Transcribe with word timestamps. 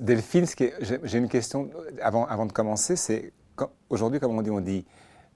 Delphine, 0.00 0.44
j'ai 0.80 1.18
une 1.18 1.28
question 1.28 1.70
avant, 2.00 2.46
de 2.46 2.52
commencer, 2.52 3.32
aujourd'hui, 3.88 4.20
comme 4.20 4.36
on 4.36 4.42
dit, 4.42 4.50
on 4.50 4.60
dit 4.60 4.84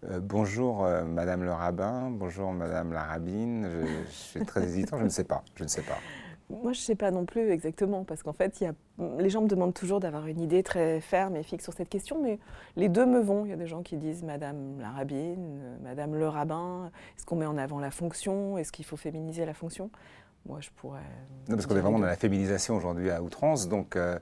euh, 0.04 0.20
bonjour 0.20 0.84
euh, 0.84 1.04
Madame 1.04 1.44
le 1.44 1.52
rabbin, 1.52 2.10
bonjour 2.10 2.52
Madame 2.52 2.92
la 2.92 3.02
rabbine. 3.02 3.68
Je, 4.06 4.10
suis 4.10 4.44
très 4.44 4.62
hésitant, 4.64 4.98
je 4.98 5.04
ne 5.04 5.08
sais 5.08 5.24
pas, 5.24 5.42
je 5.54 5.64
ne 5.64 5.68
sais 5.68 5.82
pas. 5.82 5.98
Moi, 6.50 6.72
je 6.72 6.80
ne 6.80 6.82
sais 6.82 6.94
pas 6.94 7.10
non 7.10 7.26
plus 7.26 7.50
exactement, 7.50 8.04
parce 8.04 8.22
qu'en 8.22 8.32
fait, 8.32 8.64
les 9.18 9.30
gens 9.30 9.40
me 9.40 9.46
demandent 9.46 9.72
toujours 9.72 10.00
d'avoir 10.00 10.26
une 10.26 10.40
idée 10.40 10.62
très 10.62 11.00
ferme 11.00 11.36
et 11.36 11.42
fixe 11.42 11.64
sur 11.64 11.72
cette 11.72 11.88
question, 11.88 12.20
mais 12.20 12.38
les 12.76 12.88
deux 12.88 13.06
me 13.06 13.20
vont. 13.20 13.44
Il 13.44 13.50
y 13.50 13.54
a 13.54 13.56
des 13.56 13.68
gens 13.68 13.82
qui 13.82 13.96
disent 13.96 14.24
Madame 14.24 14.80
la 14.80 14.90
rabbine, 14.90 15.78
Madame 15.82 16.16
le 16.16 16.28
rabbin. 16.28 16.90
Est-ce 17.16 17.24
qu'on 17.24 17.36
met 17.36 17.46
en 17.46 17.56
avant 17.56 17.78
la 17.78 17.90
fonction 17.90 18.58
Est-ce 18.58 18.72
qu'il 18.72 18.84
faut 18.84 18.96
féminiser 18.96 19.46
la 19.46 19.54
fonction? 19.54 19.90
Moi, 20.46 20.58
je 20.60 20.70
pourrais. 20.76 21.00
Non, 21.48 21.56
parce 21.56 21.66
qu'on 21.66 21.76
est 21.76 21.80
vraiment 21.80 21.98
dans 21.98 22.06
la 22.06 22.16
féminisation 22.16 22.76
aujourd'hui 22.76 23.10
à 23.10 23.22
outrance, 23.22 23.68
donc. 23.68 23.94
Euh, 23.96 24.18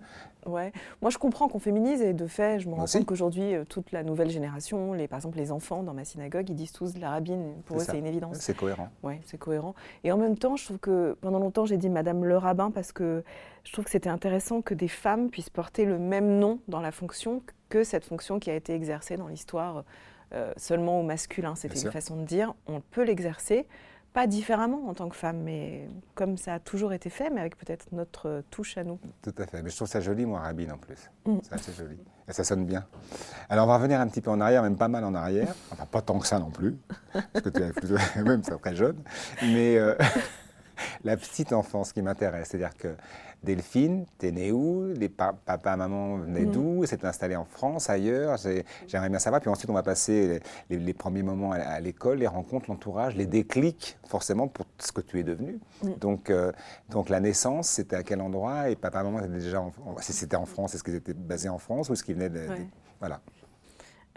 ouais. 0.46 0.72
Moi, 1.00 1.10
je 1.10 1.18
comprends 1.18 1.48
qu'on 1.48 1.60
féminise 1.60 2.02
et 2.02 2.12
de 2.12 2.26
fait, 2.26 2.58
je 2.58 2.68
me 2.68 2.74
rends 2.74 2.86
compte 2.86 3.06
qu'aujourd'hui, 3.06 3.54
euh, 3.54 3.64
toute 3.64 3.92
la 3.92 4.02
nouvelle 4.02 4.30
génération, 4.30 4.92
les, 4.92 5.06
par 5.06 5.18
exemple 5.18 5.38
les 5.38 5.52
enfants 5.52 5.82
dans 5.82 5.94
ma 5.94 6.04
synagogue, 6.04 6.50
ils 6.50 6.56
disent 6.56 6.72
tous 6.72 6.98
la 6.98 7.10
rabbine. 7.10 7.54
Pour 7.66 7.78
eux, 7.78 7.84
c'est 7.84 7.98
une 7.98 8.06
évidence. 8.06 8.36
C'est 8.40 8.56
cohérent. 8.56 8.88
Oui, 9.02 9.14
c'est 9.24 9.38
cohérent. 9.38 9.74
Et 10.02 10.10
en 10.10 10.16
même 10.16 10.36
temps, 10.36 10.56
je 10.56 10.64
trouve 10.64 10.78
que 10.78 11.16
pendant 11.20 11.38
longtemps, 11.38 11.66
j'ai 11.66 11.78
dit 11.78 11.88
Madame 11.88 12.24
le 12.24 12.36
rabbin 12.36 12.70
parce 12.72 12.92
que 12.92 13.22
je 13.62 13.72
trouve 13.72 13.84
que 13.84 13.90
c'était 13.90 14.10
intéressant 14.10 14.60
que 14.60 14.74
des 14.74 14.88
femmes 14.88 15.30
puissent 15.30 15.50
porter 15.50 15.84
le 15.84 15.98
même 15.98 16.38
nom 16.38 16.58
dans 16.66 16.80
la 16.80 16.90
fonction 16.90 17.42
que 17.68 17.84
cette 17.84 18.04
fonction 18.04 18.40
qui 18.40 18.50
a 18.50 18.54
été 18.54 18.74
exercée 18.74 19.16
dans 19.16 19.28
l'histoire 19.28 19.84
euh, 20.34 20.52
seulement 20.56 21.00
au 21.00 21.02
masculin. 21.02 21.54
C'était 21.54 21.80
une 21.80 21.92
façon 21.92 22.16
de 22.16 22.24
dire 22.24 22.54
on 22.66 22.80
peut 22.80 23.04
l'exercer 23.04 23.66
pas 24.12 24.26
différemment 24.26 24.88
en 24.88 24.94
tant 24.94 25.08
que 25.08 25.16
femme, 25.16 25.42
mais 25.42 25.88
comme 26.14 26.36
ça 26.36 26.54
a 26.54 26.58
toujours 26.58 26.92
été 26.92 27.10
fait, 27.10 27.30
mais 27.30 27.40
avec 27.40 27.56
peut-être 27.56 27.86
notre 27.92 28.42
touche 28.50 28.76
à 28.76 28.84
nous. 28.84 28.98
Tout 29.22 29.34
à 29.38 29.46
fait. 29.46 29.62
Mais 29.62 29.70
je 29.70 29.76
trouve 29.76 29.88
ça 29.88 30.00
joli, 30.00 30.26
moi, 30.26 30.40
Rabine, 30.40 30.72
en 30.72 30.78
plus. 30.78 31.10
Mm. 31.26 31.38
C'est 31.42 31.52
assez 31.52 31.72
joli. 31.72 31.98
Et 32.28 32.32
ça 32.32 32.44
sonne 32.44 32.66
bien. 32.66 32.84
Alors, 33.48 33.64
on 33.64 33.68
va 33.68 33.76
revenir 33.76 34.00
un 34.00 34.08
petit 34.08 34.20
peu 34.20 34.30
en 34.30 34.40
arrière, 34.40 34.62
même 34.62 34.76
pas 34.76 34.88
mal 34.88 35.04
en 35.04 35.14
arrière. 35.14 35.54
Enfin, 35.70 35.86
pas 35.86 36.02
tant 36.02 36.18
que 36.18 36.26
ça 36.26 36.38
non 36.38 36.50
plus, 36.50 36.76
parce 37.12 37.44
que 37.44 37.48
tu 37.48 37.62
es 37.62 37.72
plutôt, 37.72 37.96
même 38.22 38.42
très 38.42 38.74
jeune. 38.74 38.96
Mais 39.42 39.78
euh, 39.78 39.94
la 41.04 41.16
petite 41.16 41.52
enfance 41.52 41.92
qui 41.92 42.02
m'intéresse, 42.02 42.48
c'est-à-dire 42.48 42.76
que 42.76 42.94
Delphine, 43.42 44.04
t'es 44.18 44.32
née 44.32 44.50
où? 44.50 44.92
Les 44.94 45.08
papa, 45.08 45.76
maman 45.76 46.16
venaient 46.16 46.44
mm. 46.44 46.50
d'où? 46.50 46.86
S'est 46.86 47.04
installé 47.04 47.36
en 47.36 47.44
France, 47.44 47.88
ailleurs 47.88 48.36
J'aimerais 48.88 49.08
bien 49.08 49.20
savoir. 49.20 49.40
Puis 49.40 49.50
ensuite, 49.50 49.70
on 49.70 49.74
va 49.74 49.84
passer 49.84 50.40
les, 50.70 50.92
premiers 50.92 51.22
moments 51.22 51.52
à, 51.52 51.78
l'école, 51.78 52.18
les 52.18 52.26
rencontres, 52.26 52.68
l'entourage, 52.68 53.14
les 53.14 53.26
déclics, 53.26 53.96
forcément, 54.06 54.48
pour 54.48 54.66
ce 54.78 54.90
que 54.90 55.00
tu 55.00 55.20
es 55.20 55.22
devenu. 55.22 55.60
Mm. 55.82 55.92
Donc, 56.00 56.30
euh, 56.30 56.50
donc, 56.90 57.08
la 57.08 57.20
naissance, 57.20 57.68
c'était 57.68 57.96
à 57.96 58.02
quel 58.02 58.20
endroit? 58.20 58.70
Et 58.70 58.76
papa, 58.76 59.02
maman, 59.04 59.20
étaient 59.20 59.28
déjà 59.28 59.60
en, 59.60 59.72
si 60.00 60.12
c'était 60.12 60.36
en 60.36 60.46
France, 60.46 60.74
est-ce 60.74 60.82
qu'ils 60.82 60.96
étaient 60.96 61.14
basés 61.14 61.48
en 61.48 61.58
France 61.58 61.90
ou 61.90 61.92
est-ce 61.92 62.02
qu'ils 62.02 62.16
venaient 62.16 62.30
de, 62.30 62.46
Voilà. 62.98 63.20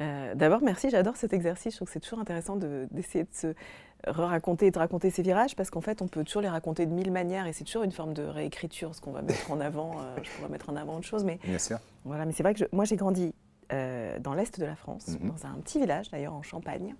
Euh, 0.02 0.34
d'abord, 0.34 0.62
merci, 0.64 0.90
j'adore 0.90 1.16
cet 1.16 1.34
exercice. 1.34 1.73
Je 1.73 1.78
trouve 1.78 1.88
que 1.88 1.94
c'est 1.94 2.00
toujours 2.00 2.20
intéressant 2.20 2.56
d'essayer 2.56 3.23
de, 3.23 3.30
se 3.34 3.53
raconter 4.07 4.67
et 4.67 4.71
de 4.71 4.80
raconter 4.80 5.09
ces 5.09 5.21
virages 5.21 5.55
parce 5.55 5.69
qu'en 5.69 5.81
fait, 5.81 6.02
on 6.02 6.07
peut 6.07 6.23
toujours 6.23 6.41
les 6.41 6.49
raconter 6.49 6.85
de 6.85 6.91
mille 6.91 7.11
manières 7.11 7.47
et 7.47 7.53
c'est 7.53 7.63
toujours 7.63 7.83
une 7.83 7.91
forme 7.91 8.13
de 8.13 8.23
réécriture, 8.23 8.95
ce 8.95 9.02
qu'on 9.02 9.11
va 9.11 9.21
mettre 9.21 9.52
en 9.52 9.59
avant. 9.59 9.99
Euh, 9.99 10.16
je 10.23 10.30
pourrais 10.31 10.49
mettre 10.49 10.69
en 10.69 10.75
avant 10.75 10.97
autre 10.97 11.05
chose, 11.05 11.23
mais. 11.23 11.39
Bien 11.44 11.59
sûr. 11.59 11.77
Voilà, 12.05 12.25
mais 12.25 12.31
c'est 12.31 12.44
vrai 12.44 12.53
que 12.53 12.63
moi, 12.72 12.85
j'ai 12.85 12.95
grandi 12.95 13.33
euh, 13.73 14.19
dans 14.19 14.33
l'est 14.33 14.59
de 14.59 14.66
la 14.66 14.75
France, 14.75 15.07
mhm. 15.07 15.29
dans 15.29 15.45
un 15.45 15.53
petit 15.61 15.79
village 15.79 16.09
d'ailleurs 16.09 16.33
en 16.33 16.41
Champagne, 16.41 16.95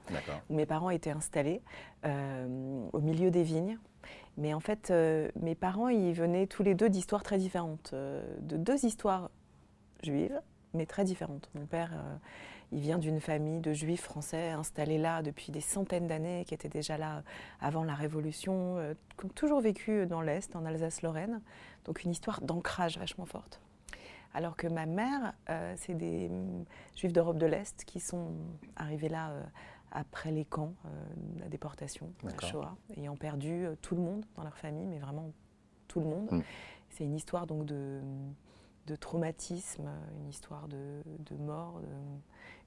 où 0.50 0.56
mes 0.56 0.66
parents 0.66 0.90
étaient 0.90 1.12
installés 1.12 1.62
au 2.04 3.00
milieu 3.00 3.32
des 3.32 3.44
vignes. 3.44 3.78
Mais 4.38 4.54
en 4.54 4.60
fait, 4.60 4.94
mes 5.40 5.56
parents, 5.56 5.90
ils 5.90 6.14
venaient 6.14 6.48
tous 6.48 6.64
les 6.64 6.74
deux 6.74 6.90
d'histoires 6.90 7.24
très 7.24 7.38
différentes, 7.38 7.94
de 7.94 8.58
deux 8.58 8.86
histoires 8.86 9.30
juives, 10.04 10.40
mais 10.74 10.86
très 10.86 11.04
différentes. 11.04 11.50
Mon 11.56 11.66
père 11.66 11.92
il 12.72 12.80
vient 12.80 12.98
d'une 12.98 13.20
famille 13.20 13.60
de 13.60 13.74
juifs 13.74 14.02
français 14.02 14.52
installés 14.52 14.98
là 14.98 15.22
depuis 15.22 15.52
des 15.52 15.62
centaines 15.62 16.08
d'années, 16.08 16.46
qui 16.46 16.54
étaient 16.54 16.70
déjà 16.70 16.98
là 16.98 17.24
avant 17.60 17.84
la 17.84 17.94
Révolution, 17.94 18.78
euh, 18.78 18.94
qui 19.18 19.26
ont 19.26 19.30
toujours 19.30 19.60
vécu 19.60 20.06
dans 20.06 20.22
l'Est, 20.22 20.56
en 20.56 20.66
Alsace-Lorraine. 20.66 21.42
Donc 21.86 22.04
une 22.04 22.12
histoire 22.12 22.42
d'ancrage 22.42 22.98
vachement 22.98 23.26
forte. 23.26 23.60
Alors 24.34 24.56
que 24.56 24.68
ma 24.68 24.86
mère, 24.86 25.34
euh, 25.50 25.74
c'est 25.76 25.96
des 25.96 26.30
mm, 26.30 26.66
juifs 26.96 27.12
d'Europe 27.12 27.38
de 27.38 27.46
l'Est 27.46 27.84
qui 27.84 28.00
sont 28.00 28.32
arrivés 28.78 29.10
là 29.10 29.32
euh, 29.32 29.44
après 29.92 30.32
les 30.32 30.46
camps, 30.46 30.74
la 31.38 31.50
déportation, 31.50 32.14
la 32.24 32.48
Shoah, 32.48 32.78
ayant 32.96 33.18
perdu 33.18 33.66
tout 33.82 33.96
le 33.96 34.02
monde 34.02 34.26
dans 34.38 34.44
leur 34.44 34.56
famille, 34.56 34.88
mais 34.88 35.00
vraiment 35.00 35.34
tout 35.90 36.00
le 36.00 36.06
monde. 36.06 36.32
Mm. 36.32 36.42
C'est 36.92 37.04
une 37.04 37.16
histoire 37.16 37.46
donc 37.46 37.66
de, 37.66 38.00
de 38.88 38.96
traumatisme, 38.96 39.90
une 40.18 40.30
histoire 40.30 40.70
de, 40.70 41.02
de 41.20 41.36
mort, 41.36 41.82
de, 41.82 41.88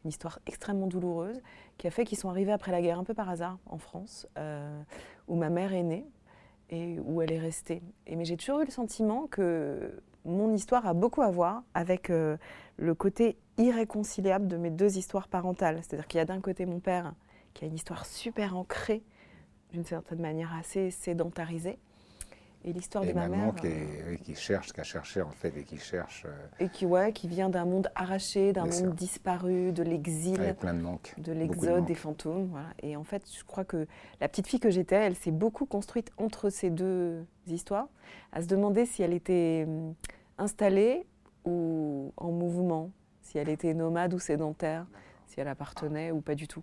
une 0.05 0.11
histoire 0.11 0.39
extrêmement 0.47 0.87
douloureuse 0.87 1.41
qui 1.79 1.87
a 1.87 1.91
fait 1.91 2.05
qu'ils 2.05 2.19
sont 2.19 2.29
arrivés 2.29 2.53
après 2.53 2.73
la 2.73 2.83
guerre 2.83 2.99
un 2.99 3.05
peu 3.05 3.15
par 3.15 3.29
hasard 3.29 3.59
en 3.67 3.79
France, 3.79 4.27
euh, 4.39 4.83
où 5.29 5.35
ma 5.35 5.51
mère 5.51 5.73
est 5.73 5.83
née 5.83 6.07
et 6.71 6.99
où 7.01 7.23
elle 7.23 7.33
est 7.33 7.39
restée. 7.39 7.83
Mais 8.09 8.25
j'ai 8.25 8.37
toujours 8.37 8.61
eu 8.61 8.65
le 8.65 8.71
sentiment 8.71 9.27
que 9.27 10.03
mon 10.25 10.53
histoire 10.53 10.87
a 10.87 10.95
beaucoup 10.95 11.23
à 11.23 11.31
voir 11.31 11.63
avec 11.75 12.11
euh, 12.11 12.37
le 12.77 12.95
côté 12.95 13.37
irréconciliable 13.59 14.49
de 14.49 14.57
mes 14.57 14.71
deux 14.71 14.97
histoires 14.97 15.29
parentales. 15.29 15.81
C'est-à-dire 15.83 16.07
qu'il 16.07 16.19
y 16.19 16.21
a 16.21 16.25
d'un 16.25 16.41
côté 16.41 16.67
mon 16.67 16.81
père 16.81 17.15
qui 17.53 17.65
a 17.65 17.69
une 17.69 17.75
histoire 17.75 18.07
super 18.07 18.57
ancrée, 18.57 19.03
d'une 19.73 19.85
certaine 19.85 20.21
manière 20.21 20.55
assez 20.55 20.91
sédentarisée, 20.91 21.79
et 22.65 22.73
l'histoire 22.73 23.05
de 23.05 23.13
ma 23.13 23.29
mère. 23.29 23.55
Qui, 23.55 23.67
euh, 23.67 24.17
qui 24.17 24.35
cherche, 24.35 24.73
qui 24.73 24.81
a 24.81 24.85
cherché 24.85 25.23
en 25.23 25.31
fait, 25.31 25.57
et 25.57 25.65
qui 25.65 25.79
cherche. 25.79 26.25
Euh, 26.27 26.65
et 26.65 26.69
qui, 26.69 26.87
ouais, 26.87 27.13
qui 27.13 27.29
vient 27.29 27.51
d'un 27.51 27.65
monde 27.65 27.89
arraché, 27.95 28.53
d'un 28.53 28.65
monde 28.65 28.95
disparu, 28.95 29.73
de 29.73 29.83
l'exil. 29.83 30.57
Plein 30.59 30.75
de 30.75 30.81
manques. 30.81 31.15
De 31.19 31.33
l'exode, 31.33 31.85
des 31.85 31.95
fantômes. 31.95 32.49
Voilà. 32.51 32.69
Et 32.83 32.97
en 32.97 33.05
fait, 33.05 33.23
je 33.37 33.45
crois 33.45 33.65
que 33.65 33.87
la 34.21 34.29
petite 34.29 34.47
fille 34.47 34.61
que 34.61 34.71
j'étais, 34.71 34.97
elle 34.97 35.15
s'est 35.15 35.31
beaucoup 35.31 35.67
construite 35.67 36.11
entre 36.17 36.51
ces 36.51 36.71
deux 36.71 37.25
histoires, 37.47 37.89
à 38.33 38.43
se 38.43 38.47
demander 38.47 38.87
si 38.87 39.03
elle 39.03 39.13
était 39.13 39.65
hum, 39.69 39.95
installée 40.39 41.07
ou 41.45 42.13
en 42.17 42.33
mouvement, 42.33 42.91
si 43.21 43.39
elle 43.39 43.51
était 43.51 43.75
nomade 43.75 44.15
ou 44.15 44.19
sédentaire, 44.19 44.87
si 45.27 45.41
elle 45.41 45.49
appartenait 45.49 46.11
ou 46.11 46.21
pas 46.21 46.35
du 46.35 46.49
tout. 46.49 46.63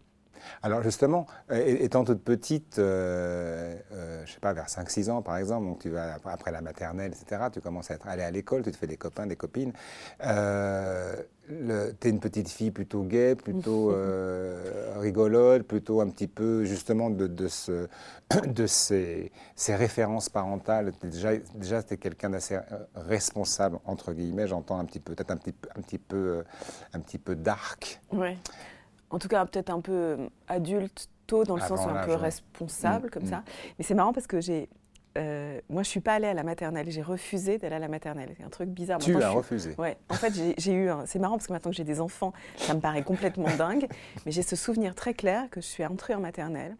Alors 0.63 0.83
justement, 0.83 1.25
étant 1.51 2.03
toute 2.03 2.23
petite, 2.23 2.79
euh, 2.79 3.75
euh, 3.91 4.23
je 4.25 4.31
sais 4.31 4.39
pas, 4.39 4.53
vers 4.53 4.67
5-6 4.67 5.09
ans 5.09 5.21
par 5.21 5.37
exemple, 5.37 5.65
donc 5.65 5.79
tu 5.79 5.89
vas 5.89 6.17
après 6.25 6.51
la 6.51 6.61
maternelle, 6.61 7.11
etc., 7.11 7.43
tu 7.51 7.61
commences 7.61 7.91
à 7.91 7.95
être, 7.95 8.07
aller 8.07 8.23
à 8.23 8.31
l'école, 8.31 8.63
tu 8.63 8.71
te 8.71 8.77
fais 8.77 8.87
des 8.87 8.97
copains, 8.97 9.25
des 9.25 9.35
copines. 9.35 9.73
Euh, 10.23 11.15
tu 11.47 12.07
es 12.07 12.09
une 12.09 12.19
petite 12.19 12.49
fille 12.49 12.71
plutôt 12.71 13.03
gaie, 13.03 13.35
plutôt 13.35 13.91
euh, 13.95 14.93
rigolote, 14.97 15.63
plutôt 15.63 16.01
un 16.01 16.09
petit 16.09 16.27
peu 16.27 16.63
justement 16.63 17.09
de, 17.09 17.27
de, 17.27 17.47
ce, 17.47 17.87
de 18.47 18.67
ces, 18.67 19.31
ces, 19.55 19.75
références 19.75 20.29
parentales. 20.29 20.91
Déjà, 21.03 21.31
déjà 21.55 21.83
tu 21.83 21.95
es 21.95 21.97
quelqu'un 21.97 22.29
d'assez 22.29 22.59
responsable, 22.95 23.79
entre 23.85 24.13
guillemets, 24.13 24.47
j'entends 24.47 24.79
un 24.79 24.85
petit 24.85 24.99
peu, 24.99 25.13
peut-être 25.13 25.31
un 25.31 25.37
petit, 25.37 25.55
un 25.75 25.81
petit 25.81 25.97
peu, 25.97 26.43
un 26.93 26.99
petit 26.99 27.17
peu 27.17 27.35
dark. 27.35 27.99
Ouais 28.11 28.37
en 29.11 29.19
tout 29.19 29.27
cas 29.27 29.45
peut-être 29.45 29.69
un 29.69 29.81
peu 29.81 29.91
euh, 29.91 30.27
adulte 30.47 31.09
tôt, 31.27 31.43
dans 31.43 31.55
le 31.55 31.61
sens 31.61 31.81
un 31.81 32.03
peu 32.05 32.13
responsable, 32.13 33.07
mm, 33.07 33.09
comme 33.11 33.25
ça. 33.25 33.37
Mm. 33.37 33.43
Mais 33.79 33.85
c'est 33.85 33.93
marrant 33.93 34.13
parce 34.13 34.27
que 34.27 34.41
j'ai. 34.41 34.69
Euh, 35.17 35.59
moi, 35.69 35.83
je 35.83 35.89
suis 35.89 35.99
pas 35.99 36.13
allée 36.13 36.27
à 36.27 36.33
la 36.33 36.43
maternelle. 36.43 36.89
J'ai 36.89 37.01
refusé 37.01 37.57
d'aller 37.57 37.75
à 37.75 37.79
la 37.79 37.89
maternelle. 37.89 38.33
C'est 38.37 38.45
un 38.45 38.49
truc 38.49 38.69
bizarre. 38.69 38.99
Tu 38.99 39.21
as 39.21 39.29
refusé 39.29 39.75
Ouais. 39.77 39.97
En 40.09 40.13
fait, 40.13 40.33
j'ai 40.57 40.73
eu. 40.73 40.89
C'est 41.05 41.19
marrant 41.19 41.35
parce 41.35 41.47
que 41.47 41.53
maintenant 41.53 41.71
que 41.71 41.77
j'ai 41.77 41.83
des 41.83 41.99
enfants, 41.99 42.31
ça 42.55 42.73
me 42.73 42.79
paraît 42.79 43.03
complètement 43.03 43.53
dingue. 43.57 43.87
Mais 44.25 44.31
j'ai 44.31 44.41
ce 44.41 44.55
souvenir 44.55 44.95
très 44.95 45.13
clair 45.13 45.49
que 45.49 45.59
je 45.59 45.65
suis 45.65 45.85
entrée 45.85 46.15
en 46.15 46.21
maternelle 46.21 46.77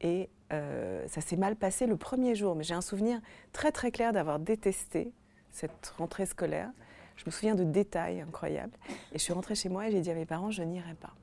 et 0.00 0.28
euh, 0.52 1.06
ça 1.06 1.20
s'est 1.20 1.36
mal 1.36 1.56
passé 1.56 1.86
le 1.86 1.96
premier 1.96 2.34
jour. 2.34 2.56
Mais 2.56 2.64
j'ai 2.64 2.74
un 2.74 2.80
souvenir 2.80 3.20
très 3.52 3.70
très 3.70 3.90
clair 3.90 4.12
d'avoir 4.12 4.38
détesté 4.38 5.12
cette 5.52 5.94
rentrée 5.96 6.26
scolaire. 6.26 6.70
Je 7.16 7.24
me 7.26 7.30
souviens 7.30 7.54
de 7.54 7.64
détails 7.64 8.20
incroyables. 8.20 8.76
Et 9.12 9.18
je 9.18 9.22
suis 9.22 9.32
rentrée 9.32 9.54
chez 9.54 9.68
moi 9.68 9.88
et 9.88 9.92
j'ai 9.92 10.00
dit 10.00 10.10
à 10.10 10.14
mes 10.14 10.26
parents, 10.26 10.50
je 10.50 10.62
n'irai 10.62 10.94
pas. 10.94 11.14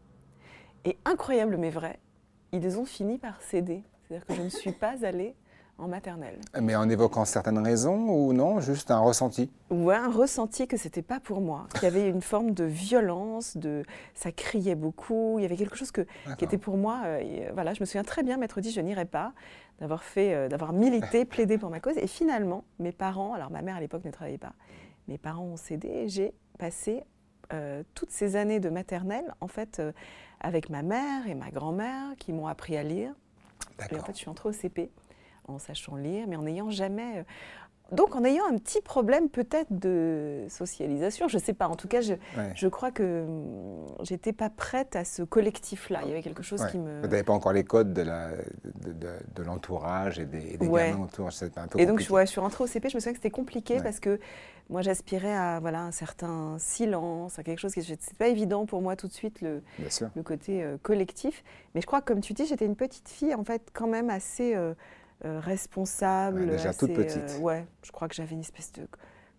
Et 0.85 0.97
incroyable 1.05 1.57
mais 1.57 1.69
vrai, 1.69 1.99
ils 2.51 2.77
ont 2.79 2.85
fini 2.85 3.17
par 3.17 3.41
céder. 3.41 3.83
C'est-à-dire 4.07 4.25
que 4.25 4.33
je 4.35 4.41
ne 4.41 4.49
suis 4.49 4.71
pas 4.71 5.05
allée 5.05 5.35
en 5.77 5.87
maternelle. 5.87 6.39
Mais 6.59 6.75
en 6.75 6.89
évoquant 6.89 7.25
certaines 7.25 7.59
raisons 7.59 8.09
ou 8.09 8.33
non, 8.33 8.59
juste 8.59 8.89
un 8.89 8.99
ressenti? 8.99 9.51
Ouais, 9.69 9.95
un 9.95 10.09
ressenti 10.09 10.67
que 10.67 10.77
c'était 10.77 11.01
pas 11.01 11.19
pour 11.19 11.41
moi, 11.41 11.67
qu'il 11.73 11.83
y 11.83 11.85
avait 11.85 12.09
une 12.09 12.21
forme 12.21 12.51
de 12.51 12.63
violence, 12.63 13.57
de 13.57 13.83
ça 14.15 14.31
criait 14.31 14.75
beaucoup, 14.75 15.37
il 15.37 15.43
y 15.43 15.45
avait 15.45 15.55
quelque 15.55 15.75
chose 15.75 15.91
que, 15.91 16.05
qui 16.37 16.45
était 16.45 16.57
pour 16.57 16.77
moi. 16.77 17.01
Euh, 17.05 17.51
voilà, 17.53 17.73
je 17.73 17.79
me 17.79 17.85
souviens 17.85 18.03
très 18.03 18.23
bien 18.23 18.37
m'être 18.37 18.59
dit 18.59 18.71
je 18.71 18.81
n'irai 18.81 19.05
pas, 19.05 19.33
d'avoir 19.79 20.03
fait, 20.03 20.33
euh, 20.33 20.47
d'avoir 20.47 20.73
milité, 20.73 21.25
plaidé 21.25 21.57
pour 21.57 21.69
ma 21.69 21.79
cause, 21.79 21.97
et 21.97 22.07
finalement 22.07 22.63
mes 22.79 22.91
parents, 22.91 23.33
alors 23.33 23.51
ma 23.51 23.61
mère 23.61 23.75
à 23.75 23.79
l'époque 23.79 24.05
ne 24.05 24.11
travaillait 24.11 24.39
pas, 24.39 24.53
mes 25.07 25.17
parents 25.17 25.45
ont 25.45 25.57
cédé 25.57 25.89
et 25.89 26.07
j'ai 26.07 26.33
passé 26.57 27.03
euh, 27.53 27.83
toutes 27.93 28.11
ces 28.11 28.35
années 28.35 28.59
de 28.59 28.69
maternelle 28.69 29.33
en 29.41 29.47
fait 29.47 29.81
avec 30.39 30.69
ma 30.69 30.83
mère 30.83 31.27
et 31.27 31.35
ma 31.35 31.49
grand-mère 31.49 32.15
qui 32.17 32.33
m'ont 32.33 32.47
appris 32.47 32.77
à 32.77 32.83
lire. 32.83 33.11
Et 33.91 33.95
en 33.95 34.03
fait, 34.03 34.13
je 34.13 34.17
suis 34.17 34.29
entrée 34.29 34.49
au 34.49 34.53
CP 34.53 34.91
en 35.47 35.59
sachant 35.59 35.95
lire, 35.95 36.25
mais 36.27 36.35
en 36.35 36.43
n'ayant 36.43 36.69
jamais, 36.69 37.25
donc, 37.91 38.15
en 38.15 38.23
ayant 38.25 38.43
un 38.49 38.57
petit 38.57 38.81
problème 38.81 39.29
peut-être 39.29 39.71
de 39.71 40.45
socialisation, 40.49 41.27
je 41.29 41.37
ne 41.37 41.41
sais 41.41 41.53
pas. 41.53 41.69
En 41.69 41.75
tout 41.75 41.87
cas, 41.87 42.01
je, 42.01 42.15
je 42.53 42.67
crois 42.67 42.91
que 42.91 43.23
hum, 43.23 43.85
j'étais 44.01 44.33
pas 44.33 44.49
prête 44.49 44.95
à 44.95 45.05
ce 45.05 45.23
collectif-là. 45.23 46.01
Il 46.03 46.09
y 46.09 46.11
avait 46.11 46.21
quelque 46.21 46.43
chose 46.43 46.65
qui 46.69 46.77
me. 46.77 47.01
Vous 47.01 47.07
n'avez 47.07 47.23
pas 47.23 47.33
encore 47.33 47.53
les 47.53 47.63
codes 47.63 47.93
de, 47.93 48.01
la, 48.01 48.31
de, 48.75 49.43
l'entourage 49.43 50.19
et 50.19 50.25
des, 50.25 50.57
des 50.57 50.67
gamins 50.67 51.03
autour. 51.03 51.29
Un 51.55 51.67
peu 51.67 51.79
et 51.79 51.85
donc, 51.85 51.99
je, 52.01 52.07
je 52.07 52.25
suis 52.25 52.41
rentrée 52.41 52.63
au 52.63 52.67
CP. 52.67 52.89
Je 52.89 52.95
me 52.95 52.99
souviens 52.99 53.13
que 53.13 53.19
c'était 53.19 53.29
compliqué 53.29 53.79
parce 53.81 53.99
que 53.99 54.19
moi, 54.69 54.81
j'aspirais 54.81 55.33
à 55.33 55.59
voilà 55.59 55.81
un 55.81 55.91
certain 55.91 56.57
silence, 56.59 57.39
à 57.39 57.43
quelque 57.43 57.59
chose 57.59 57.73
qui 57.73 57.79
n'était 57.79 58.13
pas 58.17 58.27
évident 58.27 58.65
pour 58.65 58.81
moi 58.81 58.95
tout 58.95 59.07
de 59.07 59.13
suite 59.13 59.41
le, 59.41 59.61
le 60.15 60.23
côté 60.23 60.63
euh, 60.63 60.77
collectif. 60.81 61.43
Mais 61.73 61.81
je 61.81 61.87
crois 61.87 62.01
que, 62.01 62.05
comme 62.05 62.21
tu 62.21 62.33
dis, 62.33 62.45
j'étais 62.45 62.65
une 62.65 62.75
petite 62.75 63.07
fille 63.07 63.33
en 63.33 63.43
fait, 63.43 63.69
quand 63.73 63.87
même 63.87 64.09
assez. 64.09 64.55
Euh, 64.55 64.73
euh, 65.25 65.39
responsable. 65.39 66.45
déjà 66.47 66.73
toute 66.73 66.93
petite. 66.93 67.37
Euh, 67.37 67.39
ouais, 67.39 67.65
je 67.83 67.91
crois 67.91 68.07
que 68.07 68.13
j'avais 68.13 68.35
une 68.35 68.41
espèce 68.41 68.71
de 68.73 68.87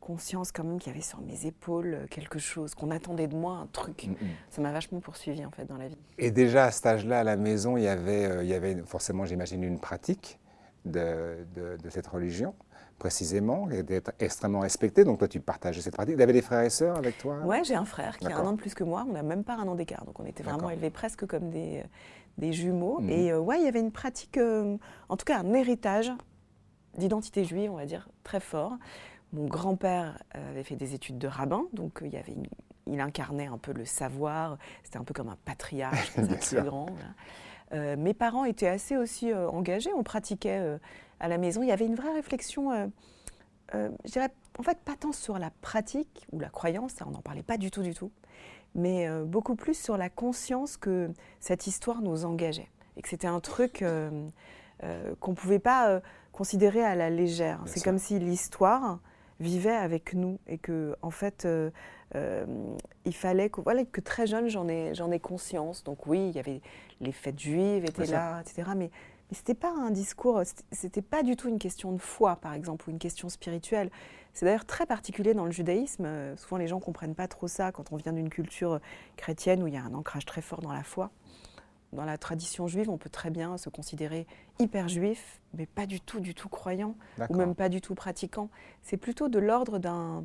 conscience 0.00 0.50
quand 0.50 0.64
même 0.64 0.80
qu'il 0.80 0.90
y 0.90 0.94
avait 0.94 1.04
sur 1.04 1.20
mes 1.20 1.46
épaules 1.46 1.94
euh, 1.94 2.06
quelque 2.10 2.40
chose, 2.40 2.74
qu'on 2.74 2.90
attendait 2.90 3.28
de 3.28 3.36
moi 3.36 3.58
un 3.58 3.66
truc. 3.66 4.08
Mm, 4.08 4.10
mm. 4.10 4.28
Ça 4.50 4.60
m'a 4.60 4.72
vachement 4.72 4.98
poursuivi 4.98 5.44
en 5.44 5.52
fait 5.52 5.66
dans 5.66 5.76
la 5.76 5.86
vie. 5.86 5.98
Et 6.19 6.32
déjà 6.32 6.64
à 6.64 6.70
cet 6.72 6.86
âge-là, 6.86 7.20
à 7.20 7.24
la 7.24 7.36
maison, 7.36 7.76
il 7.76 7.84
y 7.84 7.88
avait, 7.88 8.44
il 8.44 8.48
y 8.48 8.54
avait 8.54 8.76
forcément, 8.86 9.24
j'imagine, 9.24 9.62
une 9.62 9.78
pratique 9.78 10.40
de, 10.84 11.46
de, 11.54 11.90
cette 11.90 12.08
religion 12.08 12.54
précisément, 12.98 13.70
et 13.70 13.82
d'être 13.82 14.12
extrêmement 14.18 14.60
respecté. 14.60 15.04
Donc 15.04 15.18
toi, 15.18 15.28
tu 15.28 15.40
partageais 15.40 15.80
cette 15.80 15.94
pratique. 15.94 16.16
Tu 16.16 16.22
avais 16.22 16.32
des 16.32 16.42
frères 16.42 16.62
et 16.62 16.70
sœurs 16.70 16.96
avec 16.96 17.18
toi? 17.18 17.38
Ouais, 17.44 17.62
j'ai 17.64 17.74
un 17.74 17.84
frère 17.84 18.18
qui 18.18 18.26
a 18.26 18.36
un 18.36 18.46
an 18.46 18.52
de 18.52 18.56
plus 18.58 18.74
que 18.74 18.84
moi. 18.84 19.04
On 19.08 19.12
n'a 19.12 19.22
même 19.22 19.44
pas 19.44 19.54
un 19.54 19.66
an 19.68 19.74
d'écart. 19.74 20.04
Donc 20.04 20.18
on 20.20 20.26
était 20.26 20.42
vraiment 20.42 20.70
élevés 20.70 20.90
presque 20.90 21.26
comme 21.26 21.50
des, 21.50 21.82
des 22.38 22.52
jumeaux. 22.52 23.00
Mhm. 23.00 23.10
Et 23.10 23.32
euh, 23.32 23.38
ouais, 23.38 23.58
il 23.60 23.64
y 23.64 23.68
avait 23.68 23.80
une 23.80 23.92
pratique, 23.92 24.38
euh, 24.38 24.76
en 25.08 25.16
tout 25.16 25.24
cas 25.24 25.38
un 25.40 25.52
héritage 25.52 26.10
d'identité 26.96 27.44
juive, 27.44 27.70
on 27.70 27.76
va 27.76 27.86
dire, 27.86 28.08
très 28.24 28.40
fort. 28.40 28.76
Mon 29.32 29.46
grand-père 29.46 30.18
euh, 30.34 30.50
avait 30.50 30.62
fait 30.62 30.76
des 30.76 30.94
études 30.94 31.18
de 31.18 31.28
rabbin, 31.28 31.64
donc 31.72 31.98
il 32.02 32.08
y 32.08 32.16
avait 32.16 32.34
il 32.90 33.00
incarnait 33.00 33.46
un 33.46 33.58
peu 33.58 33.74
le 33.74 33.84
savoir. 33.84 34.56
C'était 34.82 34.96
un 34.96 35.04
peu 35.04 35.12
comme 35.12 35.28
un 35.28 35.36
patriarche, 35.44 36.12
très 36.40 36.62
grand. 36.62 36.86
mes 37.70 38.14
parents 38.14 38.46
étaient 38.46 38.68
assez 38.68 38.96
aussi 38.96 39.34
engagés. 39.34 39.90
On 39.94 40.02
pratiquait 40.02 40.78
à 41.20 41.29
la 41.29 41.38
maison. 41.38 41.62
Il 41.62 41.69
y 41.69 41.73
avait 41.73 41.87
une 41.87 41.94
vraie 41.94 42.12
réflexion. 42.12 42.91
je 43.73 44.11
dirais, 44.11 44.31
en 44.59 44.62
fait, 44.62 44.79
pas 44.79 44.97
tant 44.99 45.12
sur 45.12 45.38
la 45.38 45.50
pratique 45.62 46.26
ou 46.32 46.41
la 46.41 46.49
croyance, 46.49 46.93
ça, 46.93 47.05
on 47.06 47.11
n'en 47.11 47.23
parlait 47.23 47.43
pas 47.43 47.59
du 47.59 47.70
tout, 47.70 47.82
du 47.82 47.94
tout 47.94 48.11
mais 48.75 49.09
euh, 49.09 49.25
beaucoup 49.25 49.56
plus 49.56 49.79
sur 49.79 49.97
la 49.97 50.09
conscience 50.09 50.76
que 50.76 51.11
cette 51.41 51.67
histoire 51.67 52.00
nous 52.00 52.25
engageait 52.25 52.69
et 52.97 53.03
que 53.03 53.09
c'était 53.09 53.26
un 53.26 53.41
truc 53.41 53.82
euh, 53.82 54.29
euh, 54.85 55.15
qu'on 55.20 55.32
ne 55.32 55.37
pouvait 55.37 55.59
pas 55.59 56.00
considérer 56.32 56.85
à 56.85 56.94
la 56.94 57.11
légère. 57.11 57.61
C'est 57.67 57.82
comme 57.82 57.99
si 57.99 58.19
l'histoire 58.19 59.00
vivait 59.41 59.70
avec 59.70 60.15
nous 60.15 60.38
et 60.47 60.59
que 60.59 60.97
en 61.03 61.11
fait 61.11 61.47
il 62.15 63.15
fallait 63.15 63.50
que 63.50 63.61
voilà 63.61 63.85
que 63.85 64.00
très 64.00 64.26
jeune 64.26 64.49
j'en 64.49 64.67
ai 64.67 64.94
j'en 64.94 65.12
ai 65.12 65.20
conscience 65.20 65.85
donc 65.85 66.09
oui 66.09 66.29
il 66.29 66.35
y 66.35 66.41
avait 66.41 66.61
les 67.00 67.12
fêtes 67.12 67.38
juives 67.38 67.85
étaient 67.85 68.06
là 68.06 68.41
etc 68.41 68.70
mais 68.76 68.91
mais 69.30 69.36
c'était 69.36 69.54
pas 69.54 69.70
un 69.70 69.90
discours 69.90 70.42
c'était 70.72 71.02
pas 71.02 71.22
du 71.22 71.36
tout 71.36 71.48
une 71.48 71.58
question 71.58 71.92
de 71.92 71.98
foi 71.98 72.36
par 72.36 72.54
exemple 72.54 72.88
ou 72.88 72.92
une 72.92 72.98
question 72.98 73.28
spirituelle 73.28 73.90
c'est 74.38 74.46
d'ailleurs 74.46 74.66
très 74.66 74.86
particulier 74.86 75.34
dans 75.34 75.46
le 75.46 75.50
judaïsme. 75.50 76.04
Euh, 76.06 76.36
souvent, 76.36 76.58
les 76.58 76.69
gens 76.69 76.76
ne 76.76 76.80
comprennent 76.80 77.16
pas 77.16 77.26
trop 77.26 77.48
ça 77.48 77.72
quand 77.72 77.90
on 77.90 77.96
vient 77.96 78.12
d'une 78.12 78.30
culture 78.30 78.78
chrétienne 79.16 79.64
où 79.64 79.66
il 79.66 79.75
y 79.75 79.76
a 79.76 79.82
un 79.82 79.94
ancrage 79.94 80.25
très 80.25 80.42
fort 80.42 80.60
dans 80.60 80.72
la 80.72 80.84
foi. 80.84 81.10
Dans 81.92 82.04
la 82.04 82.19
tradition 82.19 82.69
juive, 82.69 82.88
on 82.88 82.98
peut 82.98 83.10
très 83.10 83.30
bien 83.30 83.58
se 83.58 83.69
considérer 83.69 84.28
hyper 84.60 84.88
juif, 84.88 85.40
mais 85.54 85.66
pas 85.66 85.86
du 85.86 86.00
tout, 86.00 86.20
du 86.20 86.36
tout 86.36 86.48
croyant, 86.48 86.94
ou 87.31 87.34
même 87.34 87.56
pas 87.56 87.69
du 87.69 87.81
tout 87.81 87.96
pratiquant. 87.96 88.48
C'est 88.82 88.96
plutôt 88.96 89.28
de 89.28 89.40
l'ordre 89.40 89.78
d'un 89.78 90.24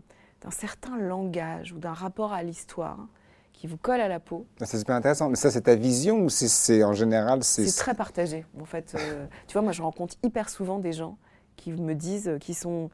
certain 0.51 0.95
langage 0.95 1.71
ou 1.71 1.79
d'un 1.79 1.93
rapport 1.93 2.33
à 2.33 2.43
l'histoire 2.43 3.07
qui 3.53 3.67
vous 3.67 3.77
colle 3.77 4.01
à 4.01 4.07
la 4.07 4.19
peau. 4.19 4.45
C'est 4.61 4.79
super 4.79 4.95
intéressant. 4.95 5.29
Mais 5.29 5.35
ça, 5.35 5.51
c'est 5.51 5.61
ta 5.61 5.75
vision 5.75 6.21
ou 6.21 6.29
c'est 6.29 6.83
en 6.83 6.93
général 6.93 7.43
C'est 7.43 7.65
très 7.71 7.93
partagé. 7.93 8.45
En 8.59 8.65
fait, 8.65 8.95
euh, 8.97 9.25
tu 9.47 9.53
vois, 9.53 9.61
moi, 9.61 9.71
je 9.71 9.81
rencontre 9.81 10.15
hyper 10.23 10.49
souvent 10.49 10.79
des 10.79 10.91
gens 10.91 11.17
qui 11.55 11.71
me 11.71 11.93
disent, 11.93 12.27
euh, 12.27 12.37
qui 12.37 12.53
sont 12.53 12.89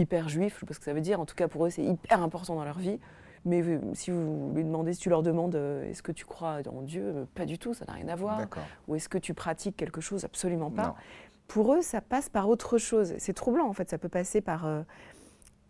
hyper 0.00 0.28
juif, 0.28 0.54
je 0.54 0.60
sais 0.60 0.66
pas 0.66 0.74
ce 0.74 0.78
que 0.78 0.84
ça 0.84 0.92
veut 0.92 1.00
dire, 1.00 1.20
en 1.20 1.26
tout 1.26 1.34
cas 1.34 1.48
pour 1.48 1.66
eux 1.66 1.70
c'est 1.70 1.84
hyper 1.84 2.22
important 2.22 2.56
dans 2.56 2.64
leur 2.64 2.78
vie. 2.78 2.98
Mais 3.46 3.62
euh, 3.62 3.78
si 3.94 4.10
vous 4.10 4.52
lui 4.54 4.64
demandez, 4.64 4.92
si 4.92 5.00
tu 5.00 5.08
leur 5.08 5.22
demandes 5.22 5.54
euh, 5.54 5.88
est-ce 5.88 6.02
que 6.02 6.12
tu 6.12 6.26
crois 6.26 6.58
en 6.68 6.82
Dieu, 6.82 7.02
euh, 7.04 7.24
pas 7.34 7.46
du 7.46 7.58
tout, 7.58 7.72
ça 7.72 7.84
n'a 7.86 7.94
rien 7.94 8.08
à 8.08 8.16
voir. 8.16 8.46
Ou 8.88 8.96
est-ce 8.96 9.08
que 9.08 9.18
tu 9.18 9.32
pratiques 9.32 9.76
quelque 9.76 10.00
chose, 10.00 10.24
absolument 10.24 10.70
pas. 10.70 10.94
Pour 11.46 11.74
eux, 11.74 11.82
ça 11.82 12.00
passe 12.00 12.28
par 12.28 12.48
autre 12.48 12.78
chose. 12.78 13.14
C'est 13.18 13.32
troublant 13.32 13.66
en 13.66 13.72
fait, 13.72 13.88
ça 13.88 13.98
peut 13.98 14.08
passer 14.08 14.40
par 14.40 14.68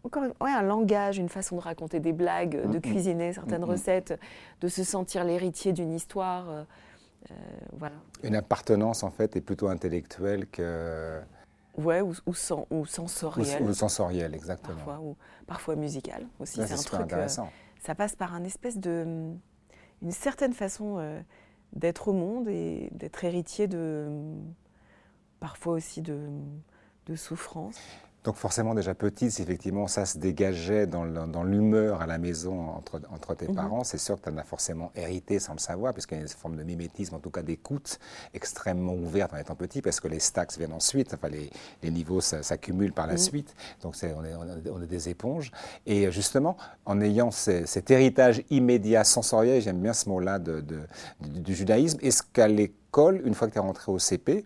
encore 0.04 0.22
ouais, 0.40 0.50
un 0.50 0.62
langage, 0.62 1.18
une 1.18 1.28
façon 1.28 1.56
de 1.56 1.60
raconter 1.60 2.00
des 2.00 2.12
blagues, 2.12 2.70
de 2.70 2.78
cuisiner 2.78 3.32
certaines 3.32 3.64
recettes, 3.64 4.18
de 4.60 4.68
se 4.68 4.84
sentir 4.84 5.24
l'héritier 5.24 5.72
d'une 5.72 5.92
histoire. 5.92 6.66
voilà. 7.76 7.96
Une 8.22 8.34
appartenance 8.34 9.02
en 9.02 9.10
fait 9.10 9.36
est 9.36 9.40
plutôt 9.40 9.68
intellectuelle 9.68 10.46
que 10.46 11.20
Ouais, 11.76 12.00
ou, 12.00 12.12
ou, 12.26 12.34
ou 12.70 12.86
sensoriel. 12.86 13.62
Ou, 13.62 13.72
sensoriel, 13.72 14.34
exactement. 14.34 14.74
Parfois, 14.76 15.00
ou 15.00 15.16
parfois 15.46 15.76
musical 15.76 16.26
aussi. 16.38 16.60
c'est 16.66 16.72
un 16.72 16.76
truc. 16.76 17.00
Euh, 17.00 17.04
intéressant. 17.04 17.50
ça 17.80 17.94
passe 17.94 18.16
par 18.16 18.34
un 18.34 18.44
espèce 18.44 18.78
de. 18.78 19.32
une 20.02 20.10
certaine 20.10 20.52
façon 20.52 20.98
euh, 20.98 21.20
d'être 21.72 22.08
au 22.08 22.12
monde 22.12 22.48
et 22.48 22.90
d'être 22.92 23.24
héritier 23.24 23.68
de. 23.68 24.08
parfois 25.38 25.74
aussi 25.74 26.02
de, 26.02 26.28
de 27.06 27.14
souffrance. 27.14 27.80
Donc 28.24 28.36
forcément 28.36 28.74
déjà 28.74 28.94
petite, 28.94 29.30
si 29.30 29.42
effectivement 29.42 29.86
ça 29.86 30.04
se 30.04 30.18
dégageait 30.18 30.86
dans 30.86 31.42
l'humeur 31.42 32.02
à 32.02 32.06
la 32.06 32.18
maison 32.18 32.68
entre, 32.68 33.00
entre 33.10 33.34
tes 33.34 33.48
mhm. 33.48 33.54
parents, 33.54 33.84
c'est 33.84 33.98
sûr 33.98 34.20
que 34.20 34.28
tu 34.28 34.34
en 34.34 34.36
as 34.36 34.44
forcément 34.44 34.92
hérité 34.94 35.38
sans 35.38 35.54
le 35.54 35.58
savoir, 35.58 35.94
puisqu'il 35.94 36.16
y 36.16 36.18
a 36.18 36.22
une 36.22 36.28
forme 36.28 36.56
de 36.56 36.62
mimétisme, 36.62 37.14
en 37.14 37.18
tout 37.18 37.30
cas 37.30 37.42
d'écoute 37.42 37.98
extrêmement 38.34 38.94
ouverte 38.94 39.32
en 39.32 39.38
étant 39.38 39.54
petit, 39.54 39.80
parce 39.80 40.00
que 40.00 40.08
les 40.08 40.20
stacks 40.20 40.56
viennent 40.58 40.74
ensuite, 40.74 41.14
enfin 41.14 41.28
les, 41.28 41.50
les 41.82 41.90
niveaux 41.90 42.20
s'accumulent 42.20 42.92
par 42.92 43.06
la 43.06 43.14
mhm. 43.14 43.18
suite, 43.18 43.54
donc 43.82 43.94
on 44.02 44.24
est, 44.24 44.34
on, 44.70 44.82
est, 44.82 44.86
des 44.86 45.08
éponges. 45.08 45.50
Et 45.86 46.10
justement, 46.12 46.58
en 46.84 47.00
ayant 47.00 47.30
cet 47.30 47.90
héritage 47.90 48.42
immédiat 48.50 49.04
sensoriel, 49.04 49.62
j'aime 49.62 49.80
bien 49.80 49.94
ce 49.94 50.08
mot-là 50.10 50.38
de, 50.38 50.62
du, 51.20 51.54
judaïsme, 51.54 51.98
est-ce 52.02 52.22
qu'à 52.22 52.48
l'école, 52.48 53.22
une 53.24 53.34
fois 53.34 53.48
que 53.48 53.54
tu 53.54 53.58
es 53.58 53.62
rentré 53.62 53.90
au 53.90 53.98
CP, 53.98 54.44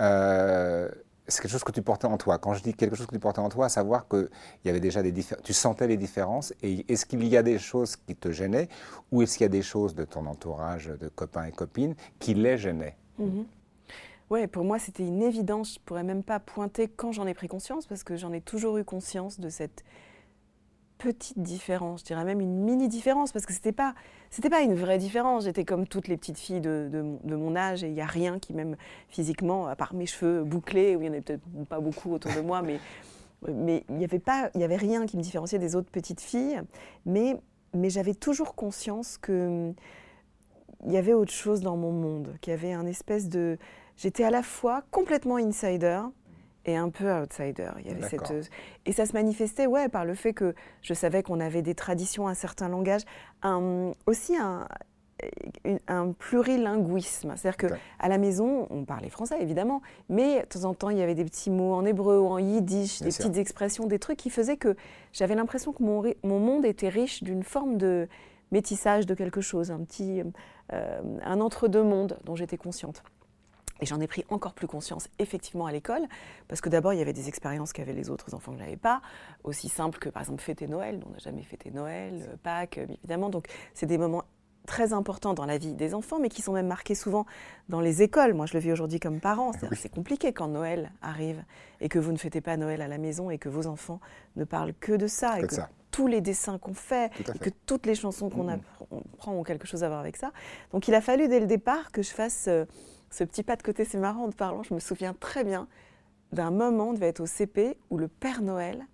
euh, 0.00 0.88
c'est 1.28 1.42
quelque 1.42 1.50
chose 1.50 1.64
que 1.64 1.72
tu 1.72 1.82
portais 1.82 2.06
en 2.06 2.16
toi. 2.16 2.38
Quand 2.38 2.54
je 2.54 2.62
dis 2.62 2.74
quelque 2.74 2.96
chose 2.96 3.06
que 3.06 3.14
tu 3.14 3.20
portais 3.20 3.40
en 3.40 3.48
toi, 3.48 3.66
à 3.66 3.68
savoir 3.68 4.06
que 4.08 4.30
il 4.64 4.68
y 4.68 4.70
avait 4.70 4.80
déjà 4.80 5.02
des 5.02 5.12
tu 5.42 5.52
sentais 5.52 5.86
les 5.86 5.96
différences. 5.96 6.52
Et 6.62 6.84
est-ce 6.92 7.06
qu'il 7.06 7.26
y 7.26 7.36
a 7.36 7.42
des 7.42 7.58
choses 7.58 7.96
qui 7.96 8.14
te 8.14 8.30
gênaient, 8.30 8.68
ou 9.10 9.22
est-ce 9.22 9.38
qu'il 9.38 9.44
y 9.44 9.46
a 9.46 9.50
des 9.50 9.62
choses 9.62 9.94
de 9.94 10.04
ton 10.04 10.26
entourage, 10.26 10.86
de 10.86 11.08
copains 11.08 11.44
et 11.44 11.52
copines, 11.52 11.94
qui 12.18 12.34
les 12.34 12.58
gênaient? 12.58 12.96
Mm-hmm. 13.20 13.44
Oui, 14.30 14.46
pour 14.48 14.64
moi, 14.64 14.78
c'était 14.78 15.06
une 15.06 15.22
évidence. 15.22 15.74
Je 15.74 15.80
pourrais 15.84 16.02
même 16.02 16.22
pas 16.24 16.40
pointer 16.40 16.88
quand 16.88 17.12
j'en 17.12 17.26
ai 17.26 17.34
pris 17.34 17.48
conscience, 17.48 17.86
parce 17.86 18.02
que 18.04 18.16
j'en 18.16 18.32
ai 18.32 18.40
toujours 18.40 18.78
eu 18.78 18.84
conscience 18.84 19.38
de 19.38 19.48
cette 19.48 19.84
petite 20.98 21.38
différence, 21.38 22.00
je 22.00 22.06
dirais 22.06 22.24
même 22.24 22.40
une 22.40 22.64
mini 22.64 22.88
différence, 22.88 23.30
parce 23.30 23.44
que 23.44 23.52
c'était 23.52 23.72
pas, 23.72 23.94
c'était 24.36 24.50
pas 24.50 24.60
une 24.60 24.74
vraie 24.74 24.98
différence. 24.98 25.44
J'étais 25.44 25.64
comme 25.64 25.86
toutes 25.86 26.08
les 26.08 26.18
petites 26.18 26.38
filles 26.38 26.60
de, 26.60 27.16
mon 27.24 27.56
âge, 27.56 27.82
et 27.82 27.86
il 27.86 27.94
n'y 27.94 28.02
a 28.02 28.06
rien 28.06 28.38
qui, 28.38 28.52
même 28.52 28.76
physiquement, 29.08 29.66
à 29.66 29.76
part 29.76 29.94
mes 29.94 30.04
cheveux 30.04 30.44
bouclés, 30.44 30.94
où 30.94 31.00
il 31.00 31.04
n'y 31.04 31.08
en 31.08 31.12
avait 31.12 31.22
peut-être 31.22 31.64
pas 31.70 31.80
beaucoup 31.80 32.12
autour 32.12 32.30
de 32.34 32.42
moi, 32.42 32.60
mais 32.60 32.78
mais 33.48 33.84
il 33.88 33.96
n'y 33.96 34.04
avait 34.04 34.18
pas, 34.18 34.50
il 34.54 34.60
y 34.60 34.64
avait 34.64 34.76
rien 34.76 35.06
qui 35.06 35.16
me 35.16 35.22
différenciait 35.22 35.58
des 35.58 35.74
autres 35.74 35.90
petites 35.90 36.20
filles, 36.20 36.60
mais 37.06 37.40
mais 37.72 37.88
j'avais 37.88 38.12
toujours 38.12 38.54
conscience 38.54 39.16
que 39.16 39.72
il 40.84 40.92
y 40.92 40.98
avait 40.98 41.14
autre 41.14 41.32
chose 41.32 41.62
dans 41.62 41.78
mon 41.78 41.92
monde, 41.92 42.36
qu'il 42.42 42.50
y 42.50 42.54
avait 42.54 42.74
un 42.74 42.86
espèce 42.86 43.30
de, 43.30 43.56
j'étais 43.96 44.24
à 44.24 44.30
la 44.30 44.42
fois 44.42 44.82
complètement 44.90 45.36
insider, 45.36 46.02
et 46.66 46.76
un 46.76 46.90
peu 46.90 47.10
outsider. 47.10 47.70
Il 47.80 47.86
y 47.86 47.90
avait 47.90 48.08
cette... 48.08 48.30
Euh, 48.30 48.42
et 48.84 48.92
ça 48.92 49.06
se 49.06 49.12
manifestait 49.12 49.66
ouais, 49.66 49.88
par 49.88 50.04
le 50.04 50.14
fait 50.14 50.34
que 50.34 50.54
je 50.82 50.92
savais 50.94 51.22
qu'on 51.22 51.40
avait 51.40 51.62
des 51.62 51.74
traditions, 51.74 52.28
un 52.28 52.34
certain 52.34 52.68
langage, 52.68 53.02
un, 53.42 53.92
aussi 54.06 54.36
un, 54.36 54.66
un 55.86 56.12
plurilinguisme. 56.12 57.34
C'est-à-dire 57.36 57.70
qu'à 57.70 58.08
la 58.08 58.18
maison, 58.18 58.66
on 58.70 58.84
parlait 58.84 59.08
français 59.08 59.40
évidemment, 59.40 59.80
mais 60.08 60.40
de 60.40 60.46
temps 60.46 60.64
en 60.64 60.74
temps, 60.74 60.90
il 60.90 60.98
y 60.98 61.02
avait 61.02 61.14
des 61.14 61.24
petits 61.24 61.50
mots 61.50 61.74
en 61.74 61.84
hébreu 61.84 62.18
ou 62.18 62.26
en 62.26 62.38
yiddish, 62.38 63.00
des 63.00 63.10
petites 63.10 63.36
expressions, 63.36 63.86
des 63.86 63.98
trucs 63.98 64.18
qui 64.18 64.30
faisaient 64.30 64.56
que 64.56 64.76
j'avais 65.12 65.34
l'impression 65.34 65.72
que 65.72 65.82
mon, 65.82 66.02
mon, 66.22 66.38
monde 66.38 66.66
était 66.66 66.88
riche 66.88 67.22
d'une 67.22 67.42
forme 67.42 67.78
de 67.78 68.08
métissage 68.52 69.06
de 69.06 69.14
quelque 69.14 69.40
chose, 69.40 69.70
un 69.70 69.80
petit, 69.80 70.22
euh, 70.72 71.00
un 71.24 71.40
entre-deux-mondes 71.40 72.18
dont 72.24 72.36
j'étais 72.36 72.58
consciente. 72.58 73.02
Et 73.80 73.86
j'en 73.86 74.00
ai 74.00 74.06
pris 74.06 74.24
encore 74.30 74.54
plus 74.54 74.66
conscience 74.66 75.08
effectivement 75.18 75.66
à 75.66 75.72
l'école, 75.72 76.02
parce 76.48 76.60
que 76.60 76.68
d'abord 76.68 76.92
il 76.92 76.98
y 76.98 77.02
avait 77.02 77.12
des 77.12 77.28
expériences 77.28 77.72
qu'avaient 77.72 77.92
les 77.92 78.10
autres 78.10 78.34
enfants 78.34 78.52
que 78.52 78.58
je 78.58 78.64
n'avais 78.64 78.76
pas, 78.76 79.02
aussi 79.44 79.68
simples 79.68 79.98
que 79.98 80.08
par 80.08 80.22
exemple 80.22 80.42
fêter 80.42 80.66
Noël, 80.66 81.02
on 81.06 81.10
n'a 81.10 81.18
jamais 81.18 81.42
fêté 81.42 81.70
Noël, 81.70 82.26
euh, 82.28 82.36
Pâques 82.42 82.78
euh, 82.78 82.86
évidemment, 82.88 83.28
donc 83.28 83.46
c'est 83.74 83.86
des 83.86 83.98
moments 83.98 84.24
très 84.66 84.92
importants 84.92 85.32
dans 85.32 85.46
la 85.46 85.56
vie 85.56 85.72
des 85.72 85.94
enfants, 85.94 86.18
mais 86.18 86.28
qui 86.28 86.42
sont 86.42 86.52
même 86.52 86.66
marqués 86.66 86.94
souvent 86.94 87.24
dans 87.68 87.80
les 87.80 88.02
écoles. 88.02 88.34
Moi, 88.34 88.46
je 88.46 88.54
le 88.54 88.58
vis 88.58 88.72
aujourd'hui 88.72 89.00
comme 89.00 89.20
parent. 89.20 89.52
C'est 89.72 89.88
compliqué 89.88 90.32
quand 90.32 90.48
Noël 90.48 90.90
arrive 91.00 91.42
et 91.80 91.88
que 91.88 91.98
vous 91.98 92.12
ne 92.12 92.18
fêtez 92.18 92.40
pas 92.40 92.56
Noël 92.56 92.82
à 92.82 92.88
la 92.88 92.98
maison 92.98 93.30
et 93.30 93.38
que 93.38 93.48
vos 93.48 93.66
enfants 93.66 94.00
ne 94.34 94.44
parlent 94.44 94.74
que 94.74 94.92
de 94.92 95.06
ça. 95.06 95.38
et 95.38 95.46
que 95.46 95.54
tous 95.92 96.08
les 96.08 96.20
dessins 96.20 96.58
qu'on 96.58 96.74
fait, 96.74 97.10
et 97.34 97.38
que 97.38 97.48
toutes 97.64 97.86
les 97.86 97.94
chansons 97.94 98.28
qu'on 98.28 98.48
apprend 98.48 99.32
ont 99.32 99.44
quelque 99.44 99.66
chose 99.66 99.82
à 99.82 99.88
voir 99.88 100.00
avec 100.00 100.18
ça. 100.18 100.30
Donc 100.72 100.88
il 100.88 100.94
a 100.94 101.00
fallu 101.00 101.26
dès 101.26 101.40
le 101.40 101.46
départ 101.46 101.90
que 101.90 102.02
je 102.02 102.10
fasse 102.10 102.48
euh, 102.48 102.66
ce 103.10 103.24
petit 103.24 103.42
pas 103.42 103.56
de 103.56 103.62
côté. 103.62 103.84
C'est 103.84 103.98
marrant 103.98 104.24
en 104.24 104.30
te 104.30 104.36
parlant, 104.36 104.62
je 104.62 104.74
me 104.74 104.80
souviens 104.80 105.14
très 105.14 105.44
bien 105.44 105.68
d'un 106.32 106.50
moment, 106.50 106.90
on 106.90 106.92
devait 106.92 107.08
être 107.08 107.20
au 107.20 107.26
CP, 107.26 107.78
où 107.90 107.98
le 107.98 108.08
Père 108.08 108.42
Noël 108.42 108.84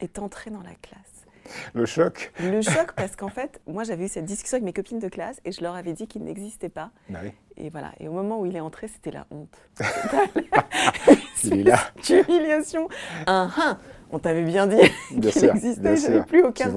est 0.00 0.18
entré 0.18 0.50
dans 0.50 0.62
la 0.62 0.74
classe. 0.82 1.26
Le 1.72 1.86
choc. 1.86 2.32
Le 2.40 2.60
choc 2.62 2.92
parce 2.94 3.16
qu'en 3.16 3.28
fait, 3.28 3.60
moi 3.66 3.84
j'avais 3.84 4.04
eu 4.04 4.08
cette 4.08 4.26
discussion 4.26 4.56
avec 4.56 4.64
mes 4.64 4.72
copines 4.72 4.98
de 4.98 5.08
classe 5.08 5.40
et 5.44 5.52
je 5.52 5.62
leur 5.62 5.74
avais 5.74 5.92
dit 5.92 6.06
qu'il 6.06 6.22
n'existait 6.24 6.68
pas. 6.68 6.90
Bah 7.08 7.20
et 7.56 7.70
voilà. 7.70 7.92
Et 8.00 8.08
au 8.08 8.12
moment 8.12 8.40
où 8.40 8.46
il 8.46 8.54
est 8.54 8.60
entré, 8.60 8.88
c'était 8.88 9.10
la 9.10 9.26
honte. 9.30 9.56
il 11.44 11.60
est 11.60 11.62
là. 11.62 11.78
Humiliation. 12.28 12.88
Un, 13.26 13.50
un. 13.56 13.78
On 14.10 14.18
t'avait 14.18 14.44
bien 14.44 14.66
dit 14.66 14.76
qu'il 15.30 15.44
existait, 15.44 16.22
plus 16.24 16.42
aucun 16.42 16.72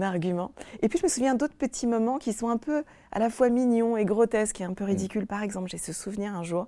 argument. 0.00 0.52
Et 0.80 0.88
puis 0.88 0.98
je 0.98 1.04
me 1.04 1.08
souviens 1.08 1.34
d'autres 1.34 1.54
petits 1.54 1.86
moments 1.86 2.18
qui 2.18 2.32
sont 2.32 2.48
un 2.48 2.56
peu 2.56 2.84
à 3.12 3.18
la 3.18 3.30
fois 3.30 3.50
mignons 3.50 3.96
et 3.96 4.04
grotesques 4.04 4.60
et 4.60 4.64
un 4.64 4.74
peu 4.74 4.84
mm. 4.84 4.88
ridicules. 4.88 5.26
Par 5.26 5.42
exemple, 5.42 5.68
j'ai 5.70 5.78
ce 5.78 5.92
souvenir 5.92 6.34
un 6.34 6.42
jour 6.42 6.66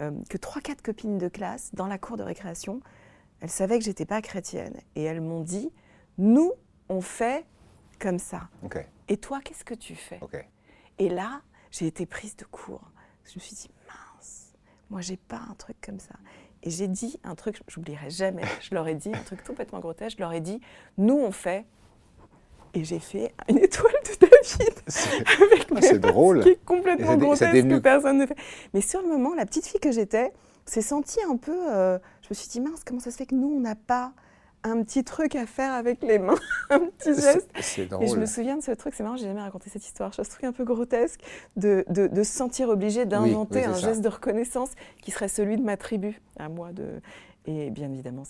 euh, 0.00 0.10
que 0.28 0.36
trois, 0.36 0.60
quatre 0.60 0.82
copines 0.82 1.18
de 1.18 1.28
classe, 1.28 1.70
dans 1.74 1.86
la 1.86 1.98
cour 1.98 2.16
de 2.16 2.22
récréation, 2.22 2.80
elles 3.40 3.50
savaient 3.50 3.78
que 3.78 3.84
j'étais 3.84 4.06
pas 4.06 4.20
chrétienne. 4.22 4.74
Et 4.96 5.04
elles 5.04 5.20
m'ont 5.20 5.42
dit, 5.42 5.70
nous, 6.18 6.52
on 6.88 7.00
fait 7.00 7.44
comme 7.98 8.18
ça. 8.18 8.48
Et 9.08 9.16
toi, 9.16 9.40
qu'est-ce 9.42 9.64
que 9.64 9.74
tu 9.74 9.94
fais? 9.94 10.20
Et 10.98 11.08
là, 11.08 11.42
j'ai 11.70 11.86
été 11.86 12.06
prise 12.06 12.36
de 12.36 12.44
court. 12.44 12.90
Je 13.24 13.34
me 13.36 13.40
suis 13.40 13.54
dit, 13.54 13.70
mince, 13.86 14.52
moi, 14.90 15.00
j'ai 15.00 15.16
pas 15.16 15.40
un 15.50 15.54
truc 15.54 15.76
comme 15.80 15.98
ça. 15.98 16.14
Et 16.64 16.70
j'ai 16.70 16.88
dit 16.88 17.20
un 17.24 17.34
truc, 17.34 17.60
j'oublierai 17.68 18.10
jamais, 18.10 18.42
je 18.60 18.74
leur 18.74 18.88
ai 18.88 18.94
dit 18.94 19.10
un 19.14 19.22
truc 19.22 19.44
complètement 19.44 19.80
grotesque, 19.80 20.16
je 20.16 20.22
leur 20.22 20.32
ai 20.32 20.40
dit, 20.40 20.60
nous, 20.96 21.16
on 21.18 21.30
fait 21.30 21.66
et 22.72 22.82
j'ai 22.82 22.98
fait 22.98 23.32
une 23.48 23.58
étoile 23.58 23.92
de 24.04 24.26
David 24.26 24.74
avec 25.70 25.94
ah, 25.94 25.98
drôle. 25.98 26.42
qui 26.42 26.48
est 26.48 26.64
complètement 26.64 27.16
grotesque 27.16 27.68
que 27.68 27.78
personne 27.78 28.18
ne 28.18 28.26
fait. 28.26 28.36
Mais 28.72 28.80
sur 28.80 29.00
le 29.00 29.08
moment, 29.08 29.34
la 29.34 29.46
petite 29.46 29.66
fille 29.66 29.78
que 29.78 29.92
j'étais 29.92 30.32
s'est 30.64 30.82
sentie 30.82 31.20
un 31.30 31.36
peu. 31.36 31.56
Euh, 31.72 31.98
je 32.22 32.28
me 32.30 32.34
suis 32.34 32.48
dit 32.48 32.60
mince, 32.60 32.82
comment 32.84 32.98
ça 32.98 33.10
se 33.12 33.16
fait 33.16 33.26
que 33.26 33.34
nous 33.34 33.54
on 33.54 33.60
n'a 33.60 33.76
pas 33.76 34.12
un 34.64 34.82
petit 34.82 35.04
truc 35.04 35.36
à 35.36 35.46
faire 35.46 35.72
avec 35.72 36.02
les 36.02 36.18
mains, 36.18 36.34
un 36.70 36.80
petit 36.80 37.14
geste. 37.14 37.48
C'est 37.60 37.86
drôle. 37.86 38.04
Et 38.04 38.08
je 38.08 38.16
me 38.16 38.26
souviens 38.26 38.56
de 38.56 38.62
ce 38.62 38.72
truc, 38.72 38.94
c'est 38.94 39.02
marrant, 39.02 39.16
j'ai 39.16 39.26
jamais 39.26 39.42
raconté 39.42 39.70
cette 39.70 39.84
histoire. 39.84 40.10
Je 40.12 40.22
trouve 40.22 40.48
un 40.48 40.52
peu 40.52 40.64
grotesque 40.64 41.20
de, 41.56 41.84
de, 41.88 42.06
de 42.06 42.22
se 42.22 42.32
sentir 42.32 42.68
obligé 42.70 43.04
d'inventer 43.04 43.64
un 43.64 43.74
geste 43.74 44.00
de 44.00 44.08
reconnaissance 44.08 44.70
qui 45.02 45.10
serait 45.10 45.28
celui 45.28 45.56
de 45.56 45.62
ma 45.62 45.76
tribu, 45.76 46.20
à 46.38 46.48
moi. 46.48 46.72
De... 46.72 47.00
Et 47.46 47.70
bien 47.70 47.92
évidemment, 47.92 48.22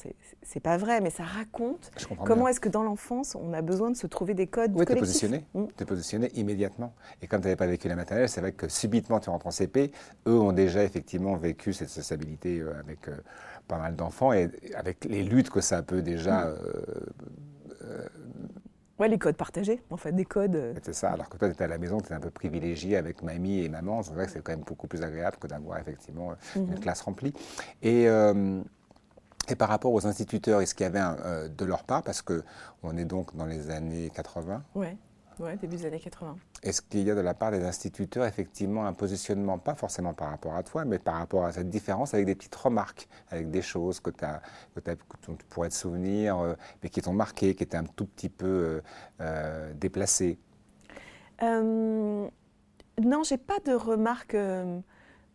c'est 0.42 0.60
pas 0.60 0.76
vrai, 0.76 1.00
mais 1.00 1.10
ça 1.10 1.22
raconte 1.22 1.92
comment 2.24 2.48
est-ce 2.48 2.58
que 2.58 2.68
dans 2.68 2.82
l'enfance, 2.82 3.36
on 3.36 3.52
a 3.52 3.62
besoin 3.62 3.90
de 3.90 3.96
se 3.96 4.08
trouver 4.08 4.34
des 4.34 4.48
codes 4.48 4.72
oui, 4.74 4.84
collectifs. 4.84 5.30
Oui, 5.54 5.68
tu 5.68 5.82
es, 5.82 5.82
es 5.82 5.86
positionné 5.86 6.32
immédiatement. 6.34 6.94
Et 7.22 7.28
comme 7.28 7.40
tu 7.40 7.44
n'avais 7.44 7.56
pas 7.56 7.68
vécu 7.68 7.86
la 7.86 7.94
maternelle, 7.94 8.28
c'est 8.28 8.40
vrai 8.40 8.52
que 8.52 8.68
subitement 8.68 9.20
tu 9.20 9.30
rentres 9.30 9.46
en 9.46 9.52
CP, 9.52 9.92
eux 10.26 10.40
ont 10.40 10.52
déjà 10.52 10.82
effectivement 10.82 11.36
vécu 11.36 11.72
cette 11.72 11.90
sociabilité 11.90 12.58
euh, 12.58 12.76
avec 12.80 13.06
euh, 13.06 13.16
pas 13.68 13.78
mal 13.78 13.94
d'enfants 13.94 14.32
et 14.32 14.50
avec 14.74 15.04
les 15.04 15.22
luttes 15.22 15.50
que 15.50 15.60
ça 15.60 15.82
peut 15.82 16.02
déjà... 16.02 16.46
Mm. 16.46 16.58
Euh, 17.82 18.08
Ouais, 19.00 19.08
les 19.08 19.18
codes 19.18 19.34
partagés, 19.34 19.82
en 19.90 19.96
fait, 19.96 20.12
des 20.12 20.24
codes. 20.24 20.76
C'est 20.84 20.94
ça, 20.94 21.10
alors 21.10 21.28
que 21.28 21.36
toi, 21.36 21.48
tu 21.48 21.54
étais 21.54 21.64
à 21.64 21.66
la 21.66 21.78
maison, 21.78 22.00
tu 22.00 22.12
es 22.12 22.14
un 22.14 22.20
peu 22.20 22.30
privilégié 22.30 22.96
avec 22.96 23.24
mamie 23.24 23.58
et 23.58 23.68
maman. 23.68 24.04
C'est 24.04 24.12
vrai 24.12 24.26
que 24.26 24.30
c'est 24.30 24.40
quand 24.40 24.52
même 24.52 24.62
beaucoup 24.62 24.86
plus 24.86 25.02
agréable 25.02 25.36
que 25.40 25.48
d'avoir 25.48 25.80
effectivement 25.80 26.34
une 26.54 26.66
mm-hmm. 26.66 26.78
classe 26.78 27.00
remplie. 27.00 27.34
Et, 27.82 28.06
et 29.50 29.56
par 29.56 29.68
rapport 29.68 29.92
aux 29.92 30.06
instituteurs, 30.06 30.60
est-ce 30.60 30.74
qu'il 30.74 30.84
y 30.84 30.86
avait 30.86 31.00
euh, 31.00 31.48
de 31.48 31.64
leur 31.64 31.84
part, 31.84 32.02
parce 32.02 32.22
qu'on 32.22 32.96
est 32.96 33.04
donc 33.04 33.34
dans 33.36 33.46
les 33.46 33.70
années 33.70 34.10
80 34.14 34.62
Oui, 34.74 34.86
ouais, 35.38 35.56
début 35.56 35.76
des 35.76 35.86
années 35.86 36.00
80. 36.00 36.36
Est-ce 36.62 36.82
qu'il 36.82 37.02
y 37.02 37.10
a 37.10 37.14
de 37.14 37.20
la 37.20 37.34
part 37.34 37.50
des 37.50 37.62
instituteurs 37.62 38.24
effectivement 38.24 38.86
un 38.86 38.92
positionnement, 38.92 39.58
pas 39.58 39.74
forcément 39.74 40.14
par 40.14 40.30
rapport 40.30 40.54
à 40.54 40.62
toi, 40.62 40.84
mais 40.84 40.98
par 40.98 41.16
rapport 41.16 41.44
à 41.44 41.52
cette 41.52 41.68
différence, 41.68 42.14
avec 42.14 42.26
des 42.26 42.34
petites 42.34 42.54
remarques, 42.54 43.08
avec 43.30 43.50
des 43.50 43.62
choses 43.62 44.00
que, 44.00 44.10
as, 44.22 44.40
que, 44.74 44.80
tu 45.22 45.44
pourrais 45.48 45.68
te 45.68 45.74
souvenir, 45.74 46.38
euh, 46.38 46.54
mais 46.82 46.88
qui 46.88 47.02
t'ont 47.02 47.12
marqué, 47.12 47.54
qui 47.54 47.62
étaient 47.62 47.76
un 47.76 47.84
tout 47.84 48.06
petit 48.06 48.28
peu 48.30 48.82
euh, 49.20 49.72
déplacées? 49.74 50.38
Non, 51.42 53.24
j'ai 53.24 53.38
pas 53.38 53.58
de 53.66 53.72
remarques 53.72 54.36
de, 54.36 54.78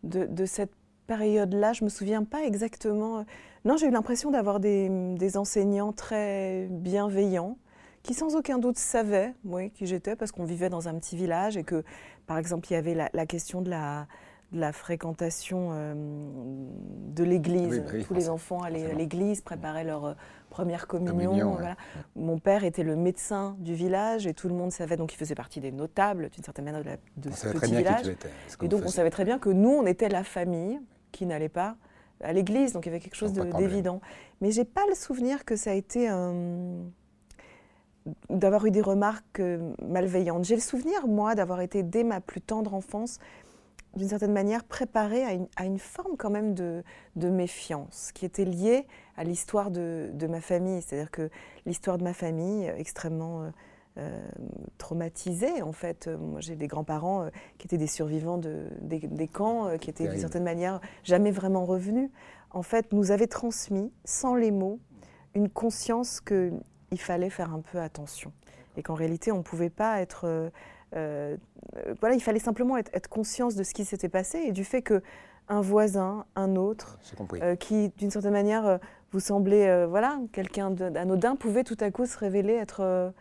de 0.02 0.46
cette 0.46 0.72
période-là. 1.06 1.74
Je 1.74 1.84
me 1.84 1.90
souviens 1.90 2.24
pas 2.24 2.42
exactement. 2.42 3.26
Non, 3.64 3.76
j'ai 3.76 3.86
eu 3.86 3.90
l'impression 3.90 4.30
d'avoir 4.30 4.58
des, 4.60 5.36
enseignants 5.36 5.92
très 5.92 6.66
bienveillants 6.70 7.58
qui 8.02 8.14
sans 8.14 8.34
aucun 8.34 8.58
doute 8.58 8.78
savaient 8.78 9.34
oui, 9.44 9.70
qui 9.72 9.86
j'étais 9.86 10.16
parce 10.16 10.32
qu'on 10.32 10.44
vivait 10.44 10.70
dans 10.70 10.88
un 10.88 10.94
petit 10.94 11.16
village 11.16 11.58
et 11.58 11.64
que, 11.64 11.84
par 12.26 12.38
exemple, 12.38 12.66
il 12.70 12.72
y 12.72 12.76
avait 12.76 12.94
la, 12.94 13.26
question 13.26 13.60
de 13.60 13.68
la, 13.68 14.06
la 14.54 14.72
fréquentation 14.72 15.68
euh, 15.72 15.94
de 15.94 17.22
l'église. 17.22 17.80
Bah 17.80 17.98
Tous 18.06 18.14
les 18.14 18.30
enfants 18.30 18.62
allaient 18.62 18.90
à 18.90 18.94
l'église, 18.94 19.42
préparaient 19.42 19.84
leur 19.84 20.04
euh, 20.06 20.14
première 20.48 20.86
communion. 20.86 21.58
Mon 22.16 22.38
père 22.38 22.64
était 22.64 22.82
le 22.82 22.96
médecin 22.96 23.56
du 23.58 23.74
village 23.74 24.26
et 24.26 24.32
tout 24.32 24.48
le 24.48 24.54
monde 24.54 24.72
savait, 24.72 24.96
donc 24.96 25.12
il 25.12 25.16
faisait 25.16 25.34
partie 25.34 25.60
des 25.60 25.70
notables 25.70 26.30
d'une 26.30 26.44
certaine 26.44 26.64
manière 26.64 26.82
de, 27.18 27.30
ce 27.30 27.48
petit 27.48 27.74
village. 27.74 28.06
et 28.62 28.68
donc 28.68 28.82
on 28.86 28.88
savait 28.88 29.10
très 29.10 29.26
bien 29.26 29.38
que 29.38 29.50
nous, 29.50 29.70
on 29.70 29.84
était 29.84 30.08
la 30.08 30.24
famille 30.24 30.80
qui 31.12 31.26
n'allait 31.26 31.50
pas 31.50 31.76
à 32.22 32.32
l'église, 32.32 32.72
donc 32.72 32.86
il 32.86 32.88
y 32.88 32.92
avait 32.92 33.00
quelque 33.00 33.16
chose 33.16 33.32
d'évident. 33.32 34.00
Mais 34.40 34.50
j'ai 34.50 34.64
pas 34.64 34.86
le 34.88 34.94
souvenir 34.94 35.44
que 35.44 35.56
ça 35.56 35.70
a 35.70 35.74
été 35.74 36.08
d'avoir 38.28 38.64
eu 38.66 38.70
des 38.70 38.80
remarques 38.80 39.40
euh, 39.40 39.72
malveillantes. 39.82 40.44
J'ai 40.44 40.54
le 40.54 40.60
souvenir, 40.60 41.06
moi, 41.06 41.34
d'avoir 41.34 41.60
été 41.60 41.82
dès 41.82 42.04
ma 42.04 42.20
plus 42.20 42.40
tendre 42.40 42.74
enfance, 42.74 43.18
d'une 43.96 44.08
certaine 44.08 44.32
manière, 44.32 44.64
préparée 44.64 45.24
à 45.56 45.64
une, 45.64 45.78
forme 45.78 46.16
quand 46.16 46.30
même 46.30 46.54
de, 46.54 46.82
méfiance, 47.16 48.12
qui 48.14 48.24
était 48.24 48.44
liée 48.44 48.86
à 49.16 49.24
l'histoire 49.24 49.70
de, 49.70 50.10
ma 50.28 50.40
famille. 50.40 50.80
C'est-à-dire 50.80 51.10
que 51.10 51.28
l'histoire 51.66 51.98
de 51.98 52.04
ma 52.04 52.14
famille, 52.14 52.72
extrêmement 52.76 53.42
euh, 53.42 53.46
euh, 53.46 53.50
traumatisés 54.78 55.62
en 55.62 55.72
fait. 55.72 56.08
Euh, 56.08 56.16
moi, 56.18 56.40
j'ai 56.40 56.56
des 56.56 56.66
grands-parents 56.66 57.22
euh, 57.22 57.28
qui 57.58 57.66
étaient 57.66 57.78
des 57.78 57.86
survivants 57.86 58.38
de, 58.38 58.66
des, 58.80 59.28
camps, 59.28 59.76
qui 59.78 59.90
étaient 59.90 60.08
d'une 60.08 60.18
certaine 60.18 60.42
manière 60.42 60.80
jamais 61.04 61.30
vraiment 61.30 61.64
revenus. 61.64 62.10
En 62.50 62.62
fait, 62.62 62.92
nous 62.92 63.12
avaient 63.12 63.28
transmis, 63.28 63.92
sans 64.04 64.34
les 64.34 64.50
mots, 64.50 64.80
une 65.34 65.48
conscience 65.48 66.20
qu'il 66.20 66.60
fallait 66.96 67.30
faire 67.30 67.54
un 67.54 67.60
peu 67.60 67.78
attention 67.78 68.32
et 68.76 68.82
qu'en 68.82 68.94
réalité, 68.94 69.30
on 69.30 69.38
ne 69.38 69.42
pouvait 69.42 69.70
pas 69.70 70.00
être. 70.00 70.50
voilà, 70.92 72.14
il 72.14 72.20
fallait 72.20 72.40
simplement 72.40 72.76
être, 72.76 72.90
être 72.92 73.08
conscience 73.08 73.54
de 73.54 73.62
ce 73.62 73.72
qui 73.72 73.84
s'était 73.84 74.08
passé 74.08 74.38
et 74.38 74.52
du 74.52 74.64
fait 74.64 74.82
que 74.82 75.02
un 75.48 75.60
voisin, 75.60 76.24
un 76.36 76.56
autre, 76.56 76.98
qui 77.60 77.90
d'une 77.98 78.10
certaine 78.10 78.32
manière 78.32 78.80
vous 79.12 79.20
semblait, 79.20 79.86
voilà, 79.86 80.18
quelqu'un 80.32 80.70
d'anodin, 80.70 81.36
pouvait 81.36 81.64
tout 81.64 81.78
à 81.78 81.90
coup 81.92 82.06
se 82.06 82.18
révéler 82.18 82.54
être 82.54 83.12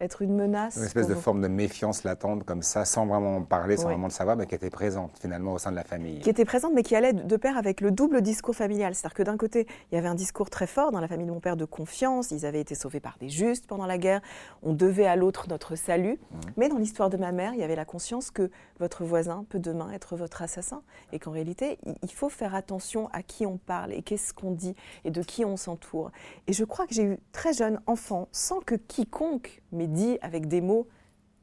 être 0.00 0.22
une 0.22 0.34
menace. 0.34 0.76
Une 0.76 0.84
espèce 0.84 1.08
de 1.08 1.14
forme 1.14 1.40
de 1.40 1.48
méfiance 1.48 2.04
latente 2.04 2.44
comme 2.44 2.62
ça, 2.62 2.84
sans 2.84 3.06
vraiment 3.06 3.36
en 3.36 3.42
parler, 3.42 3.76
sans 3.76 3.84
vraiment 3.84 4.06
le 4.06 4.12
savoir, 4.12 4.36
mais 4.36 4.46
qui 4.46 4.54
était 4.54 4.70
présente 4.70 5.18
finalement 5.20 5.52
au 5.52 5.58
sein 5.58 5.70
de 5.70 5.76
la 5.76 5.84
famille. 5.84 6.20
Qui 6.20 6.30
était 6.30 6.44
présente, 6.44 6.72
mais 6.74 6.82
qui 6.82 6.96
allait 6.96 7.12
de 7.12 7.36
pair 7.36 7.56
avec 7.56 7.80
le 7.80 7.90
double 7.90 8.22
discours 8.22 8.54
familial. 8.54 8.94
C'est-à-dire 8.94 9.14
que 9.14 9.22
d'un 9.22 9.36
côté, 9.36 9.66
il 9.90 9.94
y 9.94 9.98
avait 9.98 10.08
un 10.08 10.14
discours 10.14 10.50
très 10.50 10.66
fort 10.66 10.90
dans 10.90 11.00
la 11.00 11.08
famille 11.08 11.26
de 11.26 11.32
mon 11.32 11.40
père 11.40 11.56
de 11.56 11.64
confiance, 11.64 12.30
ils 12.30 12.46
avaient 12.46 12.60
été 12.60 12.74
sauvés 12.74 13.00
par 13.00 13.18
des 13.18 13.28
justes 13.28 13.66
pendant 13.66 13.86
la 13.86 13.98
guerre, 13.98 14.20
on 14.62 14.72
devait 14.72 15.06
à 15.06 15.16
l'autre 15.16 15.46
notre 15.48 15.76
salut. 15.76 16.18
Mmh. 16.30 16.36
Mais 16.56 16.68
dans 16.68 16.78
l'histoire 16.78 17.10
de 17.10 17.16
ma 17.16 17.32
mère, 17.32 17.52
il 17.54 17.60
y 17.60 17.64
avait 17.64 17.76
la 17.76 17.84
conscience 17.84 18.30
que 18.30 18.50
votre 18.78 19.04
voisin 19.04 19.44
peut 19.48 19.58
demain 19.58 19.90
être 19.92 20.16
votre 20.16 20.42
assassin, 20.42 20.82
et 21.12 21.18
qu'en 21.18 21.30
réalité, 21.30 21.78
il 22.02 22.12
faut 22.12 22.28
faire 22.28 22.54
attention 22.54 23.08
à 23.12 23.22
qui 23.22 23.46
on 23.46 23.58
parle, 23.58 23.92
et 23.92 24.02
qu'est-ce 24.02 24.32
qu'on 24.32 24.52
dit, 24.52 24.74
et 25.04 25.10
de 25.10 25.22
qui 25.22 25.44
on 25.44 25.56
s'entoure. 25.56 26.10
Et 26.46 26.52
je 26.52 26.64
crois 26.64 26.86
que 26.86 26.94
j'ai 26.94 27.04
eu 27.04 27.18
très 27.32 27.52
jeune 27.52 27.80
enfant, 27.86 28.28
sans 28.32 28.60
que 28.60 28.74
quiconque 28.74 29.59
m'ait 29.72 29.86
dit 29.86 30.18
avec 30.22 30.46
des 30.46 30.60
mots 30.60 30.86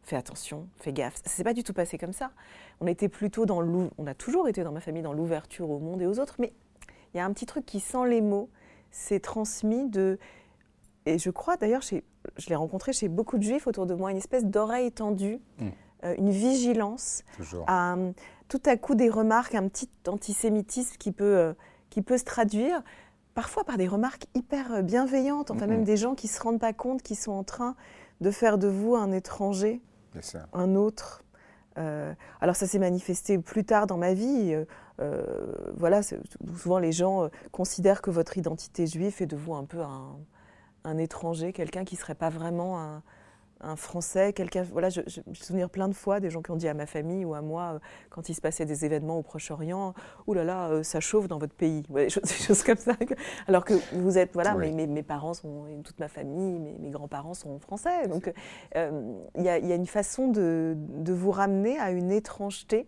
fais 0.07 0.15
attention, 0.15 0.67
fais 0.77 0.93
gaffe. 0.93 1.15
Ça 1.25 1.29
s'est 1.29 1.43
pas 1.43 1.53
du 1.53 1.63
tout 1.63 1.73
passé 1.73 1.97
comme 1.97 2.13
ça. 2.13 2.31
On 2.79 2.87
était 2.87 3.09
plutôt 3.09 3.45
dans 3.45 3.61
on 3.97 4.07
a 4.07 4.13
toujours 4.13 4.47
été 4.47 4.63
dans 4.63 4.71
ma 4.71 4.79
famille 4.79 5.03
dans 5.03 5.13
l'ouverture 5.13 5.69
au 5.69 5.79
monde 5.79 6.01
et 6.01 6.07
aux 6.07 6.19
autres, 6.19 6.35
mais 6.39 6.53
il 7.13 7.17
y 7.17 7.19
a 7.19 7.25
un 7.25 7.33
petit 7.33 7.45
truc 7.45 7.65
qui, 7.65 7.79
sans 7.79 8.05
les 8.05 8.21
mots, 8.21 8.49
s'est 8.89 9.19
transmis 9.19 9.89
de. 9.89 10.17
Et 11.05 11.19
je 11.19 11.29
crois 11.29 11.57
d'ailleurs, 11.57 11.81
je 11.81 12.49
l'ai 12.49 12.55
rencontré 12.55 12.93
chez 12.93 13.09
beaucoup 13.09 13.37
de 13.37 13.43
juifs 13.43 13.67
autour 13.67 13.85
de 13.85 13.93
moi, 13.93 14.11
une 14.11 14.17
espèce 14.17 14.45
d'oreille 14.45 14.91
tendue, 14.91 15.39
hmm. 15.59 15.67
euh, 16.05 16.15
une 16.17 16.29
vigilance, 16.29 17.23
à, 17.67 17.97
tout 18.47 18.61
à 18.65 18.77
coup 18.77 18.95
des 18.95 19.09
remarques, 19.09 19.55
un 19.55 19.67
petit 19.67 19.89
antisémitisme 20.07 20.95
qui 20.97 21.11
peut, 21.11 21.37
euh, 21.37 21.53
qui 21.89 22.01
peut 22.01 22.17
se 22.17 22.25
traduire 22.25 22.81
parfois 23.33 23.63
par 23.63 23.77
des 23.77 23.87
remarques 23.87 24.25
hyper 24.35 24.83
bienveillantes, 24.83 25.51
enfin 25.51 25.67
hmm, 25.67 25.69
même 25.69 25.81
hmm. 25.81 25.85
des 25.85 25.97
gens 25.97 26.15
qui 26.15 26.27
ne 26.27 26.31
se 26.31 26.41
rendent 26.41 26.59
pas 26.59 26.73
compte 26.73 27.01
qu'ils 27.01 27.17
sont 27.17 27.33
en 27.33 27.43
train 27.43 27.75
de 28.21 28.31
faire 28.31 28.57
de 28.57 28.67
vous 28.67 28.95
un 28.95 29.11
étranger, 29.11 29.81
un 30.53 30.75
autre, 30.75 31.23
alors 31.75 32.55
ça 32.55 32.65
s'est 32.65 32.79
manifesté 32.79 33.37
plus 33.37 33.63
tard 33.63 33.85
dans 33.85 33.97
ma 33.97 34.13
vie. 34.13 34.55
voilà, 35.75 36.01
souvent 36.03 36.79
les 36.79 36.91
gens 36.91 37.29
considèrent 37.51 38.01
que 38.01 38.09
votre 38.09 38.37
identité 38.37 38.87
juive 38.87 39.15
est 39.21 39.27
de 39.27 39.35
vous 39.35 39.53
un 39.53 39.65
peu 39.65 39.81
un, 39.81 40.17
un 40.83 40.97
étranger, 40.97 41.53
quelqu'un 41.53 41.85
qui 41.85 41.95
ne 41.95 41.99
serait 41.99 42.15
pas 42.15 42.29
vraiment 42.29 42.81
un, 42.81 43.03
un 43.61 43.75
Français, 43.75 44.33
quelqu'un. 44.33 44.63
Voilà, 44.63 44.89
je, 44.89 45.01
je, 45.07 45.21
me 45.27 45.33
souviens 45.33 45.67
plein 45.67 45.87
de 45.87 45.93
fois 45.93 46.19
des 46.19 46.29
gens 46.29 46.41
qui 46.41 46.51
ont 46.51 46.55
dit 46.55 46.67
à 46.67 46.73
ma 46.73 46.85
famille 46.85 47.25
ou 47.25 47.33
à 47.33 47.41
moi, 47.41 47.73
euh, 47.73 47.79
quand 48.09 48.29
il 48.29 48.33
se 48.33 48.41
passait 48.41 48.65
des 48.65 48.85
événements 48.85 49.17
au 49.17 49.23
Proche-Orient, 49.23 49.93
Ouh 50.27 50.33
là 50.33 50.43
là, 50.43 50.69
euh, 50.69 50.83
ça 50.83 50.99
chauffe 50.99 51.27
dans 51.27 51.37
votre 51.37 51.53
pays. 51.53 51.83
des, 51.89 52.09
choses, 52.09 52.63
comme 52.63 52.77
ça. 52.77 52.93
Alors 53.47 53.65
que 53.65 53.73
vous 53.93 54.17
êtes. 54.17 54.33
Voilà, 54.33 54.53
mes, 54.55 54.87
mes, 54.87 55.03
parents 55.03 55.33
sont. 55.33 55.65
Toute 55.83 55.99
ma 55.99 56.07
famille, 56.07 56.59
mes, 56.59 56.89
grands-parents 56.89 57.33
sont 57.33 57.59
français. 57.59 58.07
Donc 58.07 58.31
euh, 58.75 59.19
il 59.35 59.43
y, 59.43 59.49
a 59.49 59.75
une 59.75 59.87
façon 59.87 60.27
de, 60.27 60.75
de 60.77 61.13
vous 61.13 61.31
ramener 61.31 61.79
à 61.79 61.91
une 61.91 62.11
étrangeté 62.11 62.87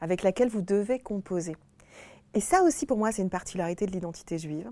avec 0.00 0.22
laquelle 0.22 0.48
vous 0.48 0.62
devez 0.62 0.98
composer. 0.98 1.56
Et 2.34 2.40
ça 2.40 2.62
aussi, 2.62 2.86
pour 2.86 2.98
moi, 2.98 3.12
c'est 3.12 3.22
une 3.22 3.30
particularité 3.30 3.86
de 3.86 3.92
l'identité 3.92 4.38
juive 4.38 4.70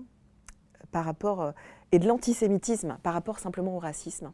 par 0.91 1.05
rapport 1.05 1.53
et 1.91 1.99
de 1.99 2.07
l'antisémitisme 2.07 2.97
par 3.03 3.13
rapport 3.13 3.39
simplement 3.39 3.75
au 3.75 3.79
racisme 3.79 4.31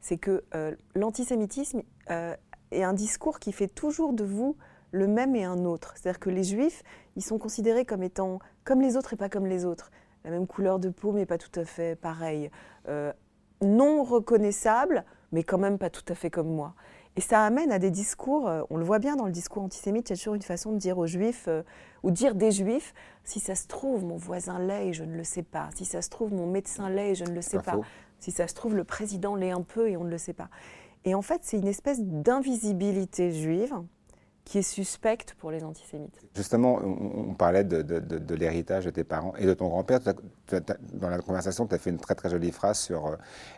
c'est 0.00 0.18
que 0.18 0.44
euh, 0.54 0.74
l'antisémitisme 0.94 1.82
euh, 2.10 2.34
est 2.70 2.82
un 2.82 2.92
discours 2.92 3.38
qui 3.38 3.52
fait 3.52 3.68
toujours 3.68 4.12
de 4.12 4.24
vous 4.24 4.56
le 4.90 5.06
même 5.06 5.36
et 5.36 5.44
un 5.44 5.64
autre. 5.64 5.94
C'est-à-dire 5.96 6.20
que 6.20 6.30
les 6.30 6.44
juifs, 6.44 6.82
ils 7.16 7.24
sont 7.24 7.38
considérés 7.38 7.84
comme 7.84 8.02
étant 8.02 8.38
comme 8.64 8.80
les 8.80 8.96
autres 8.96 9.14
et 9.14 9.16
pas 9.16 9.28
comme 9.28 9.46
les 9.46 9.64
autres. 9.64 9.90
La 10.24 10.30
même 10.30 10.46
couleur 10.46 10.78
de 10.78 10.88
peau, 10.88 11.12
mais 11.12 11.26
pas 11.26 11.38
tout 11.38 11.60
à 11.60 11.64
fait 11.64 11.98
pareil. 11.98 12.50
Euh, 12.88 13.12
non 13.62 14.02
reconnaissable, 14.02 15.04
mais 15.32 15.42
quand 15.42 15.58
même 15.58 15.78
pas 15.78 15.90
tout 15.90 16.04
à 16.08 16.14
fait 16.14 16.30
comme 16.30 16.48
moi. 16.48 16.74
Et 17.16 17.20
ça 17.20 17.44
amène 17.44 17.72
à 17.72 17.78
des 17.78 17.90
discours, 17.90 18.48
on 18.70 18.76
le 18.76 18.84
voit 18.84 19.00
bien 19.00 19.16
dans 19.16 19.26
le 19.26 19.32
discours 19.32 19.64
antisémite, 19.64 20.08
il 20.08 20.12
y 20.12 20.14
a 20.14 20.16
toujours 20.16 20.34
une 20.34 20.42
façon 20.42 20.70
de 20.70 20.76
dire 20.76 20.98
aux 20.98 21.08
juifs, 21.08 21.48
ou 22.02 22.10
dire 22.10 22.34
des 22.34 22.52
juifs, 22.52 22.94
si 23.24 23.40
ça 23.40 23.54
se 23.54 23.66
trouve, 23.66 24.04
mon 24.04 24.16
voisin 24.16 24.58
l'est 24.58 24.88
et 24.88 24.92
je 24.92 25.04
ne 25.04 25.16
le 25.16 25.24
sais 25.24 25.42
pas. 25.42 25.68
Si 25.74 25.84
ça 25.84 26.02
se 26.02 26.10
trouve, 26.10 26.32
mon 26.32 26.46
médecin 26.46 26.88
l'est 26.88 27.10
et 27.10 27.14
je 27.14 27.24
ne 27.24 27.32
le 27.32 27.42
sais 27.42 27.58
pas. 27.58 27.78
Si 28.20 28.30
ça 28.30 28.48
se 28.48 28.54
trouve, 28.54 28.74
le 28.74 28.84
président 28.84 29.34
l'est 29.34 29.50
un 29.50 29.62
peu 29.62 29.88
et 29.88 29.96
on 29.96 30.04
ne 30.04 30.10
le 30.10 30.18
sait 30.18 30.32
pas. 30.32 30.48
Et 31.04 31.14
en 31.14 31.22
fait, 31.22 31.40
c'est 31.42 31.58
une 31.58 31.68
espèce 31.68 32.00
d'invisibilité 32.00 33.32
juive 33.32 33.74
qui 34.48 34.56
est 34.56 34.62
suspecte 34.62 35.34
pour 35.38 35.50
les 35.50 35.62
antisémites. 35.62 36.18
Justement, 36.34 36.80
on, 36.82 37.34
parlait 37.34 37.64
de, 37.64 38.34
l'héritage 38.34 38.86
de 38.86 38.90
tes 38.90 39.04
parents 39.04 39.34
et 39.36 39.44
de 39.44 39.52
ton 39.52 39.68
grand-père. 39.68 40.00
Dans 40.94 41.10
la 41.10 41.18
conversation, 41.18 41.66
tu 41.66 41.74
as 41.74 41.78
fait 41.78 41.90
une 41.90 41.98
très 41.98 42.14
très 42.14 42.30
jolie 42.30 42.50
phrase 42.50 42.78
sur 42.78 43.08
euh, 43.08 43.16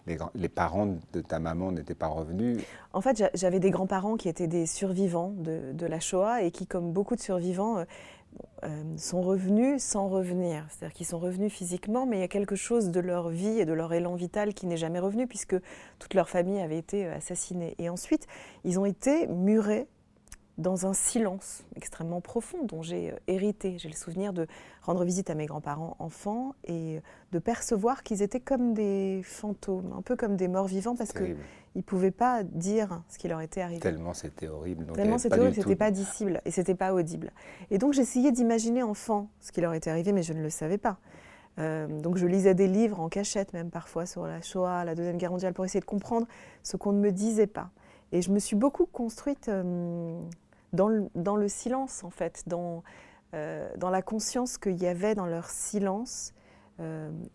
les, 0.09 0.19
les 0.35 0.49
parents 0.49 0.97
de 1.12 1.21
ta 1.21 1.38
maman 1.38 1.71
n'étaient 1.71 1.95
pas 1.95 2.09
revenus. 2.09 2.64
En 2.93 3.00
fait, 3.00 3.23
j'avais 3.35 3.61
des 3.61 3.71
grands-parents 3.71 4.17
qui 4.17 4.29
étaient 4.29 4.49
des 4.49 4.67
survivants 4.67 5.33
de, 5.38 5.87
la 5.87 6.00
Shoah 6.00 6.43
et 6.43 6.50
qui, 6.50 6.67
comme 6.67 6.93
beaucoup 6.93 7.14
de 7.14 7.21
survivants, 7.21 7.79
euh, 7.79 7.85
sont 8.97 9.23
revenus 9.23 9.83
sans 9.83 10.09
revenir. 10.09 10.67
C'est-à-dire 10.69 10.95
qu'ils 10.95 11.07
sont 11.07 11.19
revenus 11.19 11.53
physiquement, 11.53 12.07
mais 12.07 12.19
il 12.19 12.21
y 12.21 12.25
a 12.25 12.29
quelque 12.29 12.57
chose 12.57 12.91
de 12.91 13.01
leur 13.01 13.31
vie 13.31 13.59
et 13.61 13.65
de 13.65 13.73
leur 13.73 13.93
élan 13.93 14.15
vital 14.15 14.55
qui 14.55 14.67
n'est 14.67 14.77
jamais 14.77 14.99
revenu, 14.99 15.27
puisque 15.27 15.57
toute 15.99 16.15
leur 16.15 16.29
famille 16.29 16.61
avait 16.61 16.79
été 16.79 17.07
euh, 17.07 17.17
assassinée. 17.17 17.75
Et 17.79 17.89
ensuite, 17.89 18.27
ils 18.65 18.79
ont 18.79 18.85
été 18.85 19.27
murés 19.29 19.87
dans 20.59 20.85
un 20.87 20.93
silence 20.93 21.65
extrêmement 21.75 22.21
profond 22.21 22.65
dont 22.65 22.83
j'ai 22.83 23.13
euh, 23.13 23.17
hérité. 23.29 23.79
J'ai 23.79 23.89
le 23.89 23.95
souvenir 23.95 24.33
de 24.33 24.47
rendre 24.83 25.05
visite 25.05 25.31
à 25.31 25.35
mes 25.35 25.47
grands-parents 25.47 25.97
enfants 25.99 26.55
et 26.65 27.01
de 27.33 27.39
percevoir 27.39 28.03
qu'ils 28.03 28.23
étaient 28.23 28.41
comme 28.41 28.75
des 28.75 29.23
fantômes, 29.25 29.95
un 29.97 30.03
peu 30.03 30.17
comme 30.17 30.37
des 30.37 30.49
morts 30.49 30.67
vivants, 30.67 30.97
parce 30.97 31.13
qu'ils 31.13 31.37
ne 31.77 31.83
pouvaient 31.83 32.11
pas 32.11 32.43
dire 32.43 33.03
ce 33.09 33.19
qui 33.19 33.29
leur 33.29 33.41
était 33.41 33.61
arrivé. 33.61 33.81
Tellement 33.81 34.15
c'était 34.15 34.49
horrible. 34.49 34.87
Tellement 34.95 35.19
c'était 35.19 35.39
horrible, 35.39 35.55
c'était 35.55 35.77
pas 35.77 35.91
dissible 35.91 36.41
et 36.45 36.50
c'était 36.50 36.75
pas 36.75 36.93
audible. 36.93 37.33
Et 37.71 37.79
donc 37.79 37.93
j'essayais 37.93 38.33
d'imaginer 38.33 38.83
enfant 38.83 39.29
ce 39.41 39.53
qui 39.53 39.61
leur 39.61 39.75
était 39.75 39.91
arrivé, 39.91 40.12
mais 40.12 40.23
je 40.23 40.33
ne 40.33 40.43
le 40.43 40.50
savais 40.50 40.79
pas. 40.79 40.99
Euh, 41.59 41.87
donc 42.00 42.17
je 42.17 42.27
lisais 42.27 42.55
des 42.55 42.69
livres 42.69 43.00
en 43.00 43.09
cachette 43.09 43.53
même 43.53 43.71
parfois 43.71 44.07
sur 44.07 44.27
la 44.27 44.41
Shoah, 44.41 44.85
la 44.85 44.95
Deuxième 44.95 45.17
Guerre 45.17 45.31
mondiale, 45.31 45.53
pour 45.53 45.65
essayer 45.65 45.81
de 45.81 45.85
comprendre 45.85 46.27
ce 46.62 46.77
qu'on 46.77 46.93
ne 46.93 47.00
me 47.00 47.12
disait 47.12 47.47
pas. 47.47 47.71
Et 48.12 48.23
je 48.23 48.33
me 48.33 48.41
suis 48.41 48.57
beaucoup 48.57 48.87
construite 48.87 49.49
euh, 49.49 50.21
dans 50.73 50.89
le, 50.89 51.49
silence, 51.49 52.03
en 52.03 52.11
fait, 52.11 52.44
dans, 52.47 52.83
euh, 53.35 53.68
dans 53.77 53.90
la 53.90 54.03
conscience 54.03 54.59
qu'il 54.59 54.81
y 54.83 54.87
avait 54.87 55.14
dans 55.14 55.27
leur 55.27 55.49
silence 55.51 56.35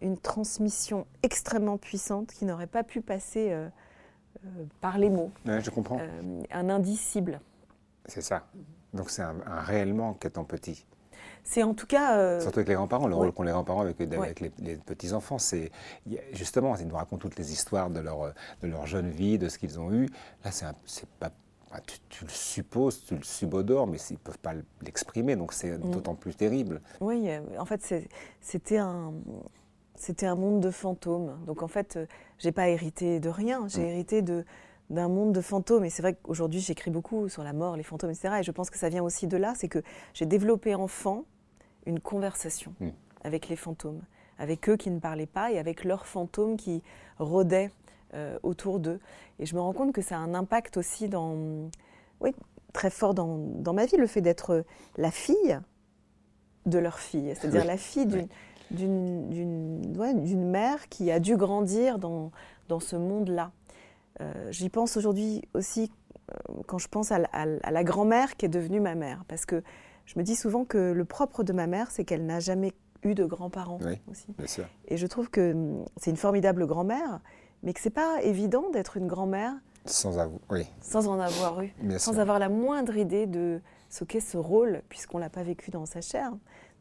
une 0.02 0.18
transmission 0.18 1.06
extrêmement 1.22 1.78
puissante 1.78 2.32
qui 2.32 2.46
n'aurait 2.46 2.66
pas 2.66 2.82
pu 2.82 3.02
passer 3.02 3.56
par 4.82 4.98
les 4.98 5.10
mots. 5.10 5.32
je 5.46 5.70
comprends. 5.70 6.00
un 6.52 6.70
indicible. 6.70 7.40
C'est 8.06 8.22
ça. 8.22 8.48
Donc 8.94 9.10
c'est 9.10 9.24
un, 9.24 9.36
réellement 9.48 10.14
qu'étant 10.14 10.44
petit. 10.44 10.86
C'est 11.44 11.64
en 11.64 11.74
tout 11.74 11.86
cas. 11.86 12.40
Surtout 12.40 12.60
avec 12.60 12.70
les 12.70 12.76
grands-parents, 12.76 13.08
le 13.08 13.16
rôle 13.16 13.32
qu'ont 13.32 13.44
les 13.44 13.52
grands-parents 13.52 13.82
avec, 13.82 14.00
les, 14.00 14.78
petits-enfants, 14.78 15.38
c'est. 15.38 15.72
Justement, 16.34 16.76
ils 16.76 16.88
nous 16.88 16.96
racontent 16.96 17.22
toutes 17.22 17.38
les 17.38 17.52
histoires 17.52 17.90
de 17.90 18.00
leur, 18.00 18.34
de 18.62 18.68
leur 18.68 18.88
jeune 18.88 19.10
vie, 19.10 19.38
de 19.38 19.48
ce 19.48 19.60
qu'ils 19.60 19.80
ont 19.80 19.92
eu. 19.92 20.08
Là, 20.44 20.52
c'est 20.52 21.10
pas 21.20 21.32
ah, 21.76 21.82
tu, 22.10 22.24
le 22.24 22.30
supposes, 22.30 23.04
tu 23.04 23.16
le 23.16 23.24
subodores, 23.24 23.86
mais 23.86 23.98
ils 24.10 24.14
ne 24.14 24.18
peuvent 24.20 24.40
pas 24.40 24.54
l'exprimer, 24.82 25.36
donc 25.36 25.52
c'est 25.52 25.78
mm. 25.78 25.92
d'autant 25.92 26.16
plus 26.16 26.34
terrible. 26.34 26.80
Oui, 27.02 27.30
euh, 27.30 27.42
en 27.60 27.66
fait, 27.66 28.08
c'était 28.40 28.78
un, 28.78 29.12
c'était 29.96 30.26
un 30.26 30.36
monde 30.36 30.62
de 30.62 30.72
fantômes. 30.72 31.38
Donc 31.46 31.64
en 31.64 31.68
fait, 31.68 31.98
euh, 31.98 32.06
j'ai 32.38 32.52
pas 32.52 32.70
hérité 32.70 33.20
de 33.20 33.30
rien, 33.30 33.68
j'ai 33.68 33.82
hérité 33.82 34.22
de 34.22 34.46
d'un 34.90 35.08
monde 35.08 35.34
de 35.34 35.42
fantômes. 35.42 35.84
Et 35.86 35.90
c'est 35.90 36.02
vrai 36.02 36.14
qu'aujourd'hui, 36.14 36.60
j'écris 36.60 36.92
beaucoup 36.92 37.28
sur 37.28 37.44
la 37.44 37.54
mort, 37.54 37.76
les 37.76 37.84
fantômes, 37.84 38.12
etc. 38.12 38.36
Et 38.40 38.44
je 38.44 38.52
pense 38.52 38.70
que 38.70 38.78
ça 38.78 38.90
vient 38.90 39.04
aussi 39.04 39.28
de 39.28 39.38
là, 39.38 39.54
c'est 39.56 39.68
que 39.68 39.82
j'ai 40.14 40.26
développé 40.26 40.76
enfant 40.76 41.26
une 41.86 42.00
conversation 42.00 42.74
mm. 42.80 42.90
avec 43.24 43.50
les 43.50 43.56
fantômes, 43.56 44.02
avec 44.38 44.70
eux 44.70 44.78
qui 44.78 44.92
ne 44.92 45.00
parlaient 45.00 45.26
pas 45.26 45.52
et 45.52 45.58
avec 45.58 45.84
leurs 45.84 46.06
fantômes 46.06 46.58
qui 46.58 46.84
rôdaient 47.18 47.72
euh, 48.14 48.38
autour 48.44 48.80
d'eux. 48.80 49.00
Et 49.40 49.46
je 49.46 49.56
me 49.56 49.62
rends 49.62 49.74
compte 49.74 49.92
que 49.92 50.02
ça 50.02 50.18
a 50.18 50.20
un 50.20 50.34
impact 50.34 50.78
aussi 50.78 51.10
dans, 51.10 51.70
oui, 52.20 52.36
très 52.74 52.90
fort 52.90 53.14
dans, 53.14 53.38
dans 53.38 53.74
ma 53.74 53.86
vie, 53.86 53.98
le 53.98 54.08
fait 54.08 54.22
d'être 54.22 54.66
la 54.98 55.12
fille 55.12 55.60
de 56.66 56.80
leur 56.80 57.00
fille, 57.00 57.34
c'est-à-dire 57.36 57.66
la 57.66 57.78
fille 57.78 58.08
d'une 58.08 58.28
ouais, 58.84 60.14
mère 60.14 60.90
qui 60.90 61.12
a 61.12 61.20
dû 61.20 61.38
grandir 61.38 62.00
dans, 62.00 62.32
dans 62.68 62.80
ce 62.80 62.96
monde-là. 62.96 63.52
Euh, 64.22 64.52
j'y 64.52 64.70
pense 64.70 64.98
aujourd'hui 64.98 65.42
aussi 65.54 65.92
euh, 66.32 66.62
quand 66.68 66.78
je 66.78 66.88
pense 66.88 67.12
à, 67.12 67.20
la 67.20 67.84
grand-mère 67.84 68.36
qui 68.38 68.46
est 68.46 68.50
devenue 68.50 68.80
ma 68.80 68.96
mère, 68.96 69.24
parce 69.28 69.46
que 69.46 69.62
je 70.06 70.18
me 70.18 70.24
dis 70.24 70.36
souvent 70.36 70.66
que 70.66 70.92
le 70.92 71.06
propre 71.06 71.44
de 71.44 71.54
ma 71.54 71.68
mère, 71.68 71.92
c'est 71.92 72.06
qu'elle 72.06 72.26
n'a 72.26 72.40
jamais 72.40 72.74
eu 73.04 73.14
de 73.14 73.26
grands-parents 73.26 73.80
aussi. 74.10 74.62
Et 74.88 74.98
je 74.98 75.08
trouve 75.08 75.30
que 75.30 75.52
hum, 75.52 75.86
c'est 75.98 76.12
une 76.12 76.18
formidable 76.18 76.66
grand-mère, 76.66 77.20
mais 77.64 77.74
que 77.74 77.80
c'est 77.80 77.90
pas 77.90 78.22
évident 78.24 78.70
d'être 78.72 78.98
une 78.98 79.08
grand-mère 79.08 79.54
sans, 79.86 80.18
oui. 80.50 80.66
sans 80.82 81.08
en 81.08 81.20
avoir 81.20 81.62
eu, 81.62 81.72
sans 81.98 82.20
avoir 82.20 82.40
la 82.40 82.50
moindre 82.50 82.98
idée 82.98 83.28
de 83.28 83.62
ce 83.90 84.04
qu'est 84.04 84.20
ce 84.20 84.38
rôle, 84.38 84.82
puisqu'on 84.90 85.20
l'a 85.20 85.30
pas 85.30 85.44
vécu 85.44 85.70
dans 85.70 85.86
sa 85.86 86.02
chair. 86.02 86.32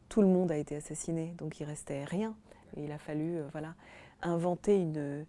Tout 0.09 0.21
le 0.21 0.27
monde 0.27 0.51
a 0.51 0.57
été 0.57 0.75
assassiné, 0.75 1.33
donc 1.37 1.59
il 1.59 1.65
restait 1.65 2.03
rien. 2.03 2.35
Et 2.77 2.83
il 2.83 2.91
a 2.91 2.97
fallu 2.97 3.37
euh, 3.37 3.43
voilà, 3.51 3.73
inventer 4.21 4.75
une, 4.75 5.25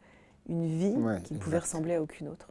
une 0.49 0.67
vie 0.67 0.95
qui 1.25 1.35
ne 1.35 1.39
pouvait 1.39 1.59
ressembler 1.59 1.95
à 1.95 2.03
aucune 2.03 2.29
autre 2.29 2.49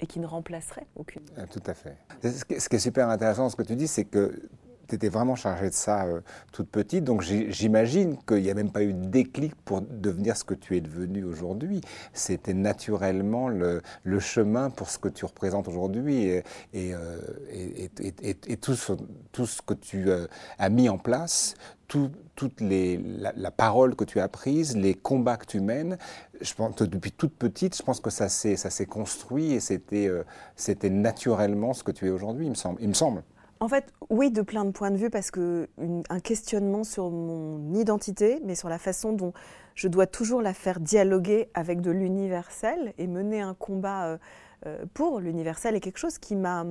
et 0.00 0.06
qui 0.06 0.20
ne 0.20 0.26
remplacerait 0.26 0.86
aucune. 0.96 1.22
Ah, 1.36 1.46
tout 1.46 1.62
à 1.66 1.74
fait. 1.74 1.96
Ce 2.22 2.68
qui 2.68 2.76
est 2.76 2.78
super 2.78 3.08
intéressant, 3.08 3.48
ce 3.48 3.56
que 3.56 3.62
tu 3.62 3.74
dis, 3.76 3.88
c'est 3.88 4.04
que 4.04 4.48
tu 4.88 4.94
étais 4.94 5.08
vraiment 5.08 5.36
chargée 5.36 5.68
de 5.68 5.74
ça 5.74 6.06
euh, 6.06 6.20
toute 6.52 6.68
petite, 6.68 7.04
donc 7.04 7.22
j'imagine 7.22 8.16
qu'il 8.26 8.42
n'y 8.42 8.50
a 8.50 8.54
même 8.54 8.72
pas 8.72 8.82
eu 8.82 8.94
de 8.94 9.04
déclic 9.06 9.54
pour 9.54 9.82
devenir 9.82 10.36
ce 10.36 10.44
que 10.44 10.54
tu 10.54 10.76
es 10.76 10.80
devenu 10.80 11.24
aujourd'hui. 11.24 11.80
C'était 12.12 12.54
naturellement 12.54 13.48
le, 13.48 13.82
chemin 14.18 14.70
pour 14.70 14.90
ce 14.90 14.98
que 14.98 15.08
tu 15.08 15.24
représentes 15.24 15.68
aujourd'hui 15.68 16.24
et, 16.24 16.44
euh, 16.94 17.18
tout, 18.60 18.74
ce, 18.74 19.62
que 19.62 19.74
tu 19.74 20.10
euh, 20.10 20.26
as 20.58 20.68
mis 20.70 20.88
en 20.88 20.98
place, 20.98 21.54
tout, 21.86 22.10
toute 22.34 22.60
les, 22.60 22.98
la, 22.98 23.50
parole 23.50 23.94
que 23.94 24.04
tu 24.04 24.20
as 24.20 24.28
prise, 24.28 24.76
les 24.76 24.94
combats 24.94 25.36
que 25.36 25.46
tu 25.46 25.60
mènes. 25.60 25.98
Je 26.40 26.52
pense 26.54 26.76
depuis 26.76 27.12
toute 27.12 27.34
petite, 27.34 27.76
je 27.76 27.82
pense 27.82 28.00
que 28.00 28.10
ça 28.10 28.28
s'est 28.28 28.86
construit 28.86 29.52
et 29.52 29.60
c'était 29.60 30.90
naturellement 30.90 31.74
ce 31.74 31.84
que 31.84 31.92
tu 31.92 32.06
es 32.06 32.10
aujourd'hui. 32.10 32.46
Il 32.80 32.88
me 32.88 32.94
semble. 32.94 33.22
En 33.60 33.68
fait, 33.68 33.92
oui, 34.08 34.30
de 34.30 34.42
plein 34.42 34.64
de 34.64 34.70
points 34.70 34.90
de 34.90 34.96
vue, 34.96 35.10
parce 35.10 35.30
que 35.30 35.68
questionnement 36.22 36.84
sur 36.84 37.10
mon 37.10 37.74
identité, 37.74 38.40
mais 38.44 38.54
sur 38.54 38.68
la 38.68 38.78
façon 38.78 39.12
dont 39.12 39.32
je 39.74 39.88
dois 39.88 40.06
toujours 40.06 40.42
la 40.42 40.54
faire 40.54 40.80
dialoguer 40.80 41.48
avec 41.54 41.80
de 41.80 41.90
l'universel 41.90 42.94
et 42.98 43.06
mener 43.06 43.40
un 43.40 43.54
combat 43.54 44.06
euh, 44.06 44.18
euh, 44.66 44.84
pour 44.94 45.20
l'universel 45.20 45.74
est 45.76 45.80
quelque 45.80 45.98
chose 45.98 46.18
qui 46.18 46.36
m'a 46.36 46.64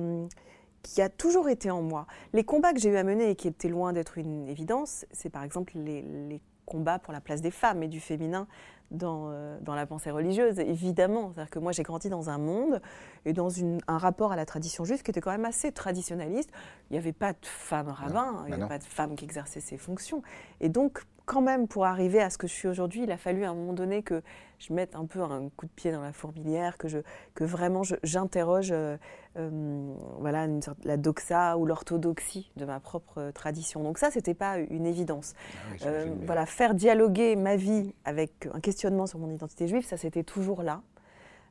qui 0.82 1.02
a 1.02 1.08
toujours 1.08 1.48
été 1.48 1.70
en 1.70 1.82
moi. 1.82 2.06
Les 2.32 2.44
combats 2.44 2.72
que 2.72 2.78
j'ai 2.78 2.90
eu 2.90 2.96
à 2.96 3.04
mener 3.04 3.30
et 3.30 3.34
qui 3.34 3.48
étaient 3.48 3.68
loin 3.68 3.92
d'être 3.92 4.16
une 4.16 4.48
évidence, 4.48 5.06
c'est 5.10 5.28
par 5.28 5.42
exemple 5.42 5.72
les, 5.76 6.40
combats 6.64 6.98
pour 6.98 7.14
la 7.14 7.22
place 7.22 7.40
des 7.40 7.50
femmes 7.50 7.82
et 7.82 7.88
du 7.88 7.98
féminin 7.98 8.46
dans, 8.90 9.28
euh, 9.30 9.58
dans 9.60 9.74
la 9.74 9.86
pensée 9.86 10.10
religieuse, 10.10 10.58
évidemment. 10.58 11.30
C'est-à-dire 11.32 11.50
que 11.50 11.58
moi, 11.58 11.72
j'ai 11.72 11.82
grandi 11.82 12.08
dans 12.08 12.30
un 12.30 12.38
monde 12.38 12.80
et 13.24 13.32
dans 13.32 13.48
une, 13.48 13.80
un 13.86 13.98
rapport 13.98 14.32
à 14.32 14.36
la 14.36 14.46
tradition 14.46 14.84
juive 14.84 15.02
qui 15.02 15.10
était 15.10 15.20
quand 15.20 15.30
même 15.30 15.44
assez 15.44 15.72
traditionnaliste. 15.72 16.50
Il 16.90 16.94
n'y 16.94 16.98
avait 16.98 17.12
pas 17.12 17.32
de 17.32 17.38
femmes 17.42 17.88
rabbins, 17.88 18.44
il 18.46 18.48
n'y 18.48 18.52
avait 18.54 18.62
bah 18.62 18.68
pas 18.68 18.78
de 18.78 18.84
femmes 18.84 19.14
qui 19.14 19.24
exerçaient 19.24 19.60
ces 19.60 19.76
fonctions. 19.76 20.22
Et 20.60 20.68
donc, 20.68 21.02
quand 21.28 21.42
même, 21.42 21.68
pour 21.68 21.84
arriver 21.84 22.22
à 22.22 22.30
ce 22.30 22.38
que 22.38 22.46
je 22.46 22.54
suis 22.54 22.68
aujourd'hui, 22.68 23.02
il 23.02 23.12
a 23.12 23.18
fallu 23.18 23.44
à 23.44 23.50
un 23.50 23.54
moment 23.54 23.74
donné 23.74 24.02
que 24.02 24.22
je 24.58 24.72
mette 24.72 24.96
un 24.96 25.04
peu 25.04 25.20
un 25.20 25.50
coup 25.50 25.66
de 25.66 25.70
pied 25.70 25.92
dans 25.92 26.00
la 26.00 26.14
fourmilière, 26.14 26.78
que, 26.78 26.88
je, 26.88 27.00
que 27.34 27.44
vraiment 27.44 27.82
j'interroge 28.02 28.70
euh, 28.72 28.96
euh, 29.36 29.94
voilà, 30.20 30.46
une 30.46 30.62
sorte, 30.62 30.82
la 30.86 30.96
doxa 30.96 31.58
ou 31.58 31.66
l'orthodoxie 31.66 32.50
de 32.56 32.64
ma 32.64 32.80
propre 32.80 33.30
tradition. 33.34 33.82
Donc 33.82 33.98
ça, 33.98 34.10
c'était 34.10 34.32
pas 34.32 34.56
une 34.56 34.86
évidence. 34.86 35.34
Ah 35.82 35.88
euh, 35.88 36.14
voilà, 36.24 36.46
faire 36.46 36.72
dialoguer 36.74 37.36
ma 37.36 37.56
vie 37.56 37.94
avec 38.06 38.48
un 38.54 38.60
questionnement 38.60 39.06
sur 39.06 39.18
mon 39.18 39.30
identité 39.30 39.68
juive, 39.68 39.84
ça 39.84 39.98
c'était 39.98 40.24
toujours 40.24 40.62
là. 40.62 40.80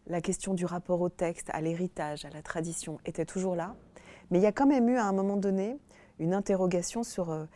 La 0.07 0.21
question 0.21 0.55
du 0.55 0.65
rapport 0.65 1.01
au 1.01 1.09
texte, 1.09 1.51
à 1.53 1.61
l'héritage, 1.61 2.25
à 2.25 2.31
la 2.31 2.41
tradition 2.41 2.97
était 3.05 3.25
toujours 3.25 3.55
là. 3.55 3.75
Mais 4.31 4.39
il 4.39 4.41
y 4.41 4.47
a 4.47 4.51
quand 4.51 4.65
même 4.65 4.89
eu 4.89 4.97
à 4.97 5.05
un 5.05 5.13
moment 5.13 5.37
donné 5.37 5.77
une 6.17 6.33
interrogation 6.33 7.03
sur 7.03 7.47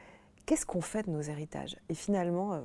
qu'est-ce 0.51 0.65
qu'on 0.65 0.81
fait 0.81 1.03
de 1.03 1.11
nos 1.11 1.21
héritages? 1.21 1.77
Et 1.87 1.93
finalement, 1.93 2.55
euh, 2.55 2.59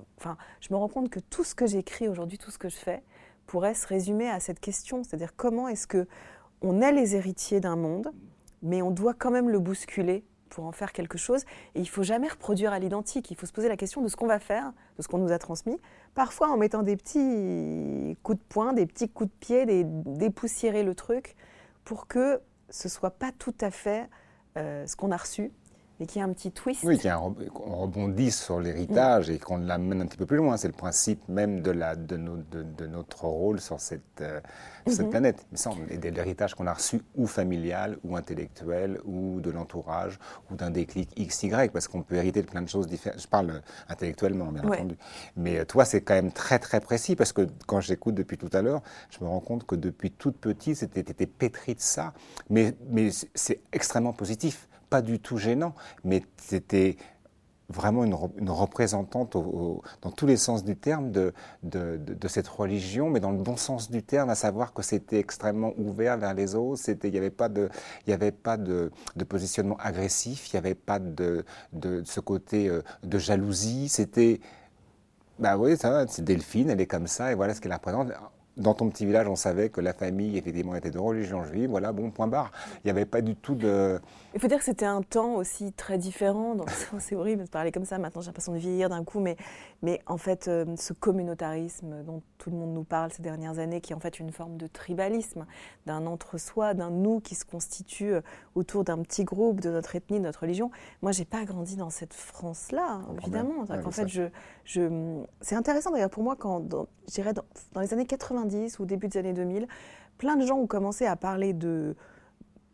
je 0.61 0.73
me 0.73 0.77
rends 0.77 0.89
compte 0.89 1.09
que 1.09 1.21
tout 1.21 1.45
ce 1.45 1.55
que 1.55 1.69
j'écris 1.69 2.09
aujourd'hui, 2.09 2.37
tout 2.37 2.51
ce 2.51 2.59
que 2.59 2.69
je 2.69 2.75
fais, 2.75 3.01
pourrait 3.47 3.75
se 3.75 3.87
résumer 3.87 4.29
à 4.29 4.41
cette 4.41 4.59
question, 4.59 5.05
c'est-à-dire 5.05 5.37
comment 5.37 5.69
est-ce 5.69 5.87
que 5.87 6.09
on 6.63 6.81
est 6.81 6.91
les 6.91 7.15
héritiers 7.15 7.61
d'un 7.61 7.77
monde, 7.77 8.11
mais 8.61 8.83
on 8.83 8.91
doit 8.91 9.15
quand 9.15 9.31
même 9.31 9.49
le 9.49 9.61
bousculer 9.61 10.25
pour 10.49 10.65
en 10.65 10.73
faire 10.73 10.93
quelque 10.93 11.17
chose. 11.17 11.45
Et 11.77 11.81
il 11.81 11.89
faut 11.89 12.03
jamais 12.03 12.27
reproduire 12.27 12.73
à 12.73 12.81
l'identique. 12.81 13.31
Il 13.31 13.37
faut 13.37 13.47
se 13.47 13.53
poser 13.53 13.69
la 13.69 13.77
question 13.77 14.03
de 14.03 14.09
ce 14.09 14.17
qu'on 14.17 14.27
va 14.27 14.41
faire, 14.41 14.73
de 14.97 15.03
ce 15.03 15.07
qu'on 15.07 15.19
nous 15.19 15.31
a 15.31 15.39
transmis, 15.39 15.79
parfois 16.17 16.49
en 16.49 16.57
mettant 16.57 16.83
des 16.83 16.97
petits 16.97 18.17
coups 18.25 18.39
de 18.41 18.45
poing, 18.49 18.73
des 18.73 18.87
petits 18.87 19.09
coups 19.09 19.31
de 19.31 19.37
pied, 19.39 19.85
dépoussiérer 19.85 20.83
le 20.83 20.97
truc, 20.97 21.37
pour 21.85 22.09
que 22.09 22.41
ce 22.69 22.89
soit 22.89 23.13
pas 23.13 23.31
tout 23.31 23.55
à 23.61 23.71
fait 23.71 24.11
euh, 24.57 24.85
ce 24.89 24.97
qu'on 24.97 25.13
a 25.13 25.17
reçu, 25.17 25.53
mais 25.99 26.07
qui 26.07 26.21
a 26.21 26.25
un 26.25 26.33
petit 26.33 26.53
twist. 26.53 26.83
Oui, 26.85 26.99
qu'on 26.99 27.77
rebondisse 27.77 28.43
sur 28.43 28.61
l'héritage 28.61 29.31
et 29.31 29.39
qu'on 29.39 29.59
l'amène 29.59 30.03
un 30.03 30.07
petit 30.07 30.19
peu 30.19 30.27
plus 30.27 30.37
loin. 30.37 30.57
C'est 30.57 30.69
le 30.69 30.75
principe 30.75 31.27
même 31.29 31.63
de, 31.63 31.71
la, 31.71 31.97
de, 31.97 32.17
de, 32.17 32.87
notre 32.87 33.25
rôle 33.25 33.61
sur 33.61 33.81
cette, 33.81 34.21
euh, 34.21 34.41
cette 34.87 35.07
mhm. 35.07 35.11
planète, 35.11 35.47
me 35.51 35.57
semble. 35.57 35.91
Et 35.91 35.97
de 35.97 36.09
l'héritage 36.09 36.55
qu'on 36.55 36.67
a 36.67 36.75
reçu, 36.75 37.01
ou 37.15 37.27
familial, 37.27 37.99
ou 38.05 38.17
intellectuel, 38.17 39.01
ou 39.05 39.41
de 39.41 39.51
l'entourage, 39.51 40.19
ou 40.51 40.55
d'un 40.55 40.71
déclic 40.71 41.11
X, 41.17 41.45
Y, 41.45 41.73
parce 41.73 41.89
qu'on 41.89 42.03
peut 42.03 42.17
hériter 42.17 42.43
de 42.43 42.47
plein 42.47 42.63
de 42.63 42.69
choses 42.69 42.87
différentes. 42.87 43.21
Je 43.21 43.29
parle 43.29 43.63
intellectuellement, 43.89 44.53
bien 44.53 44.65
entendu. 44.65 44.97
Mais 45.37 45.61
euh, 45.61 45.65
toi, 45.65 45.85
c'est 45.85 46.03
quand 46.03 46.15
même 46.15 46.33
très, 46.33 46.59
très 46.59 46.81
précis, 46.81 47.17
parce 47.17 47.33
que 47.33 47.47
quand 47.67 47.81
j'écoute 47.81 48.15
depuis 48.15 48.37
tout 48.37 48.51
à 48.53 48.61
l'heure, 48.61 48.83
je 49.11 49.25
me 49.25 49.29
rends 49.29 49.41
compte 49.41 49.67
que 49.67 49.77
depuis 49.77 50.11
toute 50.11 50.37
petite, 50.37 50.77
c'était 50.77 51.27
pétri 51.27 51.75
de 51.75 51.81
ça. 51.81 52.13
Mais, 52.51 52.75
mais 52.91 53.09
c'est 53.35 53.61
extrêmement 53.73 54.13
positif 54.13 54.69
pas 54.91 55.03
du 55.03 55.21
tout 55.21 55.39
gênant, 55.39 55.75
mais 56.05 56.23
c'était 56.37 56.97
vraiment 57.69 58.05
une, 58.05 58.15
représentante 58.51 59.37
dans 59.37 60.11
tous 60.11 60.27
les 60.27 60.37
sens 60.37 60.65
du 60.65 60.77
terme 60.77 61.11
de, 61.11 61.33
de, 61.63 62.29
cette 62.29 62.47
religion, 62.47 63.11
mais 63.11 63.21
dans 63.21 63.33
le 63.33 63.39
bon 63.39 63.57
sens 63.57 63.91
du 63.91 64.03
terme, 64.03 64.31
à 64.31 64.35
savoir 64.35 64.73
que 64.73 64.83
c'était 64.83 65.19
extrêmement 65.19 65.73
ouvert 65.79 66.17
vers 66.17 66.35
les 66.35 66.55
autres, 66.55 66.81
il 67.03 67.11
n'y 67.11 67.19
avait 67.19 67.31
pas, 67.31 67.49
de, 67.49 67.69
y 68.07 68.13
avait 68.13 68.33
pas 68.33 68.57
de, 68.57 68.91
positionnement 69.29 69.77
agressif, 69.79 70.49
il 70.53 70.57
n'y 70.57 70.59
avait 70.59 70.75
pas 70.75 70.99
de, 70.99 71.45
ce 72.05 72.21
côté 72.21 72.69
euh, 72.69 72.83
de 73.03 73.19
jalousie, 73.19 73.89
c'était... 73.89 74.41
Bah 75.39 75.59
oui, 75.59 75.77
c'est 76.09 76.25
Delphine, 76.25 76.71
elle 76.71 76.81
est 76.81 76.87
comme 76.87 77.07
ça, 77.07 77.31
et 77.31 77.35
voilà 77.35 77.53
ce 77.53 77.61
qu'elle 77.61 77.75
représente 77.75 78.11
dans 78.57 78.73
ton 78.73 78.89
petit 78.89 79.05
village, 79.05 79.29
on 79.29 79.37
savait 79.37 79.69
que 79.69 79.81
la 79.81 79.93
famille, 79.93 80.39
effectivement, 80.39 80.75
était 80.75 80.91
de 80.91 80.99
religion 80.99 81.45
juive. 81.45 81.69
Voilà, 81.69 81.93
bon, 81.93 82.11
point 82.11 82.27
barre. 82.27 82.53
Il 82.77 82.87
n'y 82.87 82.91
avait 82.91 83.05
pas 83.05 83.21
du 83.21 83.37
tout 83.37 83.55
de. 83.55 84.01
Il 84.35 84.41
faut 84.41 84.49
dire 84.49 84.59
que 84.59 84.65
c'était 84.65 84.87
un 84.87 85.03
temps 85.03 85.35
aussi 85.35 85.73
très 85.73 85.99
différent. 85.99 86.57
C'est 86.99 87.17
horrible 87.17 87.45
de 87.45 87.49
parler 87.49 87.71
comme 87.71 87.85
ça. 87.85 87.99
Maintenant, 87.99 88.23
j'ai 88.23 88.29
l'impression 88.29 88.53
de 88.53 88.59
vieillir 88.59 88.89
d'un 88.89 89.05
coup. 89.05 89.21
Mais, 89.21 89.37
mais 89.83 90.01
en 90.07 90.17
fait, 90.17 90.49
euh, 90.49 90.65
ce 90.77 90.95
communautarisme 90.95 92.03
dont 92.03 92.23
tout 92.39 92.51
le 92.51 92.57
monde 92.57 92.73
nous 92.73 92.85
parle 92.85 93.13
ces 93.13 93.23
dernières 93.23 93.59
années, 93.59 93.81
qui 93.81 93.93
est 93.93 93.97
en 93.97 94.01
fait 94.01 94.19
une 94.21 94.33
forme 94.33 94.57
de 94.57 94.67
tribalisme, 94.67 95.47
d'un 95.85 96.07
entre-soi, 96.07 96.73
d'un 96.73 96.91
nous 96.91 97.21
qui 97.21 97.35
se 97.35 97.45
constitue 97.45 98.15
euh, 98.15 98.21
autour 98.55 98.85
d'un 98.85 98.99
petit 99.03 99.25
groupe, 99.25 99.61
de 99.61 99.71
notre 99.71 99.97
ethnie, 99.97 100.19
de 100.19 100.25
notre 100.25 100.41
religion. 100.41 100.71
Moi, 101.03 101.13
j'ai 101.13 101.27
pas 101.27 101.45
grandi 101.45 101.77
dans 101.77 101.91
cette 101.91 102.15
France-là, 102.15 103.01
évidemment. 103.21 103.65
en 103.69 103.91
fait, 103.91 104.09
je, 104.09 104.23
je... 104.65 105.23
c'est 105.43 105.57
intéressant 105.57 105.91
d'ailleurs 105.91 106.11
pour 106.11 106.23
moi 106.23 106.37
quand, 106.37 106.61
dans, 106.61 106.87
dans, 107.17 107.43
dans 107.73 107.81
les 107.81 107.93
années 107.93 108.07
80, 108.49 108.81
ou 108.81 108.87
début 108.87 109.09
des 109.09 109.19
années 109.19 109.33
2000, 109.33 109.67
plein 110.19 110.37
de 110.37 110.47
gens 110.47 110.57
ont 110.57 110.67
commencé 110.67 111.07
à 111.07 111.17
parler 111.17 111.53
de, 111.53 111.97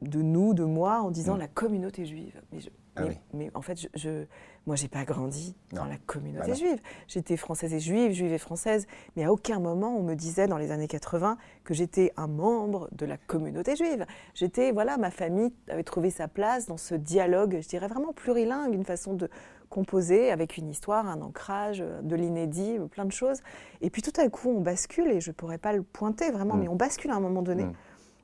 de 0.01 0.23
nous, 0.23 0.55
de 0.55 0.65
moi, 0.65 1.01
en 1.01 1.11
disant 1.11 1.37
mm. 1.37 1.41
la 1.41 1.49
communauté 1.49 2.05
juive. 2.05 2.41
Mais, 2.53 2.59
ah 2.97 3.05
mais, 3.33 3.51
en 3.55 3.63
fait, 3.63 3.81
je, 3.81 3.89
je 3.95 4.27
moi, 4.67 4.77
j'ai 4.77 4.89
pas 4.89 5.05
grandi 5.05 5.57
dans 5.73 5.87
la 5.87 5.97
communauté 5.97 6.51
bah 6.51 6.55
juive. 6.55 6.79
J'étais 7.09 7.37
française 7.37 7.75
et 7.75 7.81
juive, 7.81 8.13
juive 8.13 8.33
et 8.33 8.39
française, 8.39 8.87
mais 9.17 9.25
à 9.25 9.33
aucun 9.33 9.59
moment 9.59 9.97
on 9.97 10.03
me 10.05 10.15
disait 10.15 10.47
dans 10.47 10.57
les 10.57 10.71
années 10.71 10.87
80 10.87 11.37
que 11.65 11.75
j'étais 11.75 12.13
un 12.17 12.29
membre 12.29 12.89
de 12.93 13.05
la 13.05 13.17
communauté 13.17 13.75
juive. 13.75 14.07
J'étais, 14.35 14.71
voilà, 14.71 14.99
ma 14.99 15.11
famille 15.11 15.53
avait 15.69 15.83
trouvé 15.83 16.11
sa 16.11 16.29
place 16.29 16.67
dans 16.67 16.77
ce 16.77 16.95
dialogue, 16.95 17.59
je 17.61 17.69
dirais 17.69 17.89
vraiment 17.89 18.13
plurilingue, 18.13 18.73
une 18.73 18.85
façon 18.85 19.15
de 19.15 19.29
composé 19.73 20.31
avec 20.31 20.59
une 20.59 20.69
histoire, 20.69 21.07
un 21.09 21.23
ancrage, 21.23 21.81
euh, 21.81 22.03
de 22.03 22.15
l'inédit, 22.15 22.77
euh, 22.79 22.87
plein 22.87 23.07
de 23.07 23.13
choses. 23.13 23.41
Et 23.81 23.89
puis 23.89 24.03
tout 24.03 24.13
à 24.21 24.29
coup, 24.29 24.51
on 24.51 24.61
bascule, 24.61 25.11
et 25.11 25.21
je 25.21 25.31
ne 25.31 25.35
pourrais 25.35 25.59
pas 25.59 25.73
le 25.73 25.83
pointer 25.83 26.31
vraiment, 26.31 26.55
mm. 26.55 26.61
mais 26.61 26.69
on 26.69 26.77
bascule 26.77 27.11
à 27.11 27.17
un 27.17 27.21
moment 27.21 27.43
donné 27.43 27.65
mm. 27.65 27.73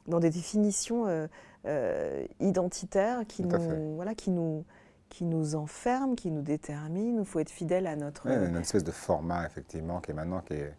dans 0.08 0.20
des 0.20 0.30
définitions 0.30 1.06
euh, 1.06 2.26
identitaires 2.38 3.22
qui 3.26 3.44
nous, 3.44 3.96
voilà, 3.96 4.14
qui, 4.14 4.30
nous, 4.30 4.64
qui 5.08 5.24
nous 5.24 5.56
enferment, 5.56 6.14
qui 6.14 6.30
nous 6.30 6.42
déterminent. 6.42 7.20
Il 7.20 7.24
faut 7.24 7.40
être 7.40 7.50
fidèle 7.50 7.86
à 7.86 7.96
notre... 7.96 8.26
une 8.26 8.56
espèce 8.56 8.84
de 8.84 8.92
format, 8.92 9.46
effectivement, 9.46 10.00
qui 10.00 10.10
est 10.10 10.14
maintenant 10.14 10.42
qui 10.42 10.52
est, 10.52 10.74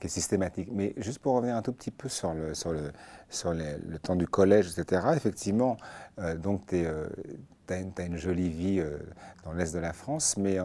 qui 0.00 0.08
est 0.08 0.10
systématique. 0.10 0.68
Mais 0.72 0.94
juste 0.96 1.20
pour 1.20 1.34
revenir 1.34 1.54
un 1.54 1.62
tout 1.62 1.72
petit 1.72 1.92
peu 1.92 2.08
sur 2.08 2.34
le, 2.34 2.54
sur 2.54 2.72
le, 2.72 2.92
sur 3.30 3.54
le 3.54 3.98
temps 3.98 4.16
du 4.16 4.26
collège, 4.26 4.76
etc., 4.76 5.06
effectivement, 5.14 5.76
donc 6.42 6.66
tu 6.66 6.78
es 6.78 6.86
tu 7.68 8.02
as, 8.02 8.04
une 8.04 8.16
jolie 8.16 8.48
vie 8.48 8.80
euh, 8.80 8.98
dans 9.44 9.52
l'Est 9.52 9.74
de 9.74 9.78
la 9.78 9.92
France, 9.92 10.36
mais 10.36 10.58
euh, 10.58 10.64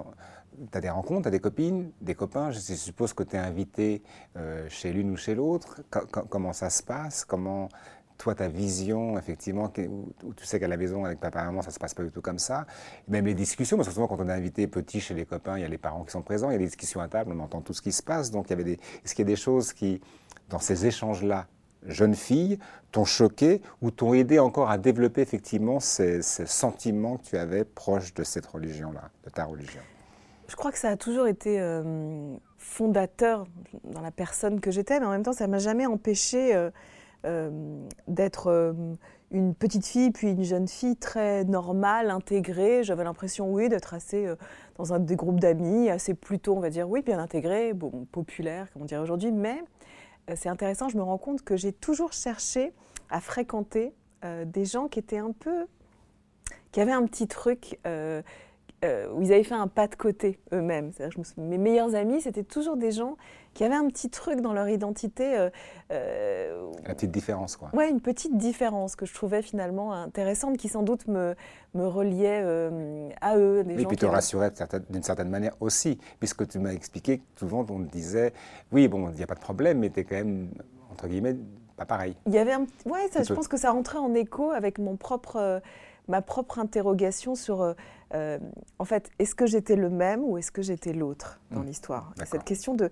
tu 0.72 0.78
as 0.78 0.82
des 0.82 0.90
rencontres, 0.90 1.24
tu 1.24 1.28
as 1.28 1.32
des 1.32 1.40
copines, 1.40 1.92
des 2.02 2.16
copains. 2.16 2.52
Je 2.52 2.60
suppose 2.60 3.14
que 3.14 3.24
tu 3.24 3.36
es 3.36 3.40
invité 3.40 4.02
euh, 4.38 4.68
chez 4.70 4.92
l'une 4.94 5.12
ou 5.12 5.18
chez 5.18 5.36
l'autre. 5.36 5.82
comment 6.30 6.54
ça 6.54 6.70
se 6.70 6.82
passe? 6.82 7.26
Comment, 7.26 7.70
toi, 8.18 8.36
ta 8.36 8.48
vision, 8.48 9.18
effectivement, 9.18 9.72
où, 10.24 10.34
tu 10.34 10.46
sais 10.46 10.60
qu'à 10.60 10.68
la 10.68 10.78
maison, 10.78 11.06
avec 11.06 11.20
papa 11.20 11.42
et 11.42 11.46
maman, 11.46 11.62
ça 11.62 11.70
ne 11.70 11.74
se 11.74 11.80
passe 11.80 11.94
pas 11.94 12.04
du 12.04 12.12
tout 12.12 12.22
comme 12.22 12.40
ça. 12.40 12.66
même 13.08 13.26
les 13.26 13.34
discussions, 13.34 13.78
parce 13.78 13.90
que 13.90 13.94
souvent, 13.94 14.08
quand 14.08 14.20
on 14.20 14.30
est 14.30 14.34
invité 14.34 14.68
petit 14.68 15.02
chez 15.02 15.14
les 15.14 15.26
copains, 15.26 15.58
il 15.58 15.62
y 15.62 15.66
a 15.66 15.70
les 15.70 15.78
parents 15.78 16.04
qui 16.04 16.12
sont 16.12 16.22
présents, 16.22 16.50
il 16.50 16.54
y 16.54 16.56
a 16.56 16.60
des 16.60 16.66
discussions 16.66 17.02
à 17.02 17.08
table, 17.08 17.34
on 17.36 17.40
entend 17.40 17.62
tout 17.62 17.74
ce 17.74 17.82
qui 17.82 17.92
se 17.92 18.04
passe. 18.04 18.32
Donc, 18.32 18.50
il 18.50 18.64
des, 18.64 18.80
est-ce 19.04 19.16
qu'il 19.16 19.28
y 19.28 19.30
a 19.30 19.34
des 19.34 19.36
choses 19.36 19.74
qui, 19.74 20.02
dans 20.50 20.60
ces 20.60 20.86
échanges-là, 20.86 21.48
jeune 21.88 22.16
fille 22.16 22.60
t'ont 22.92 23.06
choqué 23.06 23.62
ou 23.82 23.92
t'ont 23.92 24.14
aidé 24.14 24.40
encore 24.40 24.70
à 24.70 24.78
développer 24.78 25.22
effectivement 25.22 25.80
ces, 25.80 26.22
sentiments 26.22 27.18
que 27.18 27.24
tu 27.24 27.38
avais 27.38 27.66
proches 27.66 28.14
de 28.14 28.24
cette 28.24 28.46
religion-là, 28.46 29.10
de 29.26 29.30
ta 29.30 29.46
religion? 29.46 29.82
Je 30.48 30.56
crois 30.56 30.72
que 30.72 30.78
ça 30.78 30.90
a 30.90 30.98
toujours 30.98 31.28
été 31.28 31.60
euh, 31.60 32.36
fondateur 32.58 33.46
dans 33.84 34.02
la 34.02 34.12
personne 34.12 34.60
que 34.60 34.72
j'étais, 34.72 35.00
mais 35.00 35.06
en 35.06 35.12
même 35.12 35.24
temps, 35.24 35.34
ça 35.34 35.48
m'a 35.48 35.58
jamais 35.58 35.88
empêché 35.88 36.54
euh, 36.54 36.70
euh, 37.26 37.50
d'être 38.08 38.76
une 39.32 39.56
petite 39.56 39.88
fille 39.88 40.12
puis 40.12 40.32
une 40.32 40.44
jeune 40.44 40.68
fille 40.68 40.98
très 40.98 41.44
normale, 41.46 42.12
intégrée. 42.12 42.84
J'avais 42.84 43.04
l'impression, 43.04 43.52
oui, 43.52 43.70
d'être 43.70 43.96
assez 43.96 44.32
dans 44.78 44.94
un 44.94 45.00
des 45.00 45.16
groupes 45.16 45.40
d'amis, 45.40 45.90
assez 45.90 46.14
plutôt, 46.14 46.56
on 46.56 46.60
va 46.60 46.70
dire, 46.70 46.88
oui, 46.88 47.02
bien 47.02 47.18
intégrée, 47.18 47.74
bon, 47.74 48.06
populaire, 48.12 48.72
comme 48.72 48.84
on 48.84 48.86
dirait 48.86 49.02
aujourd'hui, 49.02 49.32
mais 49.32 49.64
c'est 50.36 50.50
intéressant, 50.50 50.90
je 50.90 50.98
me 50.98 51.04
rends 51.04 51.18
compte 51.18 51.44
que 51.44 51.58
j'ai 51.58 51.74
toujours 51.74 52.14
cherché 52.14 52.74
à 53.10 53.20
fréquenter 53.20 53.94
euh, 54.24 54.46
des 54.46 54.66
gens 54.66 54.88
qui 54.88 55.00
étaient 55.00 55.18
un 55.18 55.32
peu. 55.32 55.68
qui 56.72 56.82
avaient 56.82 56.92
un 56.92 57.06
petit 57.06 57.28
truc. 57.28 57.80
Euh, 58.84 59.08
où 59.14 59.22
ils 59.22 59.32
avaient 59.32 59.44
fait 59.44 59.56
un 59.56 59.68
pas 59.68 59.88
de 59.88 59.96
côté 59.96 60.40
eux-mêmes. 60.52 60.92
Mes 61.38 61.58
meilleurs 61.58 61.96
amis, 61.96 62.20
c'était 62.22 62.44
toujours 62.44 62.76
des 62.76 62.92
gens 62.92 63.16
qui 63.54 63.64
avaient 63.64 63.76
un 63.76 63.88
petit 63.88 64.10
truc 64.10 64.42
dans 64.42 64.52
leur 64.52 64.68
identité. 64.68 65.50
Une 65.90 66.84
petite 66.84 67.12
différence, 67.12 67.56
quoi. 67.56 67.70
Oui, 67.74 67.88
une 67.90 68.02
petite 68.02 68.36
différence 68.36 68.98
que 68.98 69.06
je 69.06 69.14
trouvais 69.14 69.42
finalement 69.42 69.94
intéressante, 69.94 70.58
qui 70.58 70.68
sans 70.68 70.82
doute 70.84 71.08
me, 71.08 71.36
me 71.76 71.88
reliait 71.88 72.44
à 73.22 73.38
eux. 73.38 73.64
Des 73.64 73.82
et 73.82 73.86
puis 73.86 73.96
te 73.96 74.06
rassurait 74.06 74.52
d'une 74.90 75.04
certaine 75.04 75.30
manière 75.30 75.56
aussi, 75.62 75.98
puisque 76.20 76.46
tu 76.48 76.60
m'as 76.60 76.74
expliqué 76.74 77.20
que 77.20 77.40
souvent 77.40 77.66
on 77.70 77.84
te 77.86 77.92
disait, 77.92 78.34
oui, 78.74 78.90
bon, 78.90 79.10
il 79.12 79.16
n'y 79.16 79.24
a 79.24 79.28
pas 79.28 79.36
de 79.36 79.40
problème, 79.40 79.80
mais 79.80 79.92
tu 79.92 80.02
es 80.02 80.04
quand 80.04 80.16
même, 80.16 80.50
entre 80.92 81.08
guillemets, 81.08 81.38
pas 81.78 81.86
pareil. 81.86 82.18
Il 82.26 82.34
y 82.34 82.38
avait 82.38 82.54
un... 82.54 82.66
Ouais, 82.86 83.08
ça, 83.12 83.24
je 83.24 83.34
pense 83.34 83.48
que 83.48 83.58
ça 83.58 83.72
rentrait 83.72 84.00
en 84.00 84.14
écho 84.14 84.52
avec 84.52 84.78
mon 84.78 84.98
propre, 84.98 85.62
ma 86.08 86.22
propre 86.22 86.60
interrogation 86.60 87.36
sur, 87.36 87.76
euh, 88.14 88.40
en 88.80 88.86
fait, 88.86 89.10
est-ce 89.20 89.36
que 89.36 89.46
j'étais 89.46 89.76
le 89.76 89.90
même 89.90 90.24
ou 90.24 90.38
est-ce 90.38 90.52
que 90.52 90.62
j'étais 90.62 90.94
l'autre 90.94 91.40
dans 91.52 91.62
mmh. 91.62 91.66
l'histoire? 91.66 92.14
Cette 92.26 92.44
question 92.44 92.76
de 92.76 92.90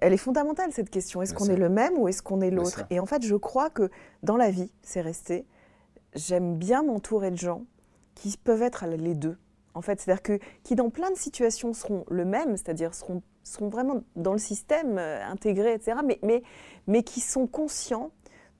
elle 0.00 0.12
est 0.12 0.18
fondamentale 0.18 0.72
cette 0.72 0.90
question. 0.90 1.22
Est-ce 1.22 1.34
qu'on 1.34 1.48
est 1.48 1.56
le 1.56 1.68
même 1.68 1.98
ou 1.98 2.08
est-ce 2.08 2.22
qu'on 2.22 2.40
est 2.40 2.50
l'autre? 2.50 2.84
Et 2.90 3.00
en 3.00 3.06
fait, 3.06 3.22
je 3.22 3.36
crois 3.36 3.70
que 3.70 3.90
dans 4.22 4.36
la 4.36 4.50
vie, 4.50 4.72
c'est 4.82 5.00
resté. 5.00 5.46
J'aime 6.14 6.56
bien 6.56 6.82
m'entourer 6.82 7.30
de 7.30 7.36
gens 7.36 7.64
qui 8.14 8.36
peuvent 8.36 8.62
être 8.62 8.86
les 8.86 9.14
deux. 9.14 9.36
En 9.74 9.82
fait, 9.82 10.00
c'est-à-dire 10.00 10.22
que 10.22 10.38
qui 10.62 10.76
dans 10.76 10.88
plein 10.88 11.10
de 11.10 11.16
situations 11.16 11.74
seront 11.74 12.04
le 12.08 12.24
même, 12.24 12.56
c'est-à-dire 12.56 12.94
seront, 12.94 13.22
seront 13.42 13.68
vraiment 13.68 14.02
dans 14.14 14.32
le 14.32 14.38
système 14.38 14.98
euh, 14.98 15.24
intégrés, 15.26 15.74
etc. 15.74 15.98
Mais, 16.04 16.18
mais, 16.22 16.42
mais 16.86 17.02
qui 17.02 17.20
sont 17.20 17.46
conscients 17.46 18.10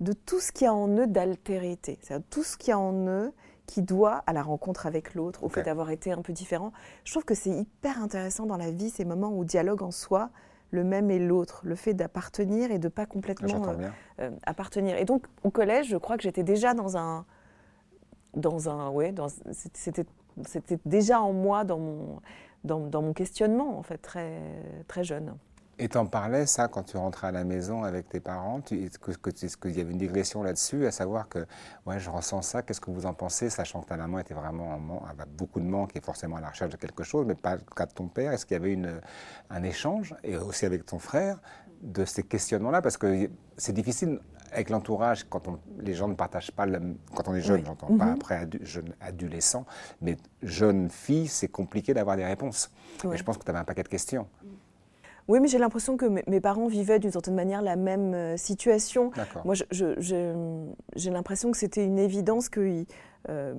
de 0.01 0.13
tout 0.13 0.41
ce 0.41 0.51
qu'il 0.51 0.65
y 0.65 0.69
a 0.69 0.75
en 0.75 0.89
eux 0.89 1.07
d'altérité, 1.07 1.99
c'est-à-dire 2.03 2.27
tout 2.29 2.43
ce 2.43 2.57
qu'il 2.57 2.71
y 2.71 2.73
a 2.73 2.79
en 2.79 3.07
eux 3.07 3.33
qui 3.67 3.83
doit 3.83 4.23
à 4.27 4.33
la 4.33 4.43
rencontre 4.43 4.87
avec 4.87 5.15
l'autre, 5.15 5.43
au 5.45 5.49
fait 5.49 5.63
d'avoir 5.63 5.91
été 5.91 6.13
un 6.13 6.23
peu 6.23 6.33
différent. 6.33 6.73
Je 7.05 7.13
trouve 7.13 7.25
que 7.25 7.35
c'est 7.35 7.51
hyper 7.51 8.03
intéressant 8.03 8.47
dans 8.47 8.57
la 8.57 8.71
vie 8.71 8.91
ces 8.91 9.05
moments 9.05 9.31
où 9.31 9.45
dialogue 9.45 9.83
en 9.83 9.91
soi 9.91 10.31
le 10.71 10.85
même 10.85 11.11
et 11.11 11.19
l'autre, 11.19 11.63
le 11.65 11.77
fait 11.77 11.95
d'appartenir 11.95 12.71
et 12.71 12.79
de 12.79 12.89
pas 12.89 13.07
complètement 13.07 13.69
euh, 13.69 13.89
euh, 14.21 14.31
appartenir. 14.45 14.97
Et 14.97 15.05
donc 15.05 15.27
au 15.45 15.51
collège, 15.51 15.89
je 15.89 15.97
crois 15.97 16.17
que 16.17 16.23
j'étais 16.25 16.43
déjà 16.43 16.75
dans 16.75 16.97
un, 16.97 17.25
dans 18.35 18.69
un, 18.69 18.91
ouais, 18.91 19.15
c'était, 19.53 20.05
c'était 20.47 20.79
déjà 20.85 21.21
en 21.23 21.33
moi 21.33 21.65
dans 21.65 21.79
mon, 21.79 22.21
dans, 22.65 22.81
dans, 22.81 23.03
mon 23.03 23.13
questionnement 23.13 23.79
en 23.79 23.83
fait 23.83 23.99
très, 23.99 24.41
très 24.89 25.05
jeune. 25.05 25.35
Et 25.79 25.89
t'en 25.89 26.07
parlais, 26.07 26.47
ça, 26.47 26.69
quand 26.69 26.85
tu 26.85 26.97
rentrais 26.97 27.29
à 27.29 27.33
la 27.33 27.45
maison 27.45 27.83
avec 27.83 28.09
tes 28.09 28.21
parents 28.21 28.61
Est-ce 28.71 29.57
qu'il 29.57 29.77
y 29.77 29.81
avait 29.81 29.91
une 29.91 29.99
digression 29.99 30.43
là-dessus, 30.43 30.87
à 30.87 30.93
savoir 30.93 31.29
que, 31.29 31.47
ouais, 31.87 31.99
je 31.99 32.11
ressens 32.11 32.43
ça, 32.43 32.63
qu'est-ce 32.63 32.81
que 32.81 32.91
vous 32.91 33.07
en 33.07 33.15
pensez, 33.15 33.51
sachant 33.51 33.81
que 33.81 33.89
ta 33.89 33.97
maman 33.97 34.21
était 34.21 34.35
vraiment 34.35 34.75
en 34.75 35.07
avait 35.07 35.29
beaucoup 35.37 35.61
de 35.61 35.67
manque 35.67 35.97
et 35.97 36.01
forcément 36.01 36.37
à 36.37 36.41
la 36.41 36.51
recherche 36.51 36.71
de 36.71 36.77
quelque 36.77 37.03
chose, 37.03 37.27
mais 37.27 37.35
pas 37.35 37.57
le 37.57 37.63
cas 37.75 37.87
de 37.87 37.93
ton 37.93 38.09
père. 38.09 38.33
Est-ce 38.33 38.47
qu'il 38.47 38.55
y 38.55 38.61
avait 38.61 38.73
une, 38.73 39.01
un 39.51 39.63
échange, 39.63 40.15
et 40.23 40.37
aussi 40.37 40.65
avec 40.65 40.87
ton 40.87 40.99
frère, 40.99 41.41
de 41.83 42.05
ces 42.05 42.23
questionnements-là? 42.23 42.81
Parce 42.81 42.97
que 42.97 43.29
c'est 43.57 43.73
difficile 43.73 44.21
avec 44.53 44.71
l'entourage, 44.71 45.25
quand 45.29 45.49
on, 45.49 45.59
les 45.81 45.95
gens 45.95 46.07
ne 46.07 46.15
partagent 46.15 46.53
pas, 46.53 46.67
le, 46.67 46.81
quand 47.15 47.27
on 47.27 47.35
est 47.35 47.41
jeune, 47.41 47.65
j'entends 47.67 47.99
pas 47.99 48.07
mhm. 48.07 48.15
après 48.15 48.49
jeune 48.63 48.95
adolescent, 49.01 49.67
mais 50.01 50.17
jeune 50.43 50.89
fille, 50.89 51.27
c'est 51.27 51.49
compliqué 51.49 51.93
d'avoir 51.93 52.17
des 52.17 52.25
réponses. 52.25 52.71
Et 53.13 53.17
je 53.17 53.25
pense 53.25 53.37
que 53.37 53.45
tu 53.45 53.51
avais 53.51 53.59
un 53.59 53.65
paquet 53.65 53.83
de 53.83 53.89
questions. 53.89 54.29
Oui, 55.29 55.41
mais 55.41 55.49
j'ai 55.49 55.59
l'impression 55.59 55.97
que 55.97 56.07
mes 56.07 56.41
parents 56.41 56.67
vivaient 56.67 56.99
d'une 56.99 57.11
certaine 57.11 57.35
manière 57.35 57.63
la 57.63 57.77
même 57.77 58.15
euh, 58.15 58.37
situation. 58.37 59.11
Moi, 59.45 59.55
j'ai 59.71 61.11
l'impression 61.11 61.51
que 61.51 61.57
c'était 61.57 61.85
une 61.85 61.99
évidence 61.99 62.49
que, 62.49 62.85
euh, 63.31 63.55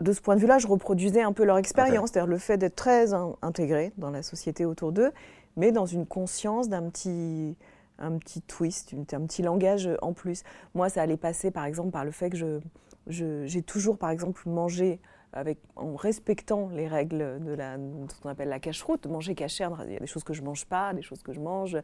de 0.00 0.12
ce 0.12 0.20
point 0.20 0.36
de 0.36 0.40
vue-là, 0.40 0.58
je 0.58 0.68
reproduisais 0.68 1.22
un 1.22 1.32
peu 1.32 1.44
leur 1.44 1.58
expérience, 1.58 2.10
c'est-à-dire 2.10 2.30
le 2.30 2.38
fait 2.38 2.56
d'être 2.56 2.76
très 2.76 3.12
intégré 3.42 3.92
dans 3.98 4.10
la 4.10 4.22
société 4.22 4.64
autour 4.64 4.92
d'eux, 4.92 5.10
mais 5.56 5.72
dans 5.72 5.86
une 5.86 6.06
conscience 6.06 6.68
d'un 6.68 6.88
petit, 6.88 7.56
un 7.98 8.18
petit 8.18 8.40
twist, 8.40 8.94
un 9.12 9.26
petit 9.26 9.42
langage 9.42 9.88
en 10.02 10.12
plus. 10.12 10.44
Moi, 10.74 10.88
ça 10.88 11.02
allait 11.02 11.16
passer, 11.16 11.50
par 11.50 11.64
exemple, 11.64 11.90
par 11.90 12.04
le 12.04 12.12
fait 12.12 12.30
que 12.30 12.60
j'ai 13.08 13.62
toujours, 13.62 13.98
par 13.98 14.10
exemple, 14.10 14.42
mangé 14.46 15.00
avec, 15.32 15.58
en 15.76 15.96
respectant 15.96 16.68
les 16.74 16.86
règles 16.86 17.42
de, 17.42 17.52
la, 17.52 17.76
ce 17.76 18.20
qu'on 18.20 18.28
appelle 18.28 18.50
la 18.50 18.60
cache-route, 18.60 19.06
manger 19.06 19.34
caché, 19.34 19.66
il 19.86 19.92
y 19.92 19.96
a 19.96 20.00
des 20.00 20.06
choses 20.06 20.24
que 20.24 20.34
je 20.34 20.42
ne 20.42 20.46
mange 20.46 20.66
pas, 20.66 20.92
des 20.92 21.02
choses 21.02 21.22
que 21.22 21.32
je 21.32 21.40
mange. 21.40 21.78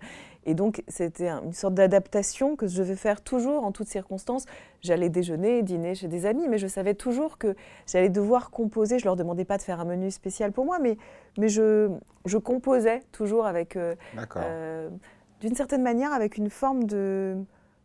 Et 0.44 0.54
donc, 0.54 0.82
c'était 0.86 1.28
une 1.28 1.54
sorte 1.54 1.74
d'adaptation 1.74 2.56
que 2.56 2.66
je 2.66 2.78
devais 2.78 2.96
faire 2.96 3.22
toujours, 3.22 3.64
en 3.64 3.72
toutes 3.72 3.88
circonstances. 3.88 4.44
J'allais 4.82 5.08
déjeuner, 5.08 5.62
dîner 5.62 5.94
chez 5.94 6.08
des 6.08 6.26
amis, 6.26 6.46
mais 6.48 6.58
je 6.58 6.66
savais 6.66 6.94
toujours 6.94 7.38
que 7.38 7.56
j'allais 7.86 8.10
devoir 8.10 8.50
composer. 8.50 8.98
Je 8.98 9.04
ne 9.04 9.08
leur 9.08 9.16
demandais 9.16 9.46
pas 9.46 9.56
de 9.56 9.62
faire 9.62 9.80
un 9.80 9.86
menu 9.86 10.10
spécial 10.10 10.52
pour 10.52 10.66
moi, 10.66 10.78
mais, 10.78 10.98
mais 11.38 11.48
je, 11.48 11.90
je 12.26 12.36
composais 12.36 13.02
toujours 13.12 13.46
avec, 13.46 13.76
euh, 13.76 13.94
euh, 14.36 14.90
d'une 15.40 15.54
certaine 15.54 15.82
manière, 15.82 16.12
avec 16.12 16.36
une 16.36 16.50
forme 16.50 16.84
de 16.84 17.36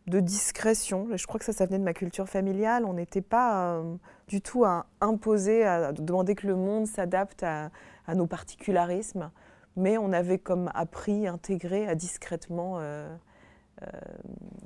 de 0.06 0.20
discrétion. 0.20 1.08
Je 1.14 1.26
crois 1.26 1.38
que 1.38 1.44
ça, 1.44 1.52
ça 1.52 1.66
venait 1.66 1.78
de 1.78 1.84
ma 1.84 1.94
culture 1.94 2.28
familiale. 2.28 2.84
On 2.84 2.94
n'était 2.94 3.22
pas 3.22 3.76
euh, 3.76 3.96
du 4.28 4.40
tout 4.40 4.64
à 4.64 4.86
imposer, 5.00 5.64
à 5.64 5.92
demander 5.92 6.34
que 6.34 6.46
le 6.46 6.56
monde 6.56 6.86
s'adapte 6.86 7.42
à, 7.42 7.70
nos 8.14 8.26
particularismes, 8.26 9.30
mais 9.76 9.96
on 9.96 10.12
avait 10.12 10.38
comme 10.38 10.70
appris, 10.74 11.26
intégré 11.26 11.88
à 11.88 11.94
discrètement 11.94 12.76
euh, 12.80 13.16
euh, 13.82 13.86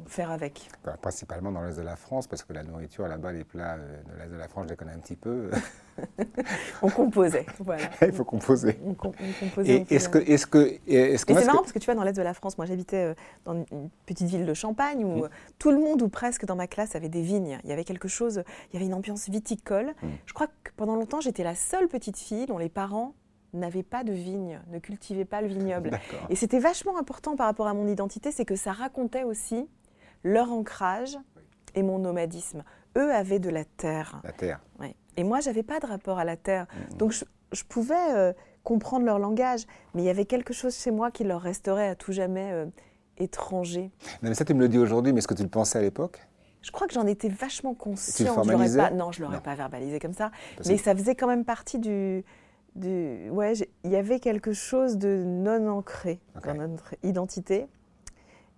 faire 0.06 0.30
avec. 0.30 0.68
Bah, 0.84 0.96
principalement 1.00 1.50
dans 1.50 1.62
l'Est 1.62 1.76
de 1.76 1.82
la 1.82 1.96
France, 1.96 2.26
parce 2.26 2.42
que 2.42 2.52
la 2.52 2.62
nourriture 2.62 3.08
là-bas, 3.08 3.32
les 3.32 3.44
plats 3.44 3.76
euh, 3.76 4.02
de 4.02 4.18
l'Est 4.18 4.28
de 4.28 4.36
la 4.36 4.48
France, 4.48 4.64
je 4.66 4.70
les 4.70 4.76
connais 4.76 4.92
un 4.92 4.98
petit 4.98 5.16
peu. 5.16 5.50
on 6.82 6.90
composait, 6.90 7.46
voilà. 7.58 7.88
Il 8.02 8.12
faut 8.12 8.24
composer. 8.24 8.78
On, 8.84 8.92
composait. 8.94 9.86
est-ce 9.88 10.10
que, 10.10 10.18
est-ce 10.18 10.46
que, 10.46 10.78
est-ce 10.86 11.24
que, 11.24 11.34
c'est 11.34 11.46
marrant 11.46 11.60
parce 11.60 11.72
que 11.72 11.78
tu 11.78 11.86
vois, 11.86 11.94
dans 11.94 12.04
l'Est 12.04 12.12
de 12.12 12.22
la 12.22 12.34
France, 12.34 12.58
moi 12.58 12.66
j'habitais 12.66 13.02
euh, 13.02 13.14
dans 13.46 13.54
une 13.54 13.88
petite 14.04 14.28
ville 14.28 14.44
de 14.44 14.54
Champagne 14.54 15.04
où 15.04 15.24
mmh. 15.24 15.28
tout 15.58 15.70
le 15.70 15.78
monde 15.78 16.02
ou 16.02 16.08
presque 16.08 16.44
dans 16.44 16.56
ma 16.56 16.66
classe 16.66 16.94
avait 16.94 17.08
des 17.08 17.22
vignes. 17.22 17.58
Il 17.64 17.70
y 17.70 17.72
avait 17.72 17.84
quelque 17.84 18.08
chose, 18.08 18.42
il 18.70 18.74
y 18.74 18.76
avait 18.76 18.86
une 18.86 18.94
ambiance 18.94 19.28
viticole. 19.30 19.94
Mmh. 20.02 20.06
Je 20.26 20.34
crois 20.34 20.48
que 20.48 20.70
pendant 20.76 20.96
longtemps, 20.96 21.20
j'étais 21.20 21.44
la 21.44 21.54
seule 21.54 21.88
petite 21.88 22.18
fille 22.18 22.46
dont 22.46 22.58
les 22.58 22.68
parents 22.68 23.14
n'avaient 23.58 23.82
pas 23.82 24.04
de 24.04 24.12
vigne, 24.12 24.60
ne 24.70 24.78
cultivaient 24.78 25.24
pas 25.24 25.40
le 25.40 25.48
vignoble. 25.48 25.90
Et 26.30 26.36
c'était 26.36 26.58
vachement 26.58 26.98
important 26.98 27.36
par 27.36 27.46
rapport 27.46 27.66
à 27.66 27.74
mon 27.74 27.86
identité, 27.86 28.32
c'est 28.32 28.44
que 28.44 28.56
ça 28.56 28.72
racontait 28.72 29.24
aussi 29.24 29.68
leur 30.24 30.52
ancrage 30.52 31.16
et 31.74 31.82
mon 31.82 31.98
nomadisme. 31.98 32.64
Eux 32.96 33.12
avaient 33.12 33.38
de 33.38 33.50
la 33.50 33.64
terre. 33.64 34.20
La 34.24 34.32
terre. 34.32 34.60
Et 35.16 35.24
moi, 35.24 35.40
j'avais 35.40 35.62
pas 35.62 35.80
de 35.80 35.86
rapport 35.86 36.18
à 36.18 36.24
la 36.24 36.36
terre. 36.36 36.66
Donc, 36.96 37.12
je, 37.12 37.64
pouvais 37.64 37.94
euh, 38.14 38.32
comprendre 38.62 39.04
leur 39.04 39.18
langage, 39.18 39.66
mais 39.94 40.02
il 40.02 40.04
y 40.04 40.10
avait 40.10 40.26
quelque 40.26 40.52
chose 40.52 40.76
chez 40.76 40.90
moi 40.90 41.10
qui 41.10 41.24
leur 41.24 41.40
resterait 41.40 41.88
à 41.88 41.94
tout 41.94 42.12
jamais 42.12 42.52
euh, 42.52 42.66
étranger. 43.18 43.90
mais 44.22 44.32
ça, 44.34 44.44
tu 44.44 44.54
me 44.54 44.60
le 44.60 44.68
dis 44.68 44.78
aujourd'hui, 44.78 45.12
mais 45.12 45.18
est-ce 45.18 45.28
que 45.28 45.34
tu 45.34 45.42
le 45.42 45.48
pensais 45.48 45.78
à 45.78 45.82
l'époque? 45.82 46.20
Je 46.62 46.70
crois 46.70 46.86
que 46.86 46.92
j'en 46.92 47.06
étais 47.06 47.28
vachement 47.28 47.74
consciente. 47.74 48.42
Tu 48.42 48.50
le 48.50 48.76
pas, 48.76 48.90
non, 48.90 49.12
je 49.12 49.20
ne 49.20 49.26
l'aurais 49.26 49.40
pas 49.40 49.54
verbalisé 49.54 49.98
comme 49.98 50.12
ça. 50.12 50.30
mais 50.66 50.76
ça 50.76 50.94
faisait 50.94 51.14
quand 51.14 51.28
même 51.28 51.44
partie 51.44 51.78
du, 51.78 52.24
ouais, 52.86 53.52
il 53.84 53.90
y 53.90 53.96
avait 53.96 54.20
quelque 54.20 54.52
chose 54.52 54.98
de 54.98 55.24
non 55.24 55.68
ancré 55.68 56.20
dans 56.44 56.54
notre 56.54 56.94
identité. 57.02 57.66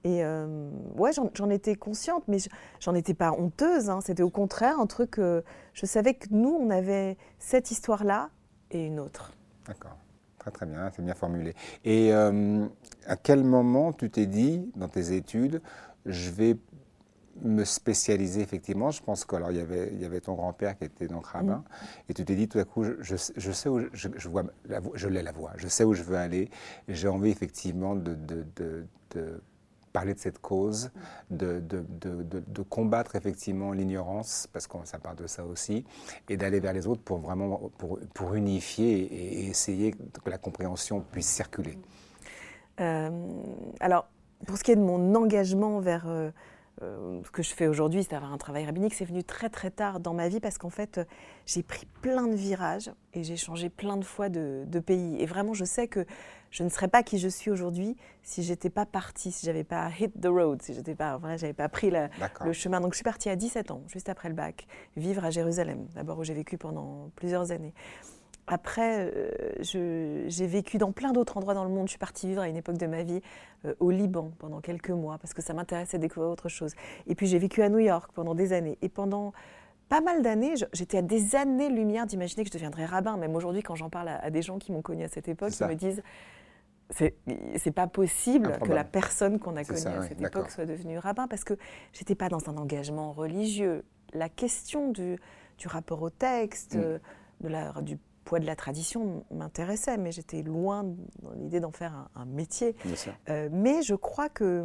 Et 0.03 0.25
euh, 0.25 0.71
ouais, 0.97 1.11
j'en 1.13 1.51
étais 1.51 1.75
consciente, 1.75 2.25
mais 2.27 2.39
j'en 2.81 2.95
étais 2.95 3.15
pas 3.15 3.33
honteuse. 3.33 3.91
Hein. 3.91 4.01
C'était 4.03 4.23
au 4.23 4.31
contraire 4.31 4.79
un 4.81 4.87
truc. 4.87 5.11
que 5.11 5.45
je 5.75 5.87
savais 5.87 6.15
que 6.15 6.27
nous, 6.31 6.57
on 6.59 6.71
avait 6.71 7.17
cette 7.39 7.71
histoire-là 7.71 8.31
et 8.71 8.87
une 8.87 8.99
autre. 8.99 9.33
D'accord. 9.67 9.97
Très 10.39 10.51
très 10.51 10.65
bien, 10.65 10.91
c'est 10.97 11.05
bien 11.05 11.15
formulé. 11.15 11.55
Et 11.85 12.15
euh, 12.15 12.67
à 13.07 13.17
quel 13.17 13.45
moment 13.45 13.93
tu 13.93 14.11
t'es 14.11 14.25
dit 14.25 14.73
dans 14.75 14.89
tes 14.89 15.13
études, 15.15 15.61
je 16.07 16.31
vais 16.31 16.57
me 17.43 17.65
spécialiser 17.65 18.41
effectivement. 18.41 18.91
Je 18.91 19.03
pense 19.03 19.25
qu'il 19.25 19.41
y 19.41 19.61
avait, 19.61 19.91
il 19.93 20.01
y 20.01 20.05
avait 20.05 20.21
ton 20.21 20.35
grand-père 20.35 20.77
qui 20.77 20.85
était 20.85 21.09
donc 21.09 21.27
rabbin, 21.27 21.57
mm. 21.57 22.11
et 22.11 22.15
tu 22.15 22.25
t'es 22.25 22.35
dit 22.35 22.49
tout 22.49 22.59
à 22.59 22.65
coup, 22.65 22.85
je, 23.01 23.17
sais 23.17 23.69
où 23.69 23.81
je, 23.93 24.29
vois, 24.29 24.45
je 24.95 25.09
l'ai 25.09 25.23
la 25.23 25.33
voix, 25.33 25.53
je 25.57 25.69
sais 25.69 25.85
où 25.85 25.95
je 25.95 26.03
veux 26.03 26.17
aller, 26.17 26.51
j'ai 26.89 27.09
envie 27.09 27.31
effectivement 27.31 27.95
de, 27.95 28.15
de, 28.15 29.41
parler 29.93 30.15
de 30.15 30.21
cette 30.21 30.39
cause, 30.39 30.91
de, 31.31 31.61
de, 31.61 32.63
combattre 32.63 33.17
effectivement 33.17 33.73
l'ignorance, 33.73 34.49
parce 34.53 34.69
que 34.69 34.77
ça 34.85 34.99
part 34.99 35.17
de 35.17 35.27
ça 35.27 35.45
aussi, 35.45 35.85
et 36.29 36.37
d'aller 36.37 36.61
vers 36.61 36.73
les 36.73 36.87
autres 36.87 37.03
pour 37.03 37.19
vraiment 37.19 37.71
pour, 37.79 37.99
pour 38.15 38.35
unifier 38.35 39.01
et, 39.03 39.49
essayer 39.49 39.93
que 39.93 40.31
la 40.31 40.39
compréhension 40.39 41.01
puisse 41.01 41.29
circuler. 41.29 41.77
Euh, 42.81 43.11
alors, 43.81 44.09
pour 44.47 44.57
ce 44.57 44.65
qui 44.65 44.73
est 44.73 44.77
de 44.77 44.81
mon 44.81 45.15
engagement 45.15 45.81
vers 45.81 46.07
euh, 46.09 46.31
euh, 46.83 47.21
ce 47.25 47.31
que 47.31 47.43
je 47.43 47.55
fais 47.55 47.67
aujourd'hui, 47.67 48.05
c'est 48.05 48.15
avoir 48.15 48.33
un 48.33 48.39
travail 48.39 48.65
rabbinique, 48.65 48.95
c'est 48.95 49.05
venu 49.05 49.23
très 49.23 49.51
très 49.51 49.71
tard 49.71 50.01
dans 50.01 50.15
ma 50.15 50.29
vie 50.29 50.41
parce 50.41 50.57
qu'en 50.57 50.71
fait, 50.71 51.01
j'ai 51.47 51.63
pris 51.63 51.87
plein 52.01 52.27
de 52.27 52.35
virages 52.35 52.91
et 53.13 53.23
j'ai 53.23 53.37
changé 53.37 53.69
plein 53.69 53.97
de 53.97 54.05
fois 54.05 54.29
de, 54.29 54.65
pays. 54.81 55.21
Et 55.21 55.27
vraiment, 55.27 55.53
je 55.53 55.65
sais 55.65 55.89
que 55.89 56.07
je 56.51 56.63
ne 56.63 56.69
serais 56.69 56.89
pas 56.89 57.03
qui 57.03 57.19
je 57.19 57.29
suis 57.29 57.51
aujourd'hui 57.51 57.97
si 58.23 58.43
j'étais 58.43 58.71
pas 58.71 58.87
partie, 58.87 59.31
si 59.31 59.45
j'avais 59.45 59.65
pas 59.65 59.91
hit 59.99 60.19
the 60.21 60.27
road, 60.27 60.63
si 60.63 60.75
j'étais 60.75 60.95
pas, 60.95 61.19
voilà, 61.19 61.37
j'avais 61.37 61.53
pas 61.53 61.69
pris 61.69 61.91
le 61.91 62.53
chemin. 62.53 62.81
Donc 62.81 62.93
je 62.93 62.97
suis 62.97 63.05
partie 63.05 63.29
à 63.29 63.37
17 63.37 63.71
ans, 63.71 63.83
juste 63.87 64.09
après 64.09 64.29
le 64.29 64.35
bac, 64.35 64.67
vivre 64.97 65.25
à 65.25 65.31
Jérusalem, 65.31 65.87
d'abord 65.95 66.19
où 66.19 66.25
j'ai 66.25 66.35
vécu 66.35 66.57
pendant 66.57 67.11
plusieurs 67.15 67.51
années. 67.53 67.75
Après, 68.53 69.13
euh, 69.15 69.31
j'ai 70.29 70.47
vécu 70.49 70.77
dans 70.77 70.91
plein 70.91 71.13
d'autres 71.13 71.37
endroits 71.37 71.55
dans 71.55 71.63
le 71.63 71.71
monde. 71.71 71.87
Je 71.87 71.91
suis 71.91 72.01
partie 72.01 72.27
vivre 72.27 72.43
à 72.43 72.49
une 72.49 72.57
époque 72.57 72.79
de 72.79 72.87
ma 72.89 73.05
vie 73.05 73.21
euh, 73.65 73.75
au 73.79 73.93
Liban 73.93 74.33
pendant 74.41 74.61
quelques 74.61 74.91
mois 74.91 75.19
parce 75.19 75.35
que 75.35 75.41
ça 75.41 75.55
m'intéressait 75.55 75.99
de 75.99 76.03
découvrir 76.03 76.33
autre 76.33 76.49
chose. 76.49 76.75
Et 77.07 77.15
puis 77.15 77.29
j'ai 77.29 77.39
vécu 77.39 77.63
à 77.63 77.69
New 77.69 77.79
York 77.79 78.11
pendant 78.13 78.35
des 78.35 78.53
années. 78.53 78.77
Et 78.83 78.89
pendant 78.89 79.33
pas 79.89 80.01
mal 80.01 80.23
d'années, 80.23 80.55
j'étais 80.73 80.99
à 80.99 81.03
des 81.03 81.37
années-lumière 81.37 82.07
d'imaginer 82.07 82.43
que 82.43 82.49
je 82.49 82.55
deviendrais 82.55 82.87
rabbin. 82.87 83.17
Même 83.19 83.37
aujourd'hui, 83.37 83.63
quand 83.63 83.77
j'en 83.77 83.89
parle 83.89 84.09
à, 84.09 84.31
des 84.31 84.43
gens 84.43 84.59
qui 84.59 84.73
m'ont 84.73 84.83
connu 84.83 85.05
à 85.05 85.09
cette 85.09 85.29
époque, 85.29 85.53
ils 85.61 85.67
me 85.69 85.75
disent 85.77 86.03
c'est 86.91 87.71
pas 87.73 87.87
possible 87.87 88.59
que 88.59 88.73
la 88.73 88.83
personne 88.83 89.39
qu'on 89.39 89.55
a 89.55 89.63
connue 89.63 89.87
à 89.87 90.03
cette 90.09 90.21
époque 90.21 90.51
soit 90.51 90.67
devenue 90.67 90.99
rabbin 90.99 91.29
parce 91.29 91.45
que 91.45 91.55
j'étais 91.93 92.17
pas 92.17 92.29
dans 92.29 92.51
un 92.51 92.57
engagement 92.57 93.13
religieux. 93.13 93.85
La 94.13 94.29
question 94.29 94.91
du, 94.91 95.17
du 95.57 95.69
rapport 95.69 96.03
au 96.03 96.11
texte, 96.11 96.75
mm. 96.75 96.99
de 97.43 97.49
la, 97.49 97.73
du 97.83 97.97
poids 98.31 98.39
de 98.39 98.47
la 98.47 98.55
tradition 98.55 99.25
m'intéressait, 99.33 99.97
mais 99.97 100.13
j'étais 100.13 100.43
loin 100.43 100.85
dans 101.21 101.33
l'idée 101.33 101.59
d'en 101.59 101.73
faire 101.73 102.09
un, 102.15 102.25
métier. 102.27 102.77
Euh, 103.29 103.49
mais 103.51 103.83
je 103.83 103.97
crois 103.97 104.29
que 104.29 104.63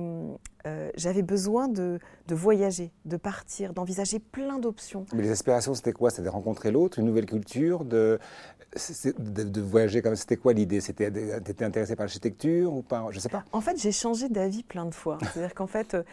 euh, 0.68 0.92
j'avais 0.96 1.24
besoin 1.24 1.68
de, 1.68 2.00
voyager, 2.30 2.92
de 3.06 3.18
partir, 3.18 3.74
d'envisager 3.74 4.20
plein 4.20 4.60
d'options. 4.60 5.08
Mais 5.16 5.24
les 5.24 5.32
aspirations, 5.32 5.74
c'était 5.74 5.94
quoi? 5.94 6.12
C'était 6.12 6.26
de 6.26 6.30
rencontrer 6.30 6.70
l'autre, 6.70 7.00
une 7.00 7.08
nouvelle 7.08 7.26
culture, 7.26 7.86
de, 7.86 8.20
de, 9.18 9.62
voyager 9.62 10.04
comme 10.04 10.16
C'était 10.16 10.38
quoi 10.38 10.54
l'idée? 10.54 10.80
C'était 10.80 11.08
étais 11.08 11.66
intéressé 11.66 11.96
par 11.96 12.04
l'architecture 12.04 12.72
ou 12.72 12.84
par 12.84 13.12
je 13.12 13.20
sais 13.20 13.30
pas? 13.30 13.46
En 13.52 13.62
fait, 13.62 13.82
j'ai 13.82 13.92
changé 13.92 14.30
d'avis 14.30 14.62
plein 14.62 14.86
de 14.86 14.94
fois. 14.94 15.18
C'est-à-dire 15.34 15.56
qu'en 15.56 15.66
fait, 15.66 15.96
euh, 15.96 16.04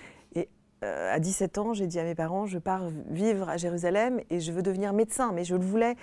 à 0.82 1.18
17 1.18 1.58
ans, 1.58 1.74
j'ai 1.74 1.86
dit 1.86 1.98
à 1.98 2.04
mes 2.04 2.14
parents, 2.14 2.46
je 2.46 2.58
pars 2.58 2.88
vivre 3.08 3.48
à 3.48 3.56
Jérusalem 3.56 4.20
et 4.30 4.40
je 4.40 4.52
veux 4.52 4.62
devenir 4.62 4.92
médecin. 4.92 5.32
Mais 5.32 5.44
je 5.44 5.54
le 5.54 5.64
voulais 5.64 5.96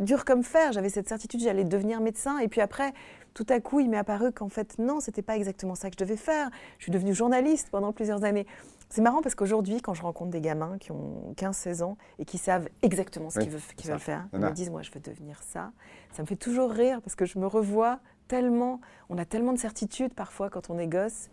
dur 0.00 0.24
comme 0.24 0.42
fer. 0.42 0.72
J'avais 0.72 0.88
cette 0.88 1.08
certitude, 1.08 1.40
j'allais 1.40 1.64
devenir 1.64 2.00
médecin. 2.00 2.38
Et 2.38 2.48
puis 2.48 2.60
après, 2.60 2.92
tout 3.34 3.46
à 3.48 3.60
coup, 3.60 3.80
il 3.80 3.90
m'est 3.90 3.98
apparu 3.98 4.32
qu'en 4.32 4.48
fait, 4.48 4.78
non, 4.78 5.00
c'était 5.00 5.22
pas 5.22 5.36
exactement 5.36 5.74
ça 5.74 5.90
que 5.90 5.96
je 5.98 6.04
devais 6.04 6.16
faire. 6.16 6.50
Je 6.78 6.84
suis 6.84 6.92
devenue 6.92 7.14
journaliste 7.14 7.68
pendant 7.70 7.92
plusieurs 7.92 8.24
années. 8.24 8.46
C'est 8.88 9.02
marrant 9.02 9.22
parce 9.22 9.34
qu'aujourd'hui, 9.34 9.80
quand 9.80 9.94
je 9.94 10.02
rencontre 10.02 10.30
des 10.30 10.40
gamins 10.40 10.78
qui 10.78 10.92
ont 10.92 11.34
15-16 11.36 11.82
ans 11.82 11.96
et 12.18 12.24
qui 12.24 12.38
savent 12.38 12.68
exactement 12.82 13.30
ce 13.30 13.40
qu'ils 13.40 13.50
veulent, 13.50 13.98
faire, 13.98 14.28
ils 14.32 14.38
me 14.38 14.50
disent, 14.52 14.70
moi, 14.70 14.82
je 14.82 14.90
veux 14.92 15.00
devenir 15.00 15.42
ça. 15.42 15.72
Ça 16.12 16.22
me 16.22 16.26
fait 16.26 16.36
toujours 16.36 16.70
rire 16.70 17.00
parce 17.02 17.16
que 17.16 17.24
je 17.24 17.38
me 17.38 17.46
revois 17.46 17.98
tellement, 18.28 18.80
on 19.08 19.18
a 19.18 19.24
tellement 19.24 19.52
de 19.52 19.58
certitudes 19.58 20.14
parfois 20.14 20.48
quand 20.48 20.70
on 20.70 20.78
est 20.78 20.86
gosse, 20.86 21.28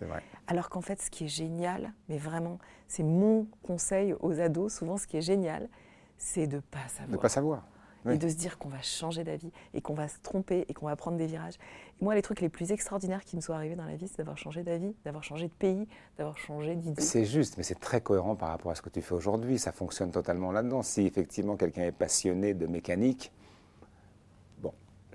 alors 0.47 0.69
qu'en 0.69 0.81
fait, 0.81 1.01
ce 1.01 1.11
qui 1.11 1.25
est 1.25 1.29
génial, 1.29 1.93
mais 2.09 2.17
vraiment, 2.17 2.57
c'est 2.91 3.03
mon 3.03 3.47
conseil 3.63 4.13
aux 4.19 4.41
ados, 4.41 4.73
souvent 4.73 4.97
ce 4.97 5.07
qui 5.07 5.15
est 5.15 5.21
génial, 5.21 5.69
c'est 6.17 6.45
de 6.45 6.57
ne 6.57 6.61
pas 6.61 6.85
savoir. 6.89 7.09
De 7.09 7.17
pas 7.17 7.29
savoir. 7.29 7.63
Et 8.09 8.17
de 8.17 8.27
se 8.27 8.35
dire 8.35 8.57
qu'on 8.57 8.67
va 8.67 8.81
changer 8.81 9.23
d'avis 9.23 9.51
et 9.73 9.79
qu'on 9.79 9.93
va 9.93 10.09
se 10.09 10.17
tromper 10.21 10.65
et 10.67 10.73
qu'on 10.73 10.87
va 10.87 10.95
prendre 10.97 11.17
des 11.17 11.27
virages. 11.27 11.53
Et 12.01 12.03
moi, 12.03 12.15
les 12.15 12.21
trucs 12.21 12.41
les 12.41 12.49
plus 12.49 12.71
extraordinaires 12.71 13.23
qui 13.23 13.37
me 13.37 13.41
sont 13.41 13.53
arrivés 13.53 13.75
dans 13.75 13.85
la 13.85 13.95
vie, 13.95 14.07
c'est 14.07 14.17
d'avoir 14.17 14.37
changé 14.37 14.63
d'avis, 14.63 14.93
d'avoir 15.05 15.23
changé 15.23 15.47
de 15.47 15.53
pays, 15.53 15.87
d'avoir 16.17 16.37
changé 16.37 16.75
d'idée. 16.75 17.01
C'est 17.01 17.23
juste, 17.23 17.55
mais 17.57 17.63
c'est 17.63 17.79
très 17.79 18.01
cohérent 18.01 18.35
par 18.35 18.49
rapport 18.49 18.71
à 18.71 18.75
ce 18.75 18.81
que 18.81 18.89
tu 18.89 19.01
fais 19.01 19.13
aujourd'hui. 19.13 19.57
Ça 19.57 19.71
fonctionne 19.71 20.11
totalement 20.11 20.51
là-dedans. 20.51 20.81
Si 20.81 21.05
effectivement 21.05 21.55
quelqu'un 21.55 21.83
est 21.83 21.93
passionné 21.93 22.53
de 22.53 22.65
mécanique, 22.65 23.31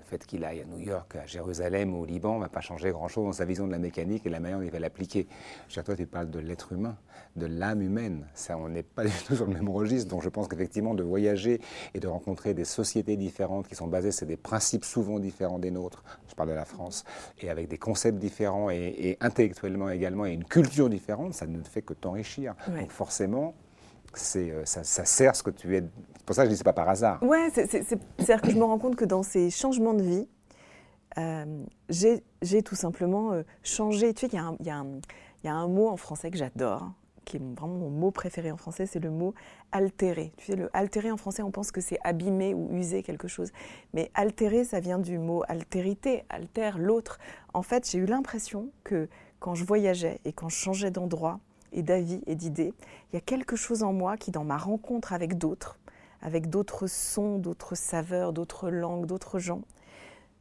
fait 0.07 0.25
qu'il 0.25 0.43
aille 0.43 0.61
à 0.61 0.65
New 0.65 0.79
York, 0.79 1.15
à 1.15 1.25
Jérusalem 1.25 1.93
ou 1.93 2.01
au 2.01 2.05
Liban 2.05 2.35
ne 2.35 2.41
va 2.41 2.49
pas 2.49 2.61
changer 2.61 2.91
grand-chose 2.91 3.25
dans 3.25 3.33
sa 3.33 3.45
vision 3.45 3.67
de 3.67 3.71
la 3.71 3.79
mécanique 3.79 4.25
et 4.25 4.29
la 4.29 4.39
manière 4.39 4.59
dont 4.59 4.65
il 4.65 4.71
va 4.71 4.79
l'appliquer. 4.79 5.27
Toi, 5.73 5.95
tu 5.95 6.07
parles 6.07 6.29
de 6.29 6.39
l'être 6.39 6.73
humain, 6.73 6.97
de 7.35 7.45
l'âme 7.45 7.81
humaine. 7.81 8.25
Ça, 8.33 8.57
on 8.57 8.69
n'est 8.69 8.83
pas 8.83 9.03
du 9.05 9.11
tout 9.25 9.35
sur 9.35 9.45
le 9.45 9.53
même 9.53 9.69
registre. 9.69 10.09
Donc 10.09 10.23
je 10.23 10.29
pense 10.29 10.47
qu'effectivement, 10.47 10.93
de 10.93 11.03
voyager 11.03 11.61
et 11.93 11.99
de 11.99 12.07
rencontrer 12.07 12.53
des 12.53 12.65
sociétés 12.65 13.17
différentes 13.17 13.67
qui 13.67 13.75
sont 13.75 13.87
basées 13.87 14.11
sur 14.11 14.25
des 14.25 14.37
principes 14.37 14.85
souvent 14.85 15.19
différents 15.19 15.59
des 15.59 15.71
nôtres, 15.71 16.03
je 16.27 16.35
parle 16.35 16.49
de 16.49 16.55
la 16.55 16.65
France, 16.65 17.03
et 17.39 17.49
avec 17.49 17.67
des 17.67 17.77
concepts 17.77 18.17
différents 18.17 18.69
et, 18.69 19.17
intellectuellement 19.21 19.89
également, 19.89 20.25
et 20.25 20.33
une 20.33 20.45
culture 20.45 20.89
différente, 20.89 21.33
ça 21.33 21.45
ne 21.47 21.61
fait 21.63 21.81
que 21.81 21.93
t'enrichir. 21.93 22.55
Donc 22.67 22.91
forcément, 22.91 23.53
euh, 24.35 24.65
ça, 24.65 24.83
sert 24.83 25.35
ce 25.35 25.43
que 25.43 25.49
tu 25.49 25.75
es. 25.75 25.81
C'est 25.81 26.25
pour 26.25 26.35
ça 26.35 26.43
que 26.43 26.49
je 26.49 26.53
dis 26.53 26.57
c'est 26.57 26.63
pas 26.63 26.73
par 26.73 26.89
hasard. 26.89 27.21
Ouais, 27.23 27.49
c'est-à-dire 27.53 28.41
que 28.41 28.51
je 28.51 28.57
me 28.57 28.63
rends 28.63 28.79
compte 28.79 28.95
que 28.95 29.05
dans 29.05 29.23
ces 29.23 29.49
changements 29.49 29.93
de 29.93 30.03
vie, 30.03 30.27
euh, 31.17 31.63
j'ai 31.89 32.61
tout 32.63 32.75
simplement 32.75 33.33
euh, 33.33 33.43
changé. 33.63 34.13
Tu 34.13 34.27
sais, 34.27 34.33
il 34.33 34.65
y, 34.65 34.67
y, 34.67 35.49
a 35.49 35.53
un 35.53 35.67
mot 35.67 35.87
en 35.87 35.97
français 35.97 36.31
que 36.31 36.37
j'adore, 36.37 36.91
qui 37.25 37.37
est 37.37 37.41
vraiment 37.41 37.75
mon 37.75 37.89
mot 37.89 38.11
préféré 38.11 38.51
en 38.51 38.57
français, 38.57 38.85
c'est 38.85 38.99
le 38.99 39.09
mot 39.09 39.33
altérer. 39.71 40.31
Tu 40.37 40.47
sais, 40.47 40.55
le 40.55 40.69
altérer 40.73 41.11
en 41.11 41.17
français, 41.17 41.43
on 41.43 41.51
pense 41.51 41.71
que 41.71 41.81
c'est 41.81 41.99
abîmer 42.03 42.53
ou 42.53 42.73
user 42.73 43.03
quelque 43.03 43.27
chose. 43.27 43.51
Mais 43.93 44.11
altérer, 44.13 44.63
ça 44.63 44.79
vient 44.79 44.99
du 44.99 45.17
mot 45.17 45.43
altérité, 45.47 46.23
altère 46.29 46.77
l'autre. 46.77 47.19
En 47.53 47.63
fait, 47.63 47.89
j'ai 47.89 47.99
eu 47.99 48.05
l'impression 48.05 48.69
que 48.83 49.09
quand 49.39 49.55
je 49.55 49.65
voyageais 49.65 50.19
et 50.25 50.33
quand 50.33 50.49
je 50.49 50.55
changeais 50.55 50.91
d'endroit, 50.91 51.39
et 51.73 51.83
d'avis 51.83 52.21
et 52.27 52.35
d'idées, 52.35 52.73
il 53.11 53.15
y 53.15 53.17
a 53.17 53.21
quelque 53.21 53.55
chose 53.55 53.83
en 53.83 53.93
moi 53.93 54.17
qui, 54.17 54.31
dans 54.31 54.43
ma 54.43 54.57
rencontre 54.57 55.13
avec 55.13 55.37
d'autres, 55.37 55.77
avec 56.21 56.49
d'autres 56.49 56.87
sons, 56.87 57.37
d'autres 57.37 57.75
saveurs, 57.75 58.33
d'autres 58.33 58.69
langues, 58.69 59.05
d'autres 59.05 59.39
gens, 59.39 59.61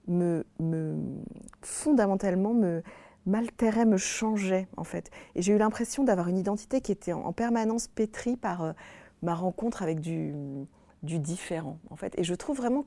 me, 0.09 0.45
me 0.61 0.97
fondamentalement 1.63 2.55
me 2.55 2.83
m'altérait, 3.27 3.85
me 3.85 3.97
changeait 3.97 4.69
en 4.77 4.85
fait. 4.85 5.11
Et 5.35 5.43
j'ai 5.43 5.53
eu 5.53 5.59
l'impression 5.59 6.05
d'avoir 6.05 6.29
une 6.29 6.39
identité 6.39 6.81
qui 6.81 6.93
était 6.93 7.13
en, 7.13 7.33
permanence 7.33 7.89
pétrie 7.89 8.37
par 8.37 8.63
euh, 8.63 8.73
ma 9.23 9.35
rencontre 9.35 9.83
avec 9.83 10.01
du, 10.01 10.33
différent 11.03 11.79
en 11.91 11.97
fait. 11.97 12.15
Et 12.19 12.25
je 12.25 12.35
trouve 12.35 12.57
vraiment 12.57 12.85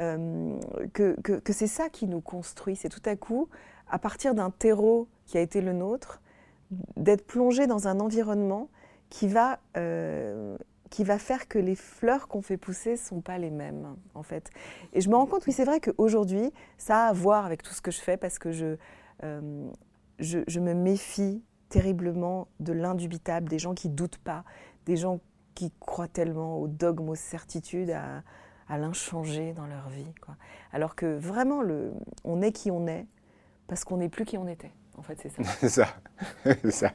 euh, 0.00 0.58
que, 0.92 1.20
que 1.20 1.52
c'est 1.52 1.66
ça 1.66 1.88
qui 1.88 2.06
nous 2.06 2.20
construit. 2.20 2.76
C'est 2.76 2.88
tout 2.88 3.02
à 3.04 3.14
coup, 3.16 3.48
à 3.90 3.98
partir 3.98 4.34
d'un 4.34 4.50
terreau 4.50 5.08
qui 5.26 5.38
a 5.38 5.40
été 5.40 5.60
le 5.60 5.72
nôtre, 5.72 6.20
d'être 6.96 7.26
plongé 7.26 7.66
dans 7.66 7.88
un 7.88 8.00
environnement 8.00 8.68
qui 9.10 9.28
va, 9.28 9.58
euh, 9.76 10.56
qui 10.90 11.04
va 11.04 11.18
faire 11.18 11.48
que 11.48 11.58
les 11.58 11.74
fleurs 11.74 12.28
qu'on 12.28 12.42
fait 12.42 12.56
pousser 12.56 12.92
ne 12.92 12.96
sont 12.96 13.20
pas 13.20 13.38
les 13.38 13.50
mêmes, 13.50 13.96
en 14.14 14.22
fait. 14.22 14.50
Et 14.92 15.00
je 15.00 15.08
me 15.08 15.16
rends 15.16 15.26
compte, 15.26 15.46
oui, 15.46 15.52
c'est 15.52 15.64
vrai 15.64 15.80
qu'aujourd'hui, 15.80 16.52
ça 16.76 17.06
a 17.06 17.08
à 17.08 17.12
voir 17.12 17.46
avec 17.46 17.62
tout 17.62 17.72
ce 17.72 17.80
que 17.80 17.90
je 17.90 18.00
fais 18.00 18.16
parce 18.16 18.38
que 18.38 18.52
je, 18.52 18.76
euh, 19.24 19.70
je, 20.18 20.60
me 20.60 20.74
méfie 20.74 21.42
terriblement 21.68 22.48
de 22.60 22.72
l'indubitable, 22.72 23.48
des 23.48 23.58
gens 23.58 23.74
qui 23.74 23.88
doutent 23.88 24.18
pas, 24.18 24.44
des 24.86 24.96
gens 24.96 25.20
qui 25.54 25.72
croient 25.80 26.08
tellement 26.08 26.58
aux 26.58 26.68
dogmes, 26.68 27.08
aux 27.08 27.14
certitudes, 27.14 27.90
à, 27.90 28.22
à 28.68 28.78
l'inchangé 28.78 29.52
dans 29.54 29.66
leur 29.66 29.88
vie. 29.88 30.14
Quoi. 30.20 30.36
Alors 30.72 30.94
que 30.94 31.16
vraiment, 31.16 31.62
le, 31.62 31.92
on 32.24 32.42
est 32.42 32.52
qui 32.52 32.70
on 32.70 32.86
est 32.86 33.06
parce 33.66 33.84
qu'on 33.84 33.98
n'est 33.98 34.08
plus 34.08 34.24
qui 34.24 34.38
on 34.38 34.46
était. 34.46 34.72
En 34.98 35.02
fait, 35.02 35.18
c'est 35.22 35.30
ça. 35.30 35.42
c'est 35.60 35.68
ça. 35.68 35.88
c'est 36.44 36.70
ça. 36.70 36.92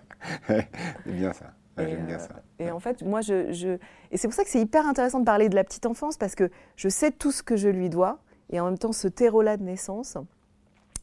c'est 0.48 0.68
bien 1.06 1.34
ça. 1.34 1.54
J'aime 1.78 2.06
bien 2.06 2.18
euh, 2.18 2.20
ça. 2.20 2.36
Et 2.60 2.70
en 2.70 2.80
fait, 2.80 3.02
moi, 3.02 3.22
je, 3.22 3.52
je... 3.52 3.78
et 4.12 4.18
c'est 4.18 4.28
pour 4.28 4.36
ça 4.36 4.44
que 4.44 4.50
c'est 4.50 4.62
hyper 4.62 4.86
intéressant 4.86 5.20
de 5.20 5.26
parler 5.26 5.50
de 5.50 5.56
la 5.56 5.64
petite 5.64 5.86
enfance 5.86 6.18
parce 6.18 6.36
que 6.36 6.52
je 6.76 6.90
sais 6.90 7.12
tout 7.12 7.32
ce 7.32 7.42
que 7.42 7.56
je 7.56 7.70
lui 7.70 7.90
dois 7.90 8.20
et 8.52 8.60
en 8.60 8.66
même 8.66 8.78
temps, 8.78 8.92
ce 8.92 9.08
terreau-là 9.08 9.58
de 9.58 9.64
naissance 9.64 10.18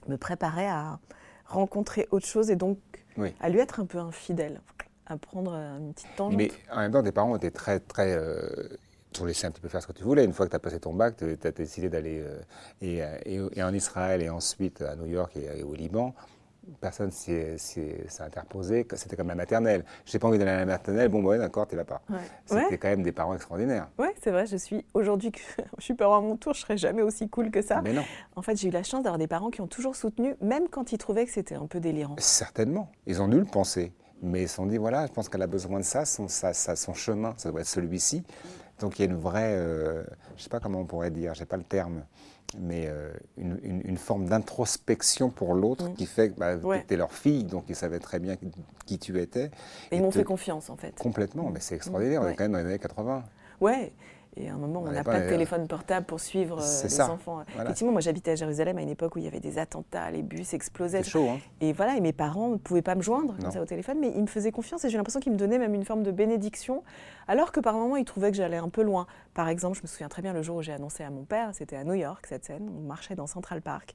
me 0.08 0.16
préparait 0.16 0.68
à 0.68 1.00
rencontrer 1.46 2.06
autre 2.10 2.26
chose 2.26 2.50
et 2.50 2.56
donc 2.56 2.78
à 3.40 3.48
lui 3.48 3.58
être 3.58 3.80
un 3.80 3.86
peu 3.86 3.98
infidèle, 3.98 4.60
à 5.06 5.16
prendre 5.16 5.54
une 5.54 5.92
petite 5.92 6.14
tangente. 6.16 6.38
Mais 6.38 6.50
en 6.70 6.78
même 6.78 6.92
temps, 6.92 7.02
tes 7.02 7.12
parents 7.12 7.36
étaient 7.36 7.50
très, 7.50 7.80
très. 7.80 8.14
Euh, 8.14 8.68
tu 9.12 9.26
laissé 9.26 9.48
un 9.48 9.50
petit 9.50 9.60
peu 9.60 9.68
faire 9.68 9.82
ce 9.82 9.88
que 9.88 9.92
tu 9.92 10.04
voulais. 10.04 10.24
Une 10.24 10.32
fois 10.32 10.46
que 10.46 10.50
tu 10.50 10.56
as 10.56 10.60
passé 10.60 10.78
ton 10.78 10.94
bac, 10.94 11.16
tu 11.16 11.36
as 11.42 11.50
décidé 11.50 11.88
d'aller 11.88 12.22
euh, 12.24 13.10
et, 13.26 13.40
et, 13.56 13.62
en 13.62 13.74
Israël 13.74 14.22
et 14.22 14.30
ensuite 14.30 14.82
à 14.82 14.94
New 14.94 15.06
York 15.06 15.36
et 15.36 15.64
au 15.64 15.74
Liban 15.74 16.14
personne 16.80 17.10
s'est 17.10 17.56
interposé, 18.20 18.86
c'était 18.94 19.16
comme 19.16 19.28
la 19.28 19.34
maternelle. 19.34 19.84
J'ai 20.04 20.18
pas 20.18 20.28
envie 20.28 20.38
d'aller 20.38 20.50
à 20.50 20.58
la 20.58 20.66
maternelle, 20.66 21.08
bon, 21.08 21.22
ouais, 21.24 21.38
d'accord, 21.38 21.66
tu 21.66 21.76
vas 21.76 21.84
pas. 21.84 22.02
C'était 22.46 22.78
quand 22.78 22.88
même 22.88 23.02
des 23.02 23.12
parents 23.12 23.34
extraordinaires. 23.34 23.88
Oui, 23.98 24.08
c'est 24.22 24.30
vrai, 24.30 24.46
je 24.46 24.56
suis, 24.56 24.84
aujourd'hui 24.94 25.32
que 25.32 25.40
je 25.78 25.84
suis 25.84 25.94
parent 25.94 26.18
à 26.18 26.20
mon 26.20 26.36
tour, 26.36 26.54
je 26.54 26.60
serais 26.60 26.76
jamais 26.76 27.02
aussi 27.02 27.28
cool 27.28 27.50
que 27.50 27.62
ça. 27.62 27.80
Mais 27.82 27.92
non. 27.92 28.04
En 28.36 28.42
fait, 28.42 28.56
j'ai 28.56 28.68
eu 28.68 28.72
la 28.72 28.82
chance 28.82 29.02
d'avoir 29.02 29.18
des 29.18 29.28
parents 29.28 29.50
qui 29.50 29.60
ont 29.60 29.66
toujours 29.66 29.96
soutenu, 29.96 30.34
même 30.40 30.68
quand 30.68 30.92
ils 30.92 30.98
trouvaient 30.98 31.26
que 31.26 31.32
c'était 31.32 31.54
un 31.54 31.66
peu 31.66 31.80
délirant. 31.80 32.16
Certainement. 32.18 32.90
Ils 33.06 33.20
ont 33.22 33.28
nul 33.28 33.44
pensé. 33.44 33.92
Mais 34.22 34.42
ils 34.42 34.48
se 34.48 34.56
sont 34.56 34.66
dit, 34.66 34.76
voilà, 34.76 35.06
je 35.06 35.12
pense 35.12 35.30
qu'elle 35.30 35.42
a 35.42 35.46
besoin 35.46 35.78
de 35.78 35.84
ça, 35.84 36.04
son, 36.04 36.28
son 36.28 36.94
chemin, 36.94 37.32
ça 37.38 37.50
doit 37.50 37.62
être 37.62 37.66
celui-ci. 37.66 38.22
Donc 38.78 38.98
il 38.98 39.02
y 39.02 39.08
a 39.08 39.10
une 39.10 39.18
vraie, 39.18 39.54
euh, 39.56 40.02
je 40.30 40.34
ne 40.34 40.42
sais 40.42 40.48
pas 40.48 40.60
comment 40.60 40.80
on 40.80 40.86
pourrait 40.86 41.10
dire, 41.10 41.34
je 41.34 41.40
n'ai 41.40 41.46
pas 41.46 41.56
le 41.56 41.64
terme, 41.64 42.02
mais 42.58 42.86
euh, 42.88 43.12
une, 43.36 43.96
forme 43.96 44.26
d'introspection 44.26 45.30
pour 45.30 45.54
l'autre 45.54 45.88
mm. 45.88 45.94
qui 45.94 46.06
fait 46.06 46.30
que 46.30 46.38
bah, 46.38 46.56
tu 46.56 46.76
étais 46.76 46.96
leur 46.96 47.12
fille, 47.12 47.44
donc 47.44 47.64
ils 47.68 47.76
savaient 47.76 47.98
très 47.98 48.18
bien 48.18 48.36
qui 48.86 48.98
tu 48.98 49.20
étais. 49.20 49.50
Et, 49.90 49.96
ils 49.96 50.02
m'ont 50.02 50.10
fait 50.10 50.24
confiance 50.24 50.70
en 50.70 50.76
fait. 50.76 50.96
Complètement, 50.98 51.50
mais 51.50 51.60
c'est 51.60 51.74
extraordinaire, 51.74 52.22
on 52.22 52.28
est 52.28 52.34
quand 52.34 52.44
même 52.44 52.52
dans 52.52 52.58
les 52.58 52.66
années 52.66 52.78
80. 52.78 53.24
Ouais, 53.60 53.92
et 54.36 54.48
à 54.48 54.54
un 54.54 54.58
moment, 54.58 54.82
on 54.86 54.92
n'a 54.92 55.02
pas 55.02 55.20
de 55.20 55.28
téléphone 55.28 55.66
portable 55.66 56.06
pour 56.06 56.20
suivre 56.20 56.60
euh, 56.60 56.82
les 56.84 57.00
enfants. 57.00 57.42
Effectivement, 57.60 57.92
moi 57.92 58.00
j'habitais 58.00 58.32
à 58.32 58.34
Jérusalem 58.36 58.78
à 58.78 58.82
une 58.82 58.88
époque 58.88 59.16
où 59.16 59.18
il 59.18 59.24
y 59.24 59.28
avait 59.28 59.40
des 59.40 59.58
attentats, 59.58 60.10
les 60.10 60.22
bus 60.22 60.54
explosaient. 60.54 61.02
chaud, 61.02 61.28
hein 61.30 61.38
Et 61.60 61.72
voilà, 61.72 61.96
et 61.96 62.00
mes 62.00 62.12
parents 62.12 62.48
ne 62.48 62.56
pouvaient 62.56 62.82
pas 62.82 62.94
me 62.94 63.02
joindre 63.02 63.34
ça, 63.50 63.60
au 63.60 63.64
téléphone, 63.64 63.98
mais 64.00 64.12
ils 64.14 64.22
me 64.22 64.26
faisaient 64.28 64.52
confiance 64.52 64.84
et 64.84 64.90
j'ai 64.90 64.96
l'impression 64.96 65.20
qu'ils 65.20 65.32
me 65.32 65.36
donnaient 65.36 65.58
même 65.58 65.74
une 65.74 65.84
forme 65.84 66.02
de 66.02 66.12
bénédiction, 66.12 66.84
alors 67.26 67.50
que 67.50 67.60
par 67.60 67.74
moments 67.74 67.96
ils 67.96 68.04
trouvaient 68.04 68.30
que 68.30 68.36
j'allais 68.36 68.56
un 68.56 68.68
peu 68.68 68.82
loin. 68.82 69.06
Par 69.34 69.48
exemple, 69.48 69.76
je 69.76 69.82
me 69.82 69.88
souviens 69.88 70.08
très 70.08 70.22
bien 70.22 70.32
le 70.32 70.42
jour 70.42 70.56
où 70.56 70.62
j'ai 70.62 70.72
annoncé 70.72 71.02
à 71.02 71.10
mon 71.10 71.24
père, 71.24 71.50
c'était 71.52 71.76
à 71.76 71.84
New 71.84 71.94
York 71.94 72.24
cette 72.28 72.44
scène, 72.44 72.70
on 72.70 72.86
marchait 72.86 73.16
dans 73.16 73.26
Central 73.26 73.62
Park, 73.62 73.94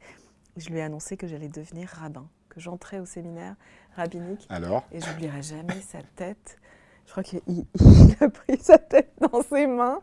je 0.57 0.69
lui 0.69 0.79
ai 0.79 0.81
annoncé 0.81 1.15
que 1.15 1.27
j'allais 1.27 1.49
devenir 1.49 1.87
rabbin, 1.87 2.27
que 2.49 2.59
j'entrais 2.59 2.99
au 2.99 3.05
séminaire 3.05 3.55
rabbinique. 3.95 4.45
Alors? 4.49 4.83
Et 4.91 4.99
j'oublierai 4.99 5.41
jamais 5.41 5.79
sa 5.81 5.99
tête 6.15 6.57
je 7.05 7.11
crois 7.11 7.23
qu'il 7.23 7.39
a 8.19 8.29
pris 8.29 8.57
sa 8.59 8.77
tête 8.77 9.11
dans 9.19 9.41
ses 9.43 9.67
mains 9.67 9.99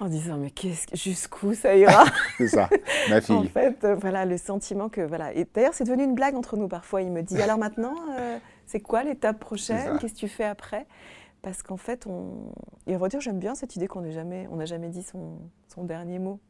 en 0.00 0.08
disant 0.08 0.36
mais 0.36 0.50
qu'est-ce 0.50 0.96
jusqu'où 0.96 1.54
ça 1.54 1.76
ira? 1.76 2.04
C'est 2.38 2.48
ça, 2.48 2.68
ma 3.08 3.20
fille. 3.20 3.36
en 3.36 3.44
fait, 3.44 3.84
euh, 3.84 3.94
voilà 3.94 4.24
le 4.24 4.36
sentiment 4.36 4.88
que 4.88 5.00
voilà. 5.00 5.32
Et 5.34 5.46
d'ailleurs, 5.54 5.74
c'est 5.74 5.84
devenu 5.84 6.04
une 6.04 6.14
blague 6.14 6.34
entre 6.34 6.56
nous 6.56 6.68
parfois. 6.68 7.02
Il 7.02 7.12
me 7.12 7.22
dit 7.22 7.40
alors 7.40 7.58
maintenant, 7.58 7.94
euh, 8.18 8.38
c'est 8.66 8.80
quoi 8.80 9.02
l'étape 9.04 9.38
prochaine? 9.38 9.98
Qu'est-ce 9.98 10.14
que 10.14 10.18
tu 10.18 10.28
fais 10.28 10.44
après? 10.44 10.86
Parce 11.42 11.62
qu'en 11.62 11.76
fait, 11.76 12.06
on. 12.06 12.52
Et 12.86 12.94
on 12.94 12.98
va 12.98 13.08
dire, 13.08 13.20
j'aime 13.20 13.38
bien 13.38 13.54
cette 13.54 13.76
idée 13.76 13.86
qu'on 13.86 14.02
n'a 14.02 14.10
jamais, 14.10 14.46
on 14.50 14.56
n'a 14.56 14.66
jamais 14.66 14.88
dit 14.88 15.02
son, 15.02 15.38
son 15.68 15.84
dernier 15.84 16.18
mot. 16.18 16.40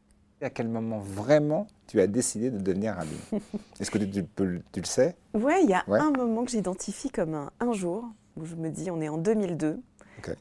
À 0.41 0.49
quel 0.49 0.67
moment 0.67 0.97
vraiment 0.97 1.67
tu 1.85 2.01
as 2.01 2.07
décidé 2.07 2.49
de 2.49 2.57
devenir 2.57 2.95
rabbin 2.95 3.39
Est-ce 3.79 3.91
que 3.91 3.99
tu, 3.99 4.25
le 4.41 4.85
sais? 4.85 5.15
Oui, 5.35 5.53
il 5.63 5.69
y 5.69 5.73
a 5.73 5.83
un 5.87 6.09
moment 6.09 6.43
que 6.43 6.49
j'identifie 6.49 7.11
comme 7.11 7.49
un, 7.59 7.73
jour 7.73 8.05
où 8.35 8.45
je 8.45 8.55
me 8.55 8.69
dis, 8.71 8.89
on 8.89 9.01
est 9.01 9.09
en 9.09 9.19
2002, 9.19 9.79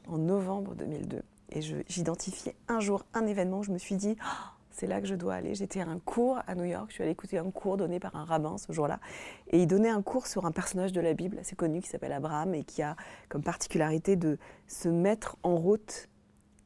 en 0.08 0.18
novembre 0.18 0.74
2002, 0.74 1.22
et 1.52 1.60
j'identifie 1.88 2.52
un 2.68 2.80
jour, 2.80 3.04
un 3.14 3.26
événement 3.26 3.60
où 3.60 3.62
je 3.62 3.72
me 3.72 3.78
suis 3.78 3.96
dit, 3.96 4.16
oh, 4.20 4.46
c'est 4.70 4.86
là 4.86 5.00
que 5.00 5.06
je 5.06 5.14
dois 5.14 5.34
aller. 5.34 5.54
J'étais 5.54 5.80
à 5.80 5.88
un 5.88 5.98
cours 5.98 6.38
à 6.46 6.54
New 6.54 6.64
York, 6.64 6.86
je 6.88 6.94
suis 6.94 7.02
allée 7.02 7.12
écouter 7.12 7.38
un 7.38 7.50
cours 7.50 7.76
donné 7.76 7.98
par 8.00 8.14
un 8.16 8.24
rabbin 8.24 8.56
ce 8.58 8.72
jour-là, 8.72 9.00
et 9.48 9.60
il 9.60 9.66
donnait 9.66 9.90
un 9.90 10.02
cours 10.02 10.26
sur 10.26 10.46
un 10.46 10.52
personnage 10.52 10.92
de 10.92 11.00
la 11.00 11.14
Bible 11.14 11.38
assez 11.38 11.56
connu 11.56 11.80
qui 11.80 11.88
s'appelle 11.88 12.12
Abraham 12.12 12.54
et 12.54 12.64
qui 12.64 12.82
a 12.82 12.96
comme 13.28 13.42
particularité 13.42 14.16
de 14.16 14.38
se 14.68 14.88
mettre 14.88 15.36
en 15.42 15.56
route 15.56 16.08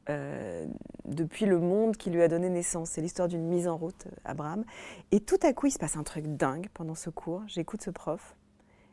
euh, 0.07 0.67
depuis 1.05 1.45
le 1.45 1.59
monde 1.59 1.97
qui 1.97 2.11
lui 2.11 2.21
a 2.21 2.27
donné 2.27 2.49
naissance. 2.49 2.91
C'est 2.91 3.01
l'histoire 3.01 3.27
d'une 3.27 3.47
mise 3.47 3.67
en 3.67 3.75
route, 3.75 4.05
euh, 4.05 4.15
Abraham. 4.23 4.63
Et 5.11 5.19
tout 5.19 5.39
à 5.41 5.51
coup, 5.51 5.65
il 5.65 5.71
se 5.71 5.79
passe 5.79 5.97
un 5.97 6.03
truc 6.03 6.27
dingue 6.27 6.67
pendant 6.75 6.93
ce 6.93 7.09
cours. 7.09 7.41
J'écoute 7.47 7.81
ce 7.81 7.89
prof. 7.89 8.35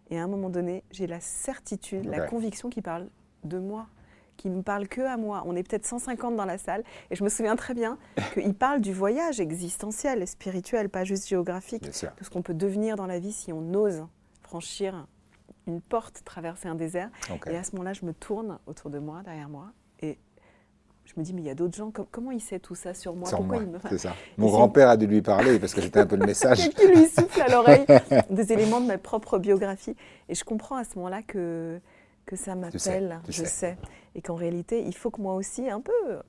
Et 0.08 0.18
à 0.18 0.22
un 0.22 0.26
moment 0.26 0.48
donné, 0.48 0.84
j'ai 0.90 1.06
la 1.06 1.20
certitude, 1.20 2.06
la 2.06 2.26
conviction 2.26 2.70
qu'il 2.70 2.82
parle 2.82 3.08
de 3.44 3.58
moi, 3.58 3.88
qu'il 4.36 4.56
ne 4.56 4.62
parle 4.62 4.88
que 4.88 5.00
à 5.02 5.16
moi. 5.16 5.42
On 5.46 5.54
est 5.56 5.62
peut-être 5.62 5.86
150 5.86 6.36
dans 6.36 6.44
la 6.44 6.58
salle. 6.58 6.82
Et 7.10 7.16
je 7.16 7.24
me 7.24 7.28
souviens 7.28 7.56
très 7.56 7.74
bien 7.74 7.98
qu'il 8.34 8.54
parle 8.54 8.80
du 8.80 8.92
voyage 8.92 9.40
existentiel, 9.40 10.26
spirituel, 10.26 10.88
pas 10.88 11.04
juste 11.04 11.28
géographique. 11.28 11.84
De 11.84 11.92
ce 12.24 12.30
qu'on 12.30 12.42
peut 12.42 12.54
devenir 12.54 12.96
dans 12.96 13.06
la 13.06 13.18
vie 13.18 13.32
si 13.32 13.52
on 13.52 13.74
ose 13.74 14.04
franchir 14.42 15.06
une 15.66 15.80
porte, 15.80 16.22
traverser 16.24 16.68
un 16.68 16.74
désert. 16.74 17.08
Et 17.46 17.56
à 17.56 17.62
ce 17.62 17.72
moment-là, 17.72 17.92
je 17.92 18.04
me 18.04 18.12
tourne 18.12 18.58
autour 18.66 18.90
de 18.90 18.98
moi, 18.98 19.22
derrière 19.24 19.48
moi, 19.48 19.72
et 20.00 20.18
je 21.04 21.12
me 21.16 21.24
dis, 21.24 21.32
mais 21.32 21.42
il 21.42 21.46
y 21.46 21.50
a 21.50 21.54
d'autres 21.54 21.76
gens, 21.76 21.90
comment 22.10 22.30
il 22.30 22.40
sait 22.40 22.58
tout 22.58 22.74
ça 22.74 22.94
sur 22.94 23.14
moi? 23.14 23.28
Sur 23.28 23.42
moi, 23.42 23.60
C'est 23.88 23.98
ça. 24.08 24.14
Mon 24.38 24.48
grand-père 24.48 24.88
a 24.88 24.96
dû 24.96 25.06
lui 25.06 25.22
parler 25.22 25.58
parce 25.58 25.74
que 25.74 25.80
c'était 25.80 26.00
un 26.00 26.06
peu 26.06 26.16
le 26.16 26.26
message. 26.26 26.68
qui 26.70 26.86
lui 26.86 27.06
souffle 27.06 27.40
à 27.42 27.48
l'oreille 27.48 27.86
des 28.30 28.52
éléments 28.52 28.80
de 28.80 28.86
ma 28.86 28.98
propre 28.98 29.38
biographie. 29.38 29.96
Et 30.28 30.34
je 30.34 30.44
comprends 30.44 30.76
à 30.76 30.84
ce 30.84 30.96
moment-là 30.96 31.22
que, 31.22 31.80
que 32.26 32.36
ça 32.36 32.54
m'appelle, 32.54 33.20
je 33.28 33.44
sais. 33.44 33.76
Et 34.14 34.22
qu'en 34.22 34.34
réalité, 34.34 34.82
il 34.84 34.94
faut 34.94 35.10
que 35.10 35.20
moi 35.20 35.34
aussi, 35.34 35.68
un 35.68 35.80
peu, 35.80 36.20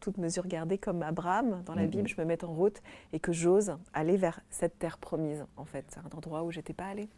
toute 0.00 0.18
mesure 0.18 0.46
gardée 0.46 0.78
comme 0.78 1.02
Abraham 1.02 1.62
dans 1.64 1.74
la. 1.74 1.86
Bible, 1.86 2.08
je 2.08 2.20
me 2.20 2.26
mette 2.26 2.44
en 2.44 2.52
route 2.52 2.82
et 3.12 3.20
que 3.20 3.32
j'ose 3.32 3.76
aller 3.94 4.16
vers 4.16 4.40
cette 4.50 4.78
terre 4.78 4.98
promise, 4.98 5.46
en 5.56 5.64
fait. 5.64 5.86
C'est 5.88 6.00
un 6.00 6.16
endroit 6.16 6.42
où 6.42 6.50
j'étais 6.50 6.72
pas 6.72 6.86
allée. 6.86 7.08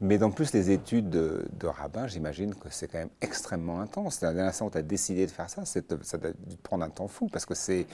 Mais 0.00 0.18
dans 0.18 0.30
plus 0.30 0.52
les 0.52 0.70
études 0.70 1.10
de, 1.10 1.66
rabbin, 1.66 2.06
j'imagine 2.06 2.54
que 2.54 2.68
c'est 2.70 2.88
quand 2.88 2.98
même 2.98 3.10
extrêmement 3.20 3.80
intense. 3.80 4.20
La 4.20 4.32
dernière 4.32 4.54
fois 4.54 4.66
où 4.66 4.70
tu 4.70 4.78
as 4.78 4.82
décidé 4.82 5.26
de 5.26 5.30
faire 5.30 5.48
ça, 5.48 5.64
ça 5.64 5.80
doit 5.80 6.32
dû 6.46 6.56
te 6.56 6.62
prendre 6.62 6.84
un 6.84 6.90
temps 6.90 7.08
fou 7.08 7.28
parce 7.28 7.46
que 7.46 7.54
c'est 7.54 7.86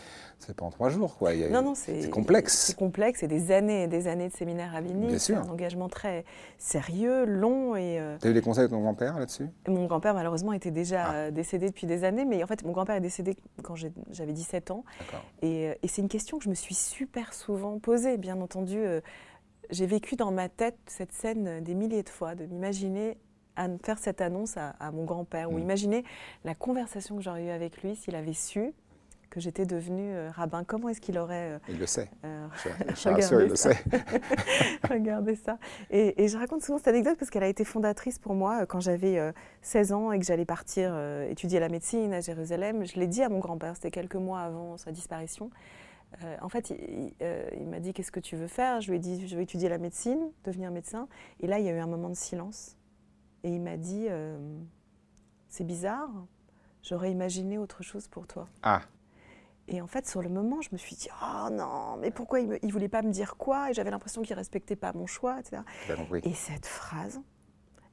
pas 0.56 0.64
en 0.64 0.70
trois 0.70 0.88
jours. 0.88 1.16
Quoi. 1.16 1.34
non, 1.50 1.62
non, 1.62 1.74
c'est 1.74 2.08
complexe. 2.10 2.56
C'est 2.66 2.76
complexe, 2.76 3.20
c'est 3.20 3.28
des 3.28 3.50
années 3.50 3.84
et 3.84 3.86
des 3.86 4.08
années 4.08 4.28
de 4.28 4.34
séminaires 4.34 4.72
rabbiniques. 4.72 5.20
C'est 5.20 5.34
un 5.34 5.48
engagement 5.48 5.88
très 5.88 6.24
sérieux, 6.58 7.24
long. 7.24 7.76
et. 7.76 7.98
Euh, 8.00 8.16
tu 8.20 8.28
as 8.28 8.30
eu 8.30 8.34
des 8.34 8.42
conseils 8.42 8.64
de 8.64 8.70
ton 8.70 8.80
grand-père 8.80 9.18
là-dessus? 9.18 9.48
Mon 9.68 9.86
grand-père, 9.86 10.14
malheureusement, 10.14 10.52
était 10.52 10.70
déjà 10.70 11.06
ah. 11.08 11.30
décédé 11.30 11.68
depuis 11.68 11.86
des 11.86 12.04
années. 12.04 12.24
Mais 12.24 12.42
en 12.42 12.46
fait, 12.46 12.64
mon 12.64 12.72
grand-père 12.72 12.96
est 12.96 13.00
décédé 13.00 13.36
quand 13.62 13.74
j'avais 13.76 14.32
17 14.32 14.70
ans. 14.70 14.84
Et, 15.42 15.68
euh, 15.68 15.74
et 15.82 15.88
c'est 15.88 16.02
une 16.02 16.08
question 16.08 16.38
que 16.38 16.44
je 16.44 16.50
me 16.50 16.54
suis 16.54 16.74
super 16.74 17.34
souvent 17.34 17.78
posée, 17.78 18.16
bien 18.16 18.40
entendu. 18.40 18.78
Euh, 18.78 19.00
j'ai 19.70 19.86
vécu 19.86 20.16
dans 20.16 20.30
ma 20.30 20.48
tête 20.48 20.78
cette 20.86 21.12
scène 21.12 21.62
des 21.62 21.74
milliers 21.74 22.02
de 22.02 22.08
fois, 22.08 22.34
de 22.34 22.46
m'imaginer 22.46 23.18
faire 23.82 23.98
cette 23.98 24.20
annonce 24.20 24.56
à, 24.56 24.90
mon 24.92 25.04
grand-père, 25.04 25.50
ou 25.50 25.56
mm. 25.56 25.62
imaginer 25.62 26.04
la 26.44 26.54
conversation 26.54 27.16
que 27.16 27.22
j'aurais 27.22 27.44
eue 27.44 27.50
avec 27.50 27.82
lui 27.82 27.96
s'il 27.96 28.14
avait 28.14 28.34
su 28.34 28.72
que 29.28 29.40
j'étais 29.40 29.66
devenue 29.66 30.14
euh, 30.14 30.30
rabbin. 30.30 30.64
Comment 30.64 30.88
est-ce 30.88 31.00
qu'il 31.00 31.18
aurait... 31.18 31.52
Euh, 31.52 31.58
il 31.68 31.78
le 31.78 31.86
sait. 31.86 32.08
Euh, 32.24 32.46
je, 32.94 33.08
rassure, 33.08 33.40
il 33.42 33.48
le 33.50 33.56
sait. 33.56 33.76
regardez 34.88 35.34
ça. 35.34 35.58
Et, 35.90 36.28
je 36.28 36.38
raconte 36.38 36.62
souvent 36.62 36.78
cette 36.78 36.88
anecdote 36.88 37.18
parce 37.18 37.30
qu'elle 37.30 37.42
a 37.42 37.48
été 37.48 37.64
fondatrice 37.64 38.18
pour 38.18 38.34
moi 38.34 38.64
quand 38.66 38.80
j'avais 38.80 39.20
16 39.62 39.92
ans 39.92 40.12
et 40.12 40.18
que 40.18 40.24
j'allais 40.24 40.44
partir 40.44 40.96
étudier 41.28 41.60
la 41.60 41.68
médecine 41.68 42.14
à 42.14 42.20
Jérusalem. 42.20 42.86
Je 42.86 42.98
l'ai 42.98 43.06
dit 43.06 43.22
à 43.22 43.28
mon 43.28 43.40
grand-père, 43.40 43.74
c'était 43.74 43.90
quelques 43.90 44.14
mois 44.14 44.40
avant 44.40 44.76
sa 44.76 44.90
disparition. 44.92 45.50
Euh, 46.22 46.36
en 46.40 46.48
fait, 46.48 46.72
euh, 47.22 47.50
il, 47.58 47.66
m'a 47.66 47.80
dit 47.80 47.92
Qu'est-ce 47.92 48.12
que 48.12 48.20
tu 48.20 48.36
veux 48.36 48.46
faire? 48.46 48.80
Je 48.80 48.90
lui 48.90 48.96
ai 48.96 49.00
dit 49.00 49.26
Je 49.26 49.36
veux 49.36 49.42
étudier 49.42 49.68
la 49.68 49.78
médecine, 49.78 50.30
devenir 50.44 50.70
médecin. 50.70 51.08
Et 51.40 51.46
là, 51.46 51.58
il 51.58 51.66
y 51.66 51.68
a 51.68 51.72
eu 51.72 51.78
un 51.78 51.86
moment 51.86 52.08
de 52.08 52.14
silence. 52.14 52.76
Et 53.42 53.50
il 53.50 53.60
m'a 53.60 53.76
dit 53.76 54.06
euh, 54.08 54.38
C'est 55.48 55.64
bizarre, 55.64 56.10
j'aurais 56.82 57.10
imaginé 57.10 57.58
autre 57.58 57.82
chose 57.82 58.08
pour 58.08 58.26
toi. 58.26 58.48
Ah 58.62 58.82
et 59.68 59.80
en 59.80 59.86
fait, 59.86 60.06
sur 60.06 60.22
le 60.22 60.28
moment, 60.28 60.60
je 60.60 60.68
me 60.70 60.76
suis 60.76 60.94
dit, 60.94 61.08
oh 61.22 61.50
non, 61.50 61.96
mais 61.96 62.10
pourquoi 62.12 62.40
il 62.40 62.48
ne 62.62 62.72
voulait 62.72 62.88
pas 62.88 63.02
me 63.02 63.10
dire 63.10 63.36
quoi? 63.36 63.70
Et 63.70 63.74
j'avais 63.74 63.90
l'impression 63.90 64.22
qu'il 64.22 64.34
ne 64.34 64.38
respectait 64.38 64.76
pas 64.76 64.92
mon 64.92 65.06
choix, 65.06 65.40
etc. 65.40 65.62
Et 66.22 66.34
cette 66.34 66.66
phrase, 66.66 67.20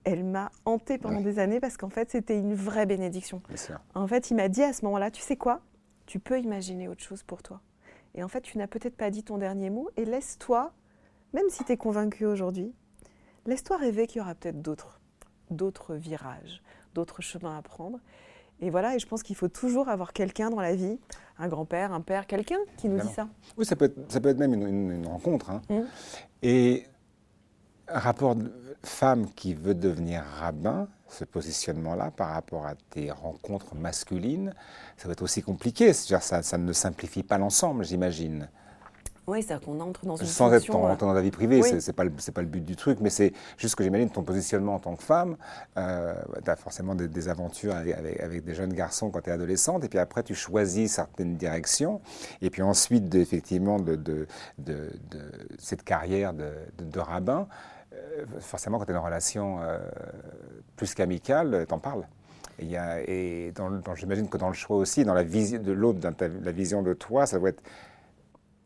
elle 0.03 0.24
m'a 0.24 0.51
hantée 0.66 0.97
pendant 0.97 1.22
des 1.22 1.39
années 1.39 1.59
parce 1.59 1.78
qu'en 1.78 1.89
fait, 1.89 2.11
c'était 2.11 2.38
une 2.38 2.53
vraie 2.53 2.86
bénédiction. 2.86 3.41
En 3.95 4.07
fait, 4.07 4.30
il 4.30 4.36
m'a 4.36 4.49
dit 4.49 4.61
à 4.61 4.74
ce 4.74 4.86
moment-là, 4.86 5.09
tu 5.09 5.22
sais 5.22 5.36
quoi? 5.36 5.61
Tu 6.05 6.20
peux 6.20 6.39
imaginer 6.39 6.88
autre 6.88 7.01
chose 7.01 7.24
pour 7.24 7.41
toi. 7.41 7.61
Et 8.16 8.24
en 8.24 8.28
fait, 8.28 8.41
tu 8.41 8.57
n'as 8.57 8.68
peut-être 8.68 8.95
pas 8.95 9.09
dit 9.09 9.24
ton 9.24 9.38
dernier 9.38 9.70
mot 9.70 9.89
et 9.97 10.05
laisse-toi, 10.05 10.74
même 11.34 11.49
si 11.49 11.64
tu 11.64 11.72
es 11.72 11.78
convaincu 11.78 12.26
aujourd'hui, 12.26 12.74
laisse-toi 13.45 13.78
rêver 13.78 14.07
qu'il 14.07 14.20
y 14.20 14.22
aura 14.22 14.36
peut-être 14.36 14.61
d'autres, 14.61 14.99
d'autres 15.49 15.95
virages, 15.95 16.61
d'autres 16.93 17.22
chemins 17.22 17.57
à 17.57 17.61
prendre. 17.61 17.99
Et 18.61 18.70
voilà, 18.70 18.95
et 18.95 18.99
je 18.99 19.07
pense 19.07 19.24
qu'il 19.24 19.36
faut 19.36 19.47
toujours 19.47 19.89
avoir 19.89 20.14
quelqu'un 20.14 20.49
dans 20.49 20.61
la 20.61 20.76
vie, 20.76 20.99
un 21.38 21.47
grand-père, 21.47 21.91
un 21.91 22.01
père, 22.01 22.28
quelqu'un 22.28 22.59
qui 22.78 22.88
nous 22.88 22.99
dit 22.99 23.09
ça. 23.09 23.28
Oui, 23.57 23.66
ça 23.66 23.76
peut 23.76 23.86
être, 23.86 24.11
ça 24.11 24.22
peut 24.22 24.30
être 24.30 24.38
même 24.38 24.53
une, 24.53 25.07
rencontre. 25.07 25.49
Hein. 25.49 25.61
Mmh. 25.70 25.82
Et 26.43 26.86
rapport 27.88 28.36
de 28.36 28.51
femme 28.84 29.29
qui 29.34 29.53
veut 29.53 29.75
devenir 29.75 30.23
rabbin, 30.39 30.88
ce 31.07 31.25
positionnement-là 31.25 32.11
par 32.11 32.29
rapport 32.29 32.65
à 32.65 32.75
tes 32.89 33.11
rencontres 33.11 33.75
masculines, 33.75 34.53
ça 34.97 35.07
va 35.07 35.13
être 35.13 35.21
aussi 35.21 35.41
compliqué. 35.41 35.93
Ça, 35.93 36.19
ça 36.19 36.57
ne 36.57 36.73
simplifie 36.73 37.23
pas 37.23 37.38
l'ensemble, 37.38 37.86
j'imagine. 37.86 38.49
Oui, 39.26 39.41
c'est-à-dire 39.41 39.65
qu'on 39.65 39.80
entre 39.80 40.05
dans 40.05 40.17
une 40.17 40.26
Sans 40.26 40.51
être 40.51 40.69
euh, 40.69 40.95
dans 40.97 41.13
la 41.13 41.21
vie 41.21 41.32
privée, 41.32 41.61
ce 41.63 41.80
c'est 41.80 41.93
pas, 41.93 42.03
pas, 42.05 42.41
le 42.41 42.47
but 42.47 42.63
du 42.63 42.76
truc, 42.76 42.99
mais 42.99 43.09
c'est 43.09 43.32
juste 43.57 43.76
que 43.76 43.84
j'imagine 43.84 44.09
ton 44.09 44.24
positionnement 44.24 44.76
en 44.76 44.80
tant 44.80 44.95
que 44.95 45.03
femme. 45.03 45.38
Euh, 45.78 46.13
tu 46.43 46.49
as 46.49 46.55
forcément 46.57 46.93
des, 46.93 47.30
aventures 47.30 47.74
avec, 47.74 48.19
avec, 48.19 48.43
des 48.43 48.53
jeunes 48.53 48.74
garçons 48.74 49.11
quand 49.11 49.21
tu 49.21 49.30
es 49.30 49.34
adolescente, 49.34 49.84
et 49.86 49.89
puis 49.89 49.99
après 49.99 50.24
tu 50.24 50.36
choisis 50.36 50.91
certaines 50.91 51.38
directions, 51.38 52.01
et 52.41 52.49
puis 52.49 52.61
ensuite, 52.61 53.07
de, 53.07 53.19
effectivement, 53.19 53.80
de, 53.80 53.95
de, 53.95 54.28
de, 54.57 54.89
cette 55.57 55.84
carrière 55.84 56.34
de, 56.34 56.99
rabbin, 56.99 57.47
euh, 57.93 58.26
forcément, 58.39 58.78
quand 58.78 58.86
tu 58.86 58.91
es 58.91 58.95
en 58.95 59.03
relation 59.03 59.61
euh, 59.61 59.80
plus 60.76 60.93
qu'amicale, 60.93 61.65
t'en 61.67 61.80
parles. 61.80 62.05
Et, 62.59 62.65
y 62.65 62.78
a, 62.78 63.01
et 63.01 63.53
dans, 63.55 63.69
j'imagine 63.95 64.28
que 64.28 64.38
dans 64.38 64.49
le 64.49 64.53
choix 64.53 64.78
aussi, 64.78 65.05
dans 65.05 65.13
la 65.13 65.24
vision 65.24 65.61
de 65.61 65.71
l'autre, 65.71 65.99
dans 65.99 66.13
la 66.19 66.51
vision 66.51 66.82
de 66.82 66.93
toi, 66.93 67.26
ça 67.26 67.39
doit 67.39 67.49
être. 67.49 67.63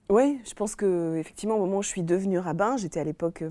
Oui, 0.10 0.40
je 0.48 0.54
pense 0.54 0.76
que 0.76 1.16
effectivement, 1.18 1.56
au 1.56 1.60
moment 1.60 1.80
où 1.80 1.84
je 1.84 1.90
suis 1.90 2.04
devenue 2.04 2.40
rabbin, 2.40 2.78
j'étais 2.78 3.00
à 3.00 3.04
l'époque, 3.04 3.42
euh, 3.42 3.50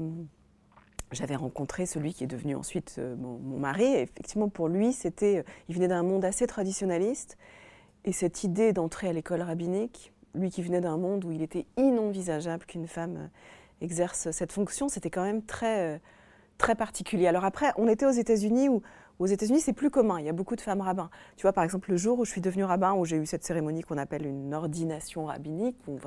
j'avais 1.12 1.36
rencontré 1.36 1.84
celui 1.84 2.14
qui 2.14 2.24
est 2.24 2.28
devenu 2.28 2.54
ensuite 2.54 2.98
mon, 2.98 3.38
mon, 3.38 3.58
mari. 3.58 3.84
Et 3.84 4.02
effectivement, 4.02 4.48
pour 4.48 4.68
lui, 4.68 4.92
c'était, 4.92 5.44
il 5.68 5.74
venait 5.74 5.88
d'un 5.88 6.02
monde 6.02 6.24
assez 6.24 6.46
traditionnaliste, 6.46 7.36
et 8.06 8.12
cette 8.12 8.44
idée 8.44 8.72
d'entrer 8.72 9.08
à 9.08 9.12
l'école 9.12 9.42
rabbinique, 9.42 10.12
lui 10.34 10.50
qui 10.50 10.62
venait 10.62 10.80
d'un 10.80 10.96
monde 10.96 11.24
où 11.24 11.32
il 11.32 11.42
était 11.42 11.66
inenvisageable 11.76 12.64
qu'une 12.64 12.86
femme 12.86 13.30
exerce 13.80 14.30
cette 14.30 14.52
fonction, 14.52 14.88
c'était 14.88 15.10
quand 15.10 15.24
même 15.24 15.42
très, 15.42 15.94
euh, 15.94 15.98
très 16.56 16.74
particulier. 16.74 17.26
Alors 17.26 17.44
après, 17.44 17.72
on 17.76 17.88
était 17.88 18.06
aux 18.06 18.10
États-Unis 18.10 18.68
où 18.68 18.82
aux 19.18 19.26
États-Unis, 19.26 19.60
c'est 19.60 19.72
plus 19.72 19.90
commun. 19.90 20.18
Il 20.18 20.26
y 20.26 20.28
a 20.28 20.32
beaucoup 20.32 20.56
de 20.56 20.60
femmes 20.60 20.80
rabbins. 20.80 21.10
Tu 21.36 21.42
vois, 21.42 21.52
par 21.52 21.64
exemple, 21.64 21.90
le 21.90 21.96
jour 21.96 22.18
où 22.18 22.24
je 22.24 22.30
suis 22.30 22.40
devenue 22.40 22.64
rabbin, 22.64 22.92
où 22.94 23.04
j'ai 23.04 23.16
eu 23.16 23.26
cette 23.26 23.44
cérémonie 23.44 23.82
qu'on 23.82 23.98
appelle 23.98 24.26
une 24.26 24.54
ordination 24.54 25.26
rabbinique, 25.26 25.76
où 25.86 25.98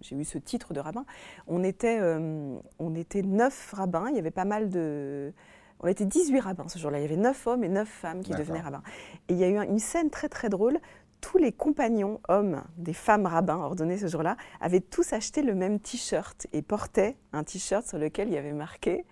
j'ai 0.00 0.16
eu 0.16 0.24
ce 0.24 0.38
titre 0.38 0.72
de 0.72 0.80
rabbin, 0.80 1.04
on 1.46 1.62
était, 1.62 1.98
euh, 2.00 2.56
on 2.78 2.94
était 2.94 3.22
neuf 3.22 3.72
rabbins. 3.72 4.06
Il 4.10 4.16
y 4.16 4.18
avait 4.18 4.30
pas 4.30 4.44
mal 4.44 4.70
de. 4.70 5.32
On 5.80 5.86
était 5.86 6.06
18 6.06 6.40
rabbins 6.40 6.68
ce 6.68 6.78
jour-là. 6.78 6.98
Il 6.98 7.02
y 7.02 7.04
avait 7.04 7.16
neuf 7.16 7.46
hommes 7.46 7.62
et 7.62 7.68
neuf 7.68 7.88
femmes 7.88 8.22
qui 8.22 8.32
devenaient 8.32 8.60
rabbins. 8.60 8.82
Et 9.28 9.34
il 9.34 9.38
y 9.38 9.44
a 9.44 9.48
eu 9.48 9.56
une 9.64 9.78
scène 9.78 10.10
très 10.10 10.28
très 10.28 10.48
drôle 10.48 10.80
tous 11.20 11.38
les 11.38 11.52
compagnons 11.52 12.20
hommes 12.28 12.62
des 12.76 12.92
femmes 12.92 13.26
rabbins 13.26 13.56
ordonnées 13.56 13.98
ce 13.98 14.06
jour-là 14.06 14.36
avaient 14.60 14.80
tous 14.80 15.12
acheté 15.12 15.42
le 15.42 15.54
même 15.54 15.80
t-shirt 15.80 16.46
et 16.52 16.62
portaient 16.62 17.16
un 17.32 17.44
t-shirt 17.44 17.86
sur 17.86 17.98
lequel 17.98 18.28
il 18.28 18.34
y 18.34 18.38
avait 18.38 18.52
marqué 18.52 19.04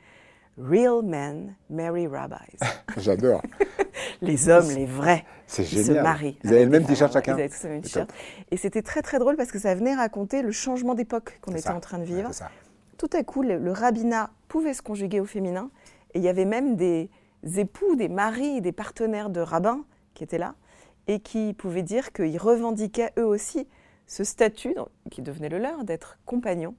Real 0.58 1.02
men 1.02 1.54
marry 1.68 2.06
rabbis. 2.06 2.58
J'adore. 2.96 3.42
les 4.22 4.48
hommes, 4.48 4.70
les 4.70 4.86
vrais, 4.86 5.24
C'est 5.46 5.64
se 5.64 5.92
marient. 5.92 6.38
Ils 6.44 6.50
avaient 6.50 6.64
le 6.64 6.70
même 6.70 6.86
t-shirt 6.86 7.12
chacun. 7.12 7.36
Ils 7.36 7.40
avaient 7.40 7.48
tous 7.48 7.64
le 7.64 7.70
même 7.70 7.82
t-shirt. 7.82 8.10
Et 8.50 8.56
c'était 8.56 8.82
très 8.82 9.02
très 9.02 9.18
drôle 9.18 9.36
parce 9.36 9.52
que 9.52 9.58
ça 9.58 9.74
venait 9.74 9.94
raconter 9.94 10.42
le 10.42 10.52
changement 10.52 10.94
d'époque 10.94 11.38
qu'on 11.42 11.54
était 11.54 11.70
en 11.70 11.80
train 11.80 11.98
de 11.98 12.04
vivre. 12.04 12.30
Tout 12.96 13.10
à 13.12 13.22
coup, 13.22 13.42
le, 13.42 13.58
le 13.58 13.72
rabbinat 13.72 14.30
pouvait 14.48 14.72
se 14.72 14.80
conjuguer 14.80 15.20
au 15.20 15.26
féminin 15.26 15.70
et 16.14 16.18
il 16.18 16.24
y 16.24 16.28
avait 16.28 16.46
même 16.46 16.76
des 16.76 17.10
époux, 17.56 17.94
des 17.94 18.08
maris, 18.08 18.62
des 18.62 18.72
partenaires 18.72 19.28
de 19.28 19.40
rabbins 19.40 19.84
qui 20.14 20.24
étaient 20.24 20.38
là 20.38 20.54
et 21.06 21.20
qui 21.20 21.52
pouvaient 21.52 21.82
dire 21.82 22.12
qu'ils 22.12 22.38
revendiquaient 22.38 23.12
eux 23.18 23.26
aussi 23.26 23.68
ce 24.06 24.24
statut 24.24 24.74
qui 25.10 25.22
devenait 25.22 25.48
le 25.48 25.58
leur 25.58 25.84
d'être 25.84 26.18
compagnon 26.24 26.74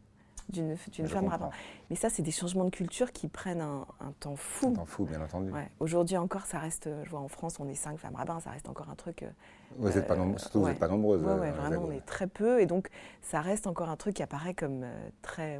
d'une 0.49 0.77
femme 1.07 1.27
rabbin. 1.27 1.49
Mais 1.89 1.95
ça, 1.95 2.09
c'est 2.09 2.21
des 2.21 2.31
changements 2.31 2.65
de 2.65 2.69
culture 2.69 3.11
qui 3.11 3.27
prennent 3.27 3.61
un, 3.61 3.85
temps 4.19 4.35
fou. 4.35 4.67
Un 4.67 4.73
temps 4.73 4.85
fou, 4.85 5.05
bien 5.05 5.21
entendu. 5.21 5.51
Aujourd'hui 5.79 6.17
encore, 6.17 6.45
ça 6.45 6.59
reste, 6.59 6.89
je 7.03 7.09
vois 7.09 7.19
en 7.19 7.27
France, 7.27 7.59
on 7.59 7.67
est 7.67 7.75
cinq 7.75 7.97
femmes 7.97 8.15
rabbins, 8.15 8.39
ça 8.39 8.51
reste 8.51 8.69
encore 8.69 8.89
un 8.89 8.95
truc. 8.95 9.23
Euh, 9.23 9.29
vous 9.77 9.89
n'êtes 9.89 10.07
pas, 10.07 10.17
surtout, 10.37 10.63
vous 10.63 10.73
pas 10.73 10.87
nombreuses. 10.87 11.23
Oui, 11.23 11.39
ouais, 11.39 11.51
vraiment, 11.51 11.83
on 11.87 11.91
est 11.91 12.05
très 12.05 12.27
peu. 12.27 12.61
Et 12.61 12.65
donc, 12.65 12.89
ça 13.21 13.41
reste 13.41 13.67
encore 13.67 13.89
un 13.89 13.97
truc 13.97 14.15
qui 14.15 14.23
apparaît 14.23 14.53
comme 14.53 14.83
euh, 14.83 15.09
très. 15.21 15.59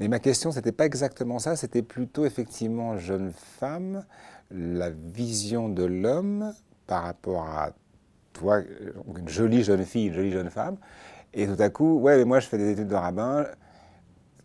Mais 0.00 0.08
ma 0.08 0.18
question, 0.18 0.52
c'était 0.52 0.72
pas 0.72 0.86
exactement 0.86 1.38
ça, 1.38 1.56
c'était 1.56 1.82
plutôt 1.82 2.24
effectivement 2.24 2.96
jeune 2.98 3.32
femme, 3.32 4.04
la 4.50 4.90
vision 4.90 5.68
de 5.68 5.84
l'homme 5.84 6.52
par 6.86 7.04
rapport 7.04 7.46
à 7.46 7.70
toi, 8.32 8.60
une 9.16 9.28
jolie 9.28 9.62
jeune 9.62 9.84
fille, 9.84 10.06
une 10.06 10.14
jolie 10.14 10.32
jeune 10.32 10.50
femme. 10.50 10.76
Et 11.34 11.46
tout 11.46 11.60
à 11.60 11.70
coup, 11.70 11.98
ouais, 12.00 12.18
mais 12.18 12.24
moi 12.24 12.40
je 12.40 12.46
fais 12.46 12.58
des 12.58 12.70
études 12.70 12.88
de 12.88 12.94
rabbin, 12.94 13.46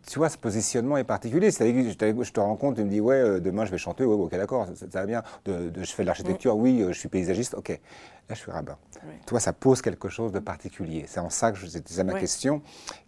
tu 0.07 0.19
vois, 0.19 0.29
ce 0.29 0.37
positionnement 0.37 0.97
est 0.97 1.03
particulier. 1.03 1.51
C'est-à-dire 1.51 1.83
que 1.83 2.23
je 2.23 2.31
te 2.31 2.39
rencontre, 2.39 2.77
tu 2.77 2.83
me 2.83 2.89
dis, 2.89 3.01
ouais, 3.01 3.15
euh, 3.15 3.39
demain 3.39 3.65
je 3.65 3.71
vais 3.71 3.77
chanter, 3.77 4.05
ouais, 4.05 4.15
ok, 4.15 4.31
d'accord, 4.31 4.67
ça, 4.73 4.85
va 4.87 5.05
bien. 5.05 5.23
De, 5.45 5.71
je 5.75 5.91
fais 5.91 6.03
de 6.03 6.07
l'architecture, 6.07 6.55
mm. 6.55 6.61
oui, 6.61 6.81
euh, 6.81 6.93
je 6.93 6.99
suis 6.99 7.09
paysagiste, 7.09 7.53
ok. 7.55 7.69
Là, 7.69 8.35
je 8.35 8.39
suis 8.39 8.51
rabbin. 8.51 8.77
Toi, 9.25 9.39
ça 9.39 9.53
pose 9.53 9.81
quelque 9.81 10.09
chose 10.09 10.31
de 10.31 10.39
particulier. 10.39 11.05
C'est 11.07 11.19
en 11.19 11.29
ça 11.29 11.51
que 11.51 11.57
je 11.57 11.65
disais 11.65 12.03
ma 12.03 12.19
question, 12.19 12.61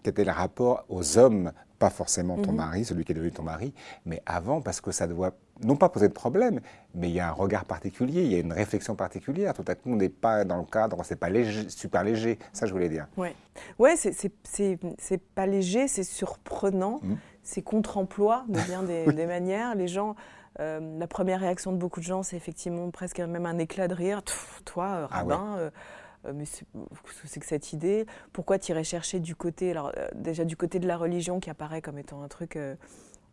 quel 0.04 0.12
était 0.12 0.24
le 0.24 0.32
rapport 0.32 0.86
aux 0.88 1.18
hommes 1.18 1.52
pas 1.78 1.90
forcément 1.90 2.38
ton 2.38 2.52
mhm. 2.52 2.58
mari, 2.58 2.86
celui 2.86 3.06
qui 3.06 3.14
est 3.14 3.16
devenu 3.16 3.32
ton 3.32 3.44
mari, 3.44 3.74
mais 4.06 4.22
avant, 4.26 4.62
parce 4.62 4.82
que 4.82 4.92
ça 4.92 5.08
doit 5.08 5.34
non 5.64 5.76
pas 5.76 5.90
poser 5.90 6.08
de 6.08 6.14
problème, 6.14 6.62
mais 6.96 7.10
il 7.10 7.16
y 7.16 7.20
a 7.20 7.30
un 7.30 7.34
regard 7.34 7.66
particulier, 7.66 8.24
il 8.24 8.32
y 8.32 8.36
a 8.36 8.40
une 8.40 8.54
réflexion 8.54 8.96
particulière. 8.96 9.54
Tout 9.54 9.66
à 9.68 9.76
coup, 9.76 9.92
on 9.92 9.96
n'est 9.96 10.10
pas 10.10 10.46
dans 10.46 10.58
le 10.58 10.64
cadre, 10.64 11.04
c'est 11.04 11.16
pas 11.16 11.30
léger, 11.30 11.70
super 11.70 12.04
léger. 12.04 12.40
Ça, 12.54 12.66
je 12.66 12.74
voulais 12.74 12.90
dire. 12.90 13.08
Ouais, 13.18 13.36
ouais, 13.78 13.96
c'est 13.96 15.22
pas 15.36 15.46
léger, 15.46 15.88
c'est 15.88 16.04
surprenant, 16.04 17.00
mmh. 17.02 17.16
c'est 17.44 17.62
contre-emploi 17.62 18.46
de 18.48 18.60
bien 18.68 18.84
des, 18.84 19.26
manières. 19.26 19.76
Les 19.76 19.88
gens. 19.88 20.16
Euh, 20.60 20.98
la 21.00 21.08
première 21.08 21.40
réaction 21.40 21.72
de 21.72 21.78
beaucoup 21.78 22.02
de 22.02 22.06
gens, 22.06 22.22
c'est 22.22 22.36
effectivement 22.36 22.90
presque 22.90 23.20
même 23.20 23.46
un 23.46 23.58
éclat 23.60 23.88
de 23.88 23.94
rire. 23.94 24.22
toi, 24.66 24.86
euh, 24.86 25.08
ah 25.10 25.20
rabbin, 25.20 25.56
euh, 25.58 25.70
euh, 26.26 26.34
mais 26.36 26.46
c'est 26.46 27.40
que 27.40 27.46
cette 27.46 27.72
idée? 27.72 28.06
Pourquoi 28.34 28.58
irais 28.68 28.84
chercher 28.84 29.20
du 29.20 29.36
côté, 29.36 29.72
alors 29.72 29.94
déjà 30.16 30.44
du 30.44 30.58
côté 30.58 30.80
de 30.80 30.88
la 30.88 30.98
religion 30.98 31.40
qui 31.40 31.50
apparaît 31.50 31.82
comme 31.82 31.98
étant 31.98 32.24
un 32.24 32.28
truc 32.28 32.58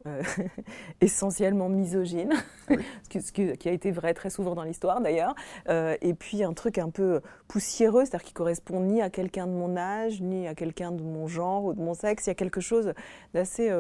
euh, 0.07 0.23
essentiellement 1.01 1.69
misogyne, 1.69 2.33
ce, 3.11 3.33
qui, 3.33 3.69
a 3.69 3.73
été 3.73 3.91
vrai 3.91 4.15
très 4.15 4.31
souvent 4.31 4.55
dans 4.55 4.63
l'histoire 4.63 5.01
d'ailleurs, 5.01 5.35
et 5.69 6.15
puis 6.15 6.43
un 6.45 6.53
truc 6.53 6.79
un 6.79 6.91
peu 6.91 7.21
poussiéreux, 7.49 8.05
c'est-à-dire 8.05 8.27
qui 8.27 8.33
correspond 8.33 8.81
ni 8.81 9.03
à 9.03 9.11
quelqu'un 9.11 9.47
de 9.47 9.53
mon 9.53 9.77
âge, 9.77 10.21
ni 10.21 10.47
à 10.47 10.55
quelqu'un 10.55 10.93
de 10.93 11.03
mon 11.03 11.27
genre 11.27 11.65
ou 11.65 11.75
de 11.75 11.81
mon 11.81 11.95
sexe, 11.95 12.27
il 12.27 12.31
y 12.31 12.33
a 12.33 12.35
quelque 12.35 12.61
chose 12.61 12.93
d'assez 13.35 13.73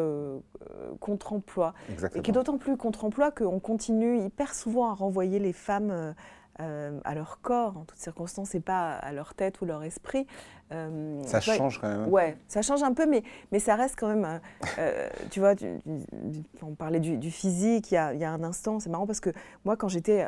contre-emploi, 1.00 1.74
et 2.14 2.20
qui 2.20 2.30
est 2.30 2.34
d'autant 2.34 2.58
plus 2.58 2.76
contre-emploi 2.76 3.30
qu'on 3.30 3.60
continue 3.60 4.18
hyper 4.18 4.54
souvent 4.54 4.90
à 4.90 4.94
renvoyer 4.94 5.38
les 5.38 5.52
femmes 5.52 6.14
euh, 6.58 6.98
à 7.04 7.14
leur 7.14 7.42
corps 7.42 7.76
en 7.76 7.84
toutes 7.84 7.98
circonstances 7.98 8.54
et 8.54 8.60
pas 8.60 8.92
à 8.92 9.12
leur 9.12 9.34
tête 9.34 9.60
ou 9.60 9.66
leur 9.66 9.82
esprit. 9.82 10.26
Euh, 10.72 11.22
ça 11.24 11.40
change 11.40 11.80
quand 11.80 11.88
même. 11.88 12.08
Ouais, 12.08 12.36
ça 12.48 12.60
change 12.62 12.82
un 12.82 12.92
peu, 12.92 13.06
mais, 13.06 13.22
mais 13.52 13.58
ça 13.60 13.76
reste 13.76 13.94
quand 13.96 14.08
même. 14.08 14.24
Euh, 14.24 14.38
euh, 14.78 15.08
tu 15.30 15.38
vois, 15.40 15.54
on 16.62 16.74
parlait 16.74 16.98
du, 16.98 17.30
physique 17.30 17.92
il 17.92 17.94
y, 17.94 17.98
a, 17.98 18.14
il 18.14 18.20
y, 18.20 18.24
a, 18.24 18.30
un 18.32 18.42
instant. 18.42 18.80
C'est 18.80 18.90
marrant 18.90 19.06
parce 19.06 19.20
que 19.20 19.30
moi, 19.64 19.76
quand 19.76 19.88
j'étais, 19.88 20.26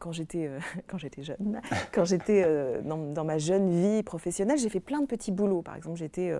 quand 0.00 0.12
j'étais, 0.12 0.50
quand 0.86 0.96
j'étais 0.96 1.22
jeune, 1.22 1.60
quand 1.92 2.04
j'étais 2.04 2.46
dans, 2.82 2.96
dans, 2.96 3.24
ma 3.24 3.38
jeune 3.38 3.70
vie 3.70 4.02
professionnelle, 4.02 4.58
j'ai 4.58 4.68
fait 4.68 4.80
plein 4.80 5.00
de 5.00 5.06
petits 5.06 5.32
boulots. 5.32 5.62
Par 5.62 5.76
exemple, 5.76 5.98
j'étais 5.98 6.32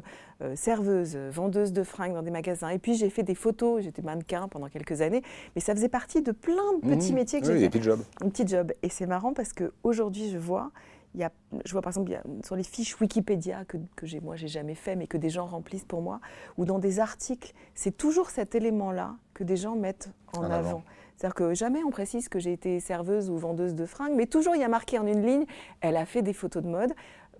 serveuse, 0.55 1.16
vendeuse 1.16 1.72
de 1.72 1.82
fringues 1.82 2.14
dans 2.14 2.22
des 2.22 2.30
magasins, 2.30 2.68
et 2.68 2.78
puis 2.78 2.95
j'ai 2.95 3.11
fait 3.11 3.22
des 3.22 3.34
photos. 3.34 3.82
J'étais 3.82 4.03
mannequin 4.03 4.49
pendant 4.49 4.68
quelques 4.68 5.03
années, 5.03 5.22
mais 5.55 5.61
ça 5.61 5.74
faisait 5.74 5.88
partie 5.88 6.22
de 6.22 6.32
plein 6.32 6.78
de 6.82 6.88
petits 6.95 7.12
mmh. 7.12 7.14
métiers 7.14 7.40
que 7.40 7.47
j'ai 7.47 7.55
fait. 7.55 7.61
Des 7.61 7.68
petits 7.68 7.82
jobs. 7.82 8.01
Un 8.22 8.28
petit 8.28 8.47
job. 8.47 8.72
Et 8.82 8.88
c'est 8.88 9.07
marrant 9.07 9.34
parce 9.34 9.53
que 9.53 9.72
aujourd'hui, 9.82 10.30
je 10.30 10.38
vois 10.38 10.70
je 11.17 11.73
vois 11.73 11.83
par 11.83 11.91
exemple 11.91 12.21
sur 12.45 12.57
les 12.57 12.65
fiches 12.65 12.99
Wikipédia 13.01 13.65
que, 13.65 13.77
que 13.97 14.07
j'ai, 14.07 14.21
moi 14.21 14.37
j'ai 14.37 14.49
jamais 14.49 14.75
fait, 14.75 14.97
mais 14.97 15.07
que 15.07 15.17
des 15.17 15.31
gens 15.31 15.47
remplissent 15.47 15.85
pour 15.85 16.03
moi, 16.03 16.21
ou 16.59 16.65
dans 16.65 16.79
des 16.79 17.01
articles, 17.01 17.53
c'est 17.75 17.97
toujours 17.97 18.31
cet 18.31 18.55
élément-là 18.55 19.17
que 19.33 19.45
des 19.45 19.57
gens 19.57 19.77
mettent 19.77 20.11
en, 20.37 20.43
avant. 20.43 20.83
C'est-à-dire 21.17 21.35
que 21.35 21.55
jamais 21.55 21.85
on 21.85 21.91
précise 21.91 22.29
que 22.29 22.39
j'ai 22.39 22.53
été 22.53 22.81
serveuse 22.81 23.31
ou 23.31 23.37
vendeuse 23.37 23.75
de 23.75 23.87
fringues, 23.87 24.15
mais 24.17 24.27
toujours 24.27 24.57
il 24.57 24.61
y 24.61 24.65
a 24.65 24.69
marqué 24.69 24.99
en 24.99 25.07
une 25.07 25.25
ligne, 25.25 25.45
elle 25.81 25.97
a 25.97 26.07
fait 26.07 26.23
des 26.23 26.33
photos 26.33 26.62
de 26.62 26.69
mode, 26.69 26.93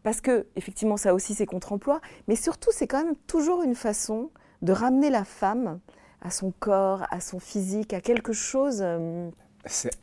parce 0.03 0.21
que 0.21 0.47
effectivement 0.55 0.97
ça 0.97 1.15
aussi 1.15 1.35
c'est 1.35 1.47
contre-emploi, 1.47 2.01
mais 2.29 2.37
surtout 2.37 2.71
c'est 2.73 2.87
quand 2.87 3.05
même 3.05 3.17
toujours 3.27 3.63
une 3.63 3.75
façon 3.75 4.31
de 4.63 4.73
ramener 4.73 5.11
la 5.11 5.25
femme 5.25 5.81
à 6.21 6.31
son 6.31 6.53
corps, 6.59 7.05
à 7.11 7.21
son 7.21 7.39
physique, 7.39 7.93
à 7.93 8.01
quelque 8.01 8.33
chose. 8.33 8.79
Euh, 8.81 9.29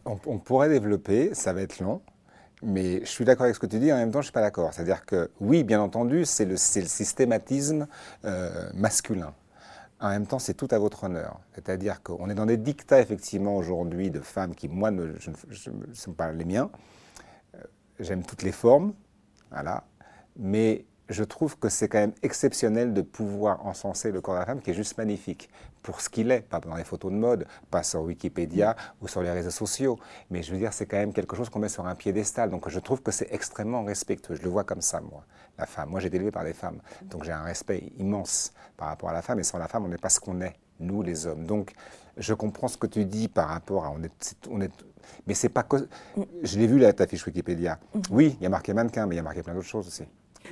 on, 0.05 0.37
pourrait 0.37 0.69
développer, 0.69 1.33
ça 1.33 1.53
va 1.53 1.61
être 1.61 1.79
long, 1.79 2.01
mais 2.63 3.01
je 3.01 3.09
suis 3.09 3.25
d'accord 3.25 3.45
avec 3.45 3.55
ce 3.55 3.59
que 3.59 3.65
tu 3.65 3.79
dis, 3.79 3.91
en 3.91 3.97
même 3.97 4.11
temps, 4.11 4.19
je 4.19 4.27
ne 4.27 4.31
suis 4.31 4.33
pas 4.33 4.41
d'accord. 4.41 4.73
C'est-à-dire 4.73 5.05
que, 5.05 5.31
oui, 5.39 5.63
bien 5.63 5.81
entendu, 5.81 6.25
c'est 6.25 6.45
le, 6.45 6.57
systématisme 6.57 7.87
euh, 8.25 8.69
masculin. 8.73 9.33
En 9.99 10.09
même 10.09 10.25
temps, 10.25 10.39
c'est 10.39 10.53
tout 10.53 10.67
à 10.71 10.79
votre 10.79 11.03
honneur. 11.03 11.39
C'est-à-dire 11.53 12.01
qu'on 12.03 12.29
est 12.29 12.35
dans 12.35 12.45
des 12.45 12.57
dictats, 12.57 12.99
effectivement, 12.99 13.55
aujourd'hui, 13.55 14.09
de 14.09 14.19
femmes 14.19 14.55
qui, 14.55 14.67
moi, 14.67 14.91
ne, 14.91 15.13
sont 15.93 16.13
pas 16.13 16.31
les 16.31 16.45
miens. 16.45 16.69
Euh, 17.55 17.59
j'aime 17.99 18.23
toutes 18.23 18.43
les 18.43 18.51
formes, 18.51 18.93
voilà. 19.51 19.83
Mais 20.37 20.85
je 21.11 21.23
trouve 21.23 21.57
que 21.57 21.69
c'est 21.69 21.89
quand 21.89 21.99
même 21.99 22.13
exceptionnel 22.23 22.93
de 22.93 23.01
pouvoir 23.01 23.65
encenser 23.65 24.11
le 24.11 24.21
corps 24.21 24.35
de 24.35 24.39
la 24.39 24.45
femme 24.45 24.61
qui 24.61 24.71
est 24.71 24.73
juste 24.73 24.97
magnifique 24.97 25.49
pour 25.83 25.99
ce 25.99 26.09
qu'il 26.09 26.31
est, 26.31 26.41
pas 26.41 26.59
dans 26.59 26.75
les 26.75 26.83
photos 26.83 27.11
de 27.11 27.17
mode, 27.17 27.45
pas 27.69 27.83
sur 27.83 28.01
Wikipédia 28.01 28.75
ou 29.01 29.07
sur 29.07 29.21
les 29.21 29.31
réseaux 29.31 29.49
sociaux, 29.49 29.99
mais 30.29 30.41
je 30.41 30.51
veux 30.53 30.57
dire 30.57 30.71
c'est 30.71 30.85
quand 30.85 30.97
même 30.97 31.11
quelque 31.11 31.35
chose 31.35 31.49
qu'on 31.49 31.59
met 31.59 31.69
sur 31.69 31.85
un 31.85 31.95
piédestal, 31.95 32.49
donc 32.49 32.69
je 32.69 32.79
trouve 32.79 33.01
que 33.01 33.11
c'est 33.11 33.27
extrêmement 33.31 33.83
respectueux, 33.83 34.35
je 34.35 34.41
le 34.41 34.49
vois 34.49 34.63
comme 34.63 34.81
ça 34.81 35.01
moi, 35.01 35.25
la 35.57 35.65
femme. 35.65 35.89
Moi 35.89 35.99
j'ai 35.99 36.07
été 36.07 36.15
élevé 36.15 36.31
par 36.31 36.45
des 36.45 36.53
femmes, 36.53 36.79
donc 37.03 37.23
j'ai 37.25 37.33
un 37.33 37.43
respect 37.43 37.91
immense 37.97 38.53
par 38.77 38.87
rapport 38.87 39.09
à 39.09 39.13
la 39.13 39.21
femme, 39.21 39.39
et 39.39 39.43
sans 39.43 39.57
la 39.57 39.67
femme 39.67 39.83
on 39.85 39.89
n'est 39.89 39.97
pas 39.97 40.09
ce 40.09 40.19
qu'on 40.19 40.39
est, 40.41 40.55
nous 40.79 41.01
les 41.01 41.27
hommes. 41.27 41.45
Donc 41.45 41.73
je 42.17 42.33
comprends 42.33 42.69
ce 42.69 42.77
que 42.77 42.87
tu 42.87 43.03
dis 43.05 43.27
par 43.27 43.49
rapport 43.49 43.85
à 43.85 43.91
on 43.91 44.01
est, 44.01 44.35
on 44.49 44.61
est 44.61 44.71
mais 45.27 45.33
c'est 45.33 45.49
pas 45.49 45.63
que 45.63 45.87
je 46.43 46.59
l'ai 46.59 46.67
vu 46.67 46.77
là 46.79 46.93
ta 46.93 47.07
fiche 47.07 47.25
Wikipédia. 47.25 47.79
Mm-hmm. 47.95 48.07
Oui, 48.11 48.37
il 48.39 48.43
y 48.43 48.45
a 48.45 48.49
marqué 48.49 48.73
mannequin, 48.73 49.07
mais 49.07 49.15
il 49.15 49.17
y 49.17 49.19
a 49.19 49.23
marqué 49.23 49.41
plein 49.43 49.53
d'autres 49.53 49.67
choses 49.67 49.87
aussi. 49.87 50.05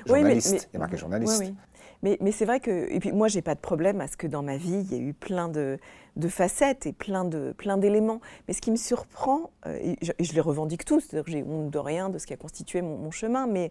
Journaliste, 0.06 0.70
il 0.72 0.76
y 0.76 0.78
a 0.78 0.80
marqué 0.80 0.98
journaliste. 0.98 1.54
Mais, 2.02 2.18
mais 2.22 2.32
c'est 2.32 2.46
vrai 2.46 2.62
que, 2.62 2.90
et 2.90 3.00
puis 3.00 3.12
moi, 3.12 3.28
j'ai 3.28 3.42
pas 3.42 3.56
de 3.56 3.60
problème 3.60 4.00
à 4.00 4.08
ce 4.08 4.16
que 4.16 4.26
dans 4.26 4.42
ma 4.42 4.56
vie, 4.56 4.86
il 4.90 4.94
y 4.94 4.96
ait 4.96 5.04
eu 5.04 5.14
plein 5.14 5.50
de, 5.50 5.78
de 6.16 6.28
facettes 6.30 6.86
et 6.86 6.94
plein 6.94 7.26
de 7.26 7.54
plein 7.58 7.78
d'éléments. 7.78 8.22
Mais 8.48 8.54
ce 8.54 8.62
qui 8.62 8.72
me 8.72 8.78
surprend, 8.78 9.52
euh, 9.66 9.78
et 9.82 9.98
je, 10.02 10.34
les 10.34 10.42
revendique 10.42 10.86
tous, 10.86 11.14
j'ai 11.28 11.44
honte 11.44 11.70
de 11.70 11.80
rien 11.80 12.10
de 12.10 12.18
ce 12.18 12.26
qui 12.26 12.34
a 12.34 12.38
constitué 12.38 12.82
mon, 12.82 13.12
chemin, 13.12 13.48
mais 13.48 13.70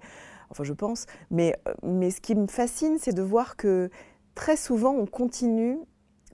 enfin, 0.50 0.62
je 0.62 0.74
pense. 0.74 1.06
Mais, 1.30 1.56
euh, 1.66 1.72
mais 1.82 2.10
ce 2.10 2.20
qui 2.20 2.34
me 2.34 2.48
fascine, 2.48 2.98
c'est 2.98 3.14
de 3.14 3.22
voir 3.22 3.56
que 3.56 3.88
très 4.34 4.56
souvent, 4.56 4.92
on 4.92 5.06
continue, 5.06 5.78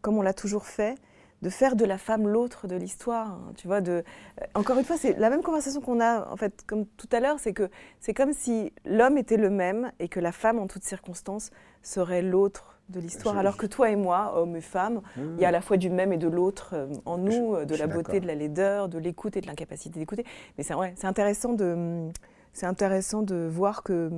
comme 0.02 0.18
on 0.18 0.22
l'a 0.22 0.34
toujours 0.34 0.66
fait, 0.66 0.96
de 1.44 1.50
faire 1.50 1.76
de 1.76 1.84
la 1.84 1.98
femme 1.98 2.26
l'autre 2.26 2.66
de 2.66 2.74
l'histoire. 2.74 3.32
Hein, 3.32 3.52
tu 3.54 3.66
vois, 3.66 3.82
de, 3.82 3.92
euh, 3.92 4.44
encore 4.54 4.78
une 4.78 4.84
fois, 4.84 4.96
c'est 4.96 5.12
la 5.18 5.28
même 5.28 5.42
conversation 5.42 5.82
qu'on 5.82 6.00
a, 6.00 6.26
en 6.32 6.36
fait, 6.36 6.64
comme 6.66 6.86
tout 6.86 7.08
à 7.12 7.20
l'heure, 7.20 7.38
c'est 7.38 7.52
que 7.52 7.68
c'est 8.00 8.14
comme 8.14 8.32
si 8.32 8.72
l'homme 8.86 9.18
était 9.18 9.36
le 9.36 9.50
même 9.50 9.92
et 10.00 10.08
que 10.08 10.20
la 10.20 10.32
femme, 10.32 10.58
en 10.58 10.66
toutes 10.66 10.84
circonstances, 10.84 11.50
serait 11.82 12.22
l'autre 12.22 12.78
de 12.88 12.98
l'histoire. 12.98 13.36
Alors 13.36 13.58
que 13.58 13.66
toi 13.66 13.90
et 13.90 13.96
moi, 13.96 14.32
hommes 14.36 14.56
et 14.56 14.62
femmes, 14.62 15.02
il 15.16 15.38
y 15.38 15.44
a 15.44 15.48
à 15.48 15.50
la 15.50 15.60
fois 15.60 15.76
du 15.76 15.90
même 15.90 16.14
et 16.14 16.18
de 16.18 16.28
l'autre 16.28 16.70
euh, 16.72 16.86
en 17.04 17.18
nous, 17.18 17.54
euh, 17.54 17.66
de 17.66 17.76
la 17.76 17.86
beauté, 17.86 18.20
de 18.20 18.26
la 18.26 18.34
laideur, 18.34 18.88
de 18.88 18.98
l'écoute 18.98 19.36
et 19.36 19.42
de 19.42 19.46
l'incapacité 19.46 19.98
d'écouter. 19.98 20.24
Mais 20.56 20.64
c'est 20.64 20.74
ouais, 20.74 20.94
intéressant 21.02 21.52
de, 21.52 22.08
c'est 22.54 22.66
intéressant 22.66 23.22
de 23.22 23.46
voir 23.50 23.82
que 23.82 24.10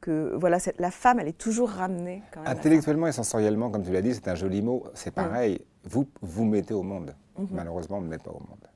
que 0.00 0.34
voilà, 0.34 0.56
la 0.78 0.90
femme, 0.90 1.20
elle 1.20 1.28
est 1.28 1.36
toujours 1.36 1.68
ramenée. 1.68 2.22
Intellectuellement 2.46 3.08
et 3.08 3.12
sensoriellement, 3.12 3.68
comme 3.68 3.82
tu 3.82 3.92
l'as 3.92 4.00
dit, 4.00 4.14
c'est 4.14 4.28
un 4.28 4.34
joli 4.34 4.62
mot. 4.62 4.84
C'est 4.94 5.10
pareil 5.10 5.60
vous 5.84 6.08
vous 6.20 6.44
mettez 6.44 6.74
au 6.74 6.82
monde. 6.82 7.14
Mhm. 7.38 7.48
Malheureusement, 7.50 7.98
on 7.98 8.02
ne 8.02 8.08
met 8.08 8.18
pas 8.18 8.30
au 8.30 8.40
monde. 8.40 8.66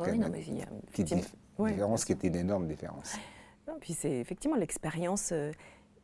Oui, 0.00 0.18
non, 0.18 0.28
mais 0.30 0.44
il 0.46 0.58
y 0.58 0.62
a 0.62 0.66
une 0.68 1.66
différence 1.66 2.04
qui 2.04 2.12
est 2.12 2.24
une 2.24 2.36
énorme 2.36 2.66
différence. 2.66 3.16
Non, 3.66 3.74
puis 3.80 3.94
c'est 3.94 4.12
effectivement 4.12 4.56
l'expérience. 4.56 5.30
Euh, 5.32 5.52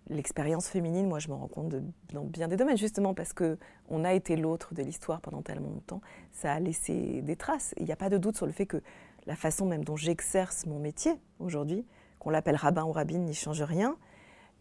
l'expérience 0.08 0.68
féminine, 0.68 1.06
moi 1.06 1.18
je 1.18 1.28
me 1.28 1.34
rends 1.34 1.48
compte 1.48 1.74
dans 2.12 2.24
bien 2.24 2.48
des 2.48 2.56
domaines, 2.56 2.76
justement 2.76 3.14
parce 3.14 3.32
que 3.32 3.58
on 3.88 4.04
a 4.04 4.12
été 4.12 4.36
l'autre 4.36 4.74
de 4.74 4.82
l'histoire 4.82 5.20
pendant 5.20 5.42
tellement 5.42 5.68
longtemps, 5.68 6.00
ça 6.32 6.52
a 6.52 6.60
laissé 6.60 7.22
des 7.22 7.36
traces. 7.36 7.74
Il 7.78 7.84
n'y 7.84 7.92
a 7.92 7.96
pas 7.96 8.10
de 8.10 8.18
doute 8.18 8.36
sur 8.36 8.46
le 8.46 8.52
fait 8.52 8.66
que 8.66 8.82
la 9.26 9.36
façon 9.36 9.66
même 9.66 9.84
dont 9.84 9.96
j'exerce 9.96 10.66
mon 10.66 10.78
métier 10.78 11.12
aujourd'hui, 11.38 11.84
qu'on 12.18 12.30
l'appelle 12.30 12.56
rabbin 12.56 12.84
ou 12.84 12.92
rabbine, 12.92 13.24
n'y 13.24 13.34
change 13.34 13.62
rien, 13.62 13.96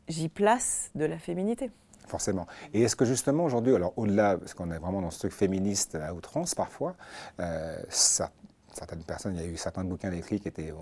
j'y 0.07 0.30
place 0.30 0.91
de 0.95 1.05
la 1.05 1.18
féminité 1.18 1.72
forcément. 2.12 2.45
Et 2.74 2.84
est-ce 2.84 2.95
que 2.95 3.05
justement 3.05 3.45
aujourd'hui, 3.45 3.74
alors 3.74 3.93
au-delà, 3.97 4.38
parce 4.38 4.53
qu'on 4.53 4.70
est 4.72 4.78
vraiment 4.78 5.01
dans 5.01 5.12
ce 5.12 5.20
truc 5.20 5.34
féministe 5.34 5.95
à 5.95 6.14
outrance 6.14 6.53
parfois, 6.53 6.95
euh, 7.39 7.82
certaines 7.89 9.03
personnes, 9.03 9.36
il 9.36 9.41
y 9.41 9.45
a 9.45 9.47
eu 9.47 9.57
certains 9.57 9.84
bouquins 9.84 10.12
écrits 10.12 10.39
qui 10.39 10.47
étaient 10.47 10.74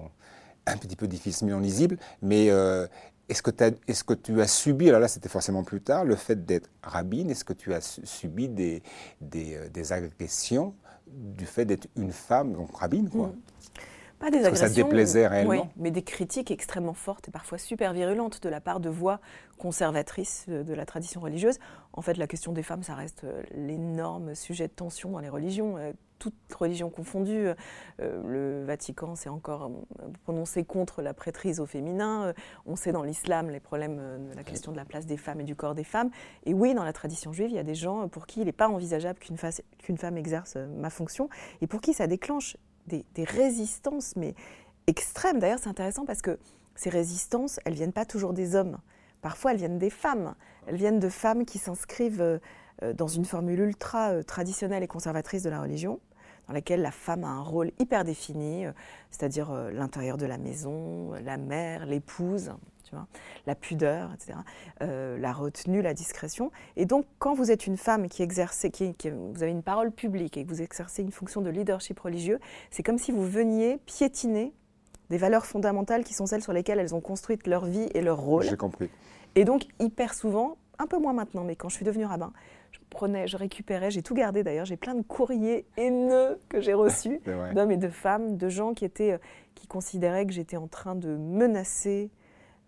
un 0.65 0.77
petit 0.77 0.95
peu 0.95 1.07
difficilement 1.07 1.59
lisibles, 1.59 1.97
mais 2.21 2.49
euh, 2.49 2.87
est-ce 3.29 3.43
que, 3.43 4.13
tu 4.15 4.41
as 4.41 4.47
subi, 4.47 4.89
alors 4.89 4.99
là 4.99 5.07
c'était 5.07 5.29
forcément 5.29 5.63
plus 5.63 5.81
tard, 5.81 6.03
le 6.03 6.15
fait 6.15 6.45
d'être 6.45 6.69
rabbine, 6.83 7.29
est-ce 7.29 7.45
que 7.45 7.53
tu 7.53 7.73
as 7.73 7.99
subi 8.03 8.49
des, 8.49 8.81
des, 9.21 9.55
euh, 9.55 9.69
des 9.69 9.93
agressions 9.93 10.73
du 11.07 11.45
fait 11.45 11.65
d'être 11.65 11.87
une 11.95 12.11
femme, 12.11 12.53
donc 12.53 12.75
rabbine 12.75 13.09
quoi? 13.09 13.27
Mm. 13.27 13.35
Pas 14.19 14.31
des 14.31 14.39
agressions. 14.39 14.67
ça 14.67 14.73
déplaisait 14.73 15.27
réellement. 15.27 15.51
Oui, 15.51 15.59
mais 15.77 15.91
des 15.91 16.03
critiques 16.03 16.51
extrêmement 16.51 16.93
fortes 16.93 17.29
et 17.29 17.31
parfois 17.31 17.57
super 17.57 17.93
virulentes 17.93 18.43
de 18.43 18.49
la 18.49 18.59
part 18.59 18.79
de 18.79 18.89
voix 18.89 19.19
conservatrices 19.57 20.45
de 20.47 20.73
la 20.73 20.85
tradition 20.85 21.21
religieuse. 21.21 21.57
En 21.93 22.01
fait, 22.01 22.17
la 22.17 22.27
question 22.27 22.51
des 22.51 22.63
femmes, 22.63 22.83
ça 22.83 22.95
reste 22.95 23.23
euh, 23.23 23.41
l'énorme 23.51 24.35
sujet 24.35 24.67
de 24.67 24.73
tension 24.73 25.11
dans 25.11 25.19
les 25.19 25.29
religions. 25.29 25.77
Euh, 25.77 25.91
toutes 26.17 26.35
religions 26.53 26.89
confondues, 26.89 27.47
euh, 28.01 28.21
le 28.25 28.65
Vatican 28.65 29.15
s'est 29.15 29.29
encore 29.29 29.71
prononcé 30.23 30.65
contre 30.65 31.01
la 31.01 31.13
prêtrise 31.13 31.61
au 31.61 31.65
féminin. 31.65 32.33
On 32.65 32.75
sait 32.75 32.91
dans 32.91 33.03
l'islam 33.03 33.49
les 33.49 33.61
problèmes 33.61 34.01
de 34.29 34.35
la 34.35 34.43
question 34.43 34.73
de 34.73 34.77
la 34.77 34.83
place 34.83 35.05
des 35.05 35.15
femmes 35.15 35.39
et 35.39 35.45
du 35.45 35.55
corps 35.55 35.75
des 35.75 35.85
femmes. 35.85 36.09
Et 36.45 36.53
oui, 36.53 36.73
dans 36.73 36.83
la 36.83 36.91
tradition 36.91 37.31
juive, 37.31 37.51
il 37.51 37.55
y 37.55 37.59
a 37.59 37.63
des 37.63 37.75
gens 37.75 38.09
pour 38.09 38.27
qui 38.27 38.41
il 38.41 38.47
n'est 38.47 38.51
pas 38.51 38.67
envisageable 38.67 39.17
qu'une 39.17 39.97
femme 39.97 40.17
exerce 40.17 40.57
ma 40.57 40.89
fonction 40.89 41.29
et 41.61 41.67
pour 41.67 41.79
qui 41.79 41.93
ça 41.93 42.05
déclenche 42.05 42.57
des, 42.89 43.23
résistances, 43.23 44.15
mais 44.15 44.35
extrêmes. 44.87 45.39
D'ailleurs, 45.39 45.59
c'est 45.59 45.69
intéressant 45.69 46.05
parce 46.05 46.21
que 46.21 46.39
ces 46.75 46.89
résistances, 46.89 47.59
elles 47.65 47.73
viennent 47.73 47.93
pas 47.93 48.05
toujours 48.05 48.33
des 48.33 48.55
hommes. 48.55 48.77
Parfois, 49.21 49.51
elles 49.51 49.57
viennent 49.57 49.79
des 49.79 49.89
femmes. 49.89 50.35
Elles 50.67 50.77
viennent 50.77 50.99
de 50.99 51.09
femmes 51.09 51.45
qui 51.45 51.57
s'inscrivent 51.57 52.21
euh, 52.83 52.93
dans 52.93 53.07
une 53.07 53.25
formule 53.25 53.59
ultra 53.59 54.09
euh, 54.09 54.23
traditionnelle 54.23 54.83
et 54.83 54.87
conservatrice 54.87 55.43
de 55.43 55.49
la 55.49 55.61
religion, 55.61 55.99
dans 56.49 56.53
laquelle 56.53 56.81
la 56.81 56.91
femme 56.91 57.23
a 57.23 57.29
un 57.29 57.41
rôle 57.41 57.71
hyper 57.79 58.03
défini, 58.03 58.65
euh, 58.65 58.73
c'est-à-dire 59.09 59.53
l'intérieur 59.71 60.17
de 60.17 60.25
la 60.25 60.37
maison, 60.37 61.13
la 61.23 61.37
mère, 61.37 61.85
l'épouse 61.85 62.51
la 63.45 63.55
pudeur, 63.55 64.11
etc., 64.13 64.39
euh, 64.81 65.17
la 65.17 65.33
retenue, 65.33 65.81
la 65.81 65.93
discrétion. 65.93 66.51
Et 66.75 66.85
donc, 66.85 67.05
quand 67.17 67.33
vous 67.33 67.51
êtes 67.51 67.67
une 67.67 67.77
femme 67.77 68.07
qui 68.07 68.21
exerce, 68.23 68.65
qui, 68.71 68.93
vous 69.09 69.43
avez 69.43 69.51
une 69.51 69.63
parole 69.63 69.91
publique 69.91 70.37
et 70.37 70.43
que 70.43 70.49
vous 70.49 70.61
exercez 70.61 71.01
une 71.01 71.11
fonction 71.11 71.41
de 71.41 71.49
leadership 71.49 71.99
religieux, 71.99 72.39
c'est 72.71 72.83
comme 72.83 72.97
si 72.97 73.11
vous 73.11 73.25
veniez 73.25 73.77
piétiner 73.85 74.53
des 75.09 75.17
valeurs 75.17 75.45
fondamentales 75.45 76.03
qui 76.03 76.13
sont 76.13 76.25
celles 76.25 76.43
sur 76.43 76.53
lesquelles 76.53 76.79
elles 76.79 76.93
ont 76.93 77.01
construit 77.01 77.39
leur 77.45 77.65
vie 77.65 77.89
et 77.93 78.01
leur 78.01 78.19
rôle. 78.19 78.43
J'ai 78.43 78.57
compris. 78.57 78.89
Et 79.35 79.43
donc, 79.43 79.63
hyper 79.79 80.13
souvent, 80.13 80.57
un 80.77 80.87
peu 80.87 80.97
moins 80.97 81.13
maintenant, 81.13 81.43
mais 81.43 81.55
quand 81.55 81.69
je 81.69 81.75
suis 81.75 81.85
devenue 81.85 82.05
rabbin, 82.05 82.31
prenais, 82.89 83.27
je 83.27 83.37
récupérais, 83.37 83.91
j'ai 83.91 84.01
tout 84.01 84.13
gardé 84.13 84.43
d'ailleurs, 84.43 84.65
j'ai 84.65 84.77
plein 84.77 84.95
de 84.95 85.01
courriers 85.01 85.65
haineux 85.77 86.39
que 86.49 86.61
j'ai 86.61 86.73
reçus 86.75 87.21
d'hommes 87.53 87.71
et 87.71 87.77
de 87.77 87.89
femmes, 87.89 88.37
de 88.37 88.49
gens 88.49 88.73
qui 88.73 88.85
étaient, 88.85 89.13
euh, 89.13 89.17
qui 89.55 89.67
considéraient 89.67 90.25
que 90.25 90.33
j'étais 90.33 90.57
en 90.57 90.67
train 90.67 90.95
de 90.95 91.15
menacer 91.15 92.09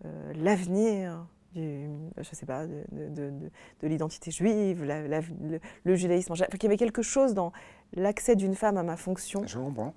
euh, 0.04 0.32
l'avenir 0.36 1.26
du, 1.54 1.86
je 2.16 2.34
sais 2.34 2.46
pas, 2.46 2.66
de, 2.66 3.30
de, 3.30 3.86
l'identité 3.86 4.30
juive, 4.30 4.84
le, 4.84 5.94
judaïsme. 5.94 6.32
Enfin, 6.32 6.46
il 6.50 6.62
y 6.62 6.66
avait 6.66 6.78
quelque 6.78 7.02
chose 7.02 7.34
dans 7.34 7.52
l'accès 7.92 8.36
d'une 8.36 8.54
femme 8.54 8.78
à 8.78 8.82
ma 8.82 8.96
fonction 8.96 9.44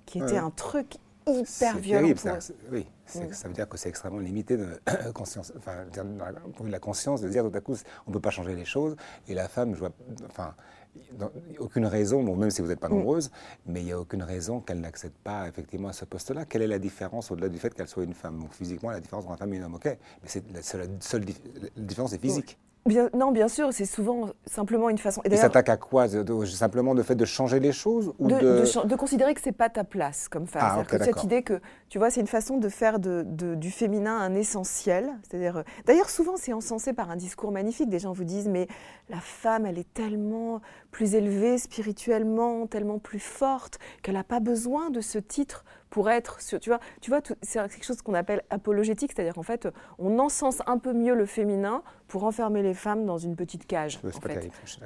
qui 0.04 0.18
était 0.18 0.36
un 0.36 0.50
truc 0.50 0.96
hyper 1.26 1.78
violent. 1.78 2.16
Ça, 2.16 2.38
oui, 2.70 2.86
mm. 3.14 3.32
ça 3.32 3.48
veut 3.48 3.54
dire 3.54 3.68
que 3.68 3.76
c'est 3.76 3.88
extrêmement 3.88 4.18
limité 4.18 4.56
de 4.56 4.68
conscience, 5.14 5.52
enfin, 5.56 5.86
la 6.64 6.78
conscience 6.78 7.20
de 7.20 7.28
dire 7.28 7.44
tout 7.44 7.56
à 7.56 7.60
coup 7.60 7.74
on 8.06 8.10
ne 8.10 8.14
peut 8.14 8.20
pas 8.20 8.30
changer 8.30 8.54
les 8.54 8.64
choses 8.64 8.96
et 9.28 9.34
la 9.34 9.48
femme, 9.48 9.74
je 9.74 9.80
vois, 9.80 9.92
enfin, 10.28 10.54
aucune 11.58 11.86
raison, 11.86 12.22
même 12.36 12.50
si 12.50 12.62
vous 12.62 12.68
n'êtes 12.68 12.80
pas 12.80 12.88
mm. 12.88 12.94
nombreuses, 12.94 13.30
mais 13.66 13.80
il 13.80 13.86
n'y 13.86 13.92
a 13.92 13.98
aucune 13.98 14.22
raison 14.22 14.60
qu'elle 14.60 14.80
n'accède 14.80 15.12
pas 15.12 15.48
effectivement 15.48 15.88
à 15.88 15.92
ce 15.92 16.04
poste-là. 16.04 16.44
Quelle 16.44 16.62
est 16.62 16.66
la 16.66 16.78
différence 16.78 17.30
au-delà 17.30 17.48
du 17.48 17.58
fait 17.58 17.74
qu'elle 17.74 17.88
soit 17.88 18.04
une 18.04 18.14
femme? 18.14 18.38
Donc, 18.38 18.52
Physiquement, 18.52 18.90
la 18.90 19.00
différence 19.00 19.24
entre 19.24 19.32
une 19.32 19.38
femme 19.38 19.54
et 19.54 19.58
un 19.58 19.64
homme, 19.64 19.74
ok, 19.74 19.84
mais 19.86 20.28
c'est 20.28 20.44
la 20.52 20.62
seule, 20.62 21.24
différence 21.76 22.12
est 22.12 22.18
physique 22.18 22.58
non, 23.14 23.32
bien 23.32 23.48
sûr, 23.48 23.72
c'est 23.72 23.84
souvent 23.84 24.30
simplement 24.46 24.88
une 24.88 24.98
façon. 24.98 25.20
Et 25.24 25.28
Il 25.30 25.38
s'attaque 25.38 25.68
à 25.68 25.76
quoi 25.76 26.06
Simplement 26.46 26.94
le 26.94 27.02
fait 27.02 27.14
de 27.14 27.24
changer 27.24 27.60
les 27.60 27.72
choses 27.72 28.12
ou 28.18 28.28
de, 28.28 28.64
de... 28.84 28.96
considérer 28.96 29.34
que 29.34 29.40
c'est 29.40 29.52
pas 29.52 29.68
ta 29.68 29.84
place 29.84 30.28
comme 30.28 30.46
femme. 30.46 30.62
Ah, 30.64 30.84
que 30.84 31.02
cette 31.02 31.22
idée 31.24 31.42
que, 31.42 31.60
tu 31.88 31.98
vois, 31.98 32.10
c'est 32.10 32.20
une 32.20 32.26
façon 32.26 32.58
de 32.58 32.68
faire 32.68 32.98
de, 32.98 33.24
du 33.54 33.70
féminin 33.70 34.16
un 34.16 34.34
essentiel. 34.34 35.10
C'est-à-dire, 35.22 35.58
euh, 35.58 35.62
d'ailleurs, 35.86 36.10
souvent, 36.10 36.36
c'est 36.36 36.52
encensé 36.52 36.92
par 36.92 37.10
un 37.10 37.16
discours 37.16 37.52
magnifique. 37.52 37.88
Des 37.88 37.98
gens 37.98 38.12
vous 38.12 38.24
disent, 38.24 38.48
mais 38.48 38.68
la 39.08 39.20
femme, 39.20 39.66
elle 39.66 39.78
est 39.78 39.92
tellement 39.92 40.60
plus 40.90 41.14
élevée 41.14 41.58
spirituellement, 41.58 42.66
tellement 42.66 42.98
plus 42.98 43.20
forte 43.20 43.78
qu'elle 44.02 44.14
n'a 44.14 44.24
pas 44.24 44.40
besoin 44.40 44.90
de 44.90 45.00
ce 45.00 45.18
titre 45.18 45.64
pour 45.90 46.10
être, 46.10 46.38
tu 46.60 46.68
vois, 46.68 46.80
tu 47.00 47.10
vois 47.10 47.20
c'est 47.42 47.60
quelque 47.60 47.84
chose 47.84 48.02
qu'on 48.02 48.14
appelle 48.14 48.42
apologétique, 48.50 49.12
c'est-à-dire 49.14 49.34
qu'en 49.34 49.42
fait, 49.42 49.68
on 49.98 50.18
encense 50.18 50.62
un 50.66 50.78
peu 50.78 50.92
mieux 50.92 51.14
le 51.14 51.26
féminin 51.26 51.82
pour 52.08 52.24
enfermer 52.24 52.62
les 52.62 52.74
femmes 52.74 53.04
dans 53.04 53.18
une 53.18 53.36
petite 53.36 53.66
cage. 53.66 54.00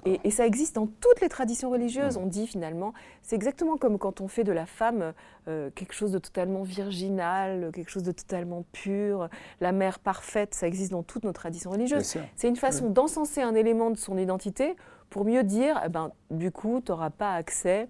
et, 0.05 0.31
ça 0.31 0.47
existe 0.47 0.77
dans 0.77 0.87
toutes 0.87 1.21
les 1.21 1.29
traditions 1.29 1.71
religieuses. 1.71 2.17
Mm. 2.17 2.23
On 2.23 2.27
dit 2.27 2.47
finalement, 2.47 2.93
c'est 3.23 3.37
exactement 3.37 3.77
comme 3.77 3.99
quand 3.99 4.21
on 4.21 4.29
fait 4.29 4.45
de 4.45 4.53
la 4.53 4.67
femme 4.67 5.13
euh, 5.49 5.71
quelque 5.75 5.93
chose 5.93 6.13
de 6.13 6.19
totalement 6.19 6.63
virginal, 6.63 7.71
quelque 7.75 7.91
chose 7.91 8.03
de 8.03 8.13
totalement 8.13 8.65
pur, 8.73 9.29
la 9.61 9.73
mère 9.73 9.99
parfaite, 9.99 10.55
ça 10.55 10.67
existe 10.67 10.93
dans 10.93 11.03
toutes 11.03 11.25
nos 11.25 11.33
traditions 11.33 11.71
religieuses. 11.71 12.17
C'est 12.37 12.49
une 12.49 12.57
façon 12.57 12.91
d'encenser 12.91 13.43
un 13.43 13.55
élément 13.55 13.91
de 13.91 13.97
son 13.97 14.17
identité 14.17 14.77
pour 15.11 15.25
mieux 15.25 15.43
dire, 15.43 15.81
eh 15.85 15.89
ben, 15.89 16.13
du 16.31 16.53
coup, 16.53 16.81
tu 16.85 16.93
n'auras 16.93 17.11
pas 17.11 17.35
accès 17.35 17.89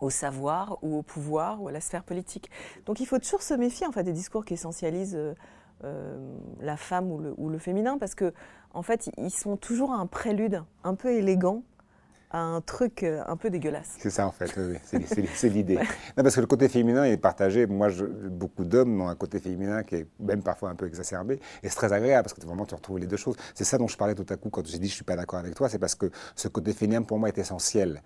au 0.00 0.10
savoir 0.10 0.78
ou 0.82 0.98
au 0.98 1.02
pouvoir 1.02 1.62
ou 1.62 1.68
à 1.68 1.72
la 1.72 1.80
sphère 1.80 2.04
politique. 2.04 2.50
Donc 2.86 3.00
il 3.00 3.06
faut 3.06 3.18
toujours 3.18 3.42
se 3.42 3.54
méfier 3.54 3.86
en 3.86 3.92
fait, 3.92 4.02
des 4.02 4.12
discours 4.12 4.44
qui 4.44 4.54
essentialisent 4.54 5.16
euh, 5.16 5.34
euh, 5.84 6.36
la 6.60 6.76
femme 6.76 7.10
ou 7.10 7.18
le, 7.18 7.34
ou 7.36 7.48
le, 7.48 7.58
féminin 7.58 7.98
parce 7.98 8.14
que 8.14 8.32
en 8.72 8.82
fait 8.82 9.10
ils 9.18 9.30
sont 9.30 9.56
toujours 9.56 9.92
un 9.92 10.06
prélude 10.06 10.62
un 10.84 10.94
peu 10.94 11.12
élégant 11.12 11.62
à 12.30 12.38
un 12.38 12.60
truc 12.60 13.02
euh, 13.02 13.22
un 13.26 13.36
peu 13.36 13.50
dégueulasse. 13.50 13.96
C'est 13.98 14.10
ça 14.10 14.26
en 14.26 14.32
fait, 14.32 14.52
c'est 14.82 15.48
l'idée. 15.48 15.78
Parce 16.14 16.34
que 16.34 16.40
le 16.40 16.46
côté 16.46 16.68
féminin 16.68 17.04
est 17.04 17.16
partagé. 17.16 17.66
Moi, 17.66 17.88
je, 17.88 18.04
beaucoup 18.04 18.64
d'hommes 18.64 19.00
ont 19.00 19.08
un 19.08 19.14
côté 19.14 19.38
féminin 19.38 19.82
qui 19.82 19.96
est 19.96 20.06
même 20.18 20.42
parfois 20.42 20.70
un 20.70 20.74
peu 20.74 20.86
exacerbé. 20.86 21.40
Et 21.62 21.68
c'est 21.68 21.76
très 21.76 21.92
agréable 21.92 22.24
parce 22.24 22.34
que 22.34 22.44
vraiment 22.44 22.66
tu 22.66 22.74
retrouves 22.74 22.98
les 22.98 23.06
deux 23.06 23.16
choses. 23.16 23.36
C'est 23.54 23.64
ça 23.64 23.78
dont 23.78 23.88
je 23.88 23.96
parlais 23.96 24.14
tout 24.14 24.26
à 24.28 24.36
coup 24.36 24.50
quand 24.50 24.66
j'ai 24.66 24.78
dit 24.78 24.88
je 24.88 24.94
suis 24.94 25.04
pas 25.04 25.16
d'accord 25.16 25.38
avec 25.38 25.54
toi. 25.54 25.68
C'est 25.68 25.78
parce 25.78 25.94
que 25.94 26.10
ce 26.34 26.48
côté 26.48 26.72
féminin 26.72 27.02
pour 27.02 27.18
moi 27.18 27.28
est 27.28 27.38
essentiel. 27.38 28.02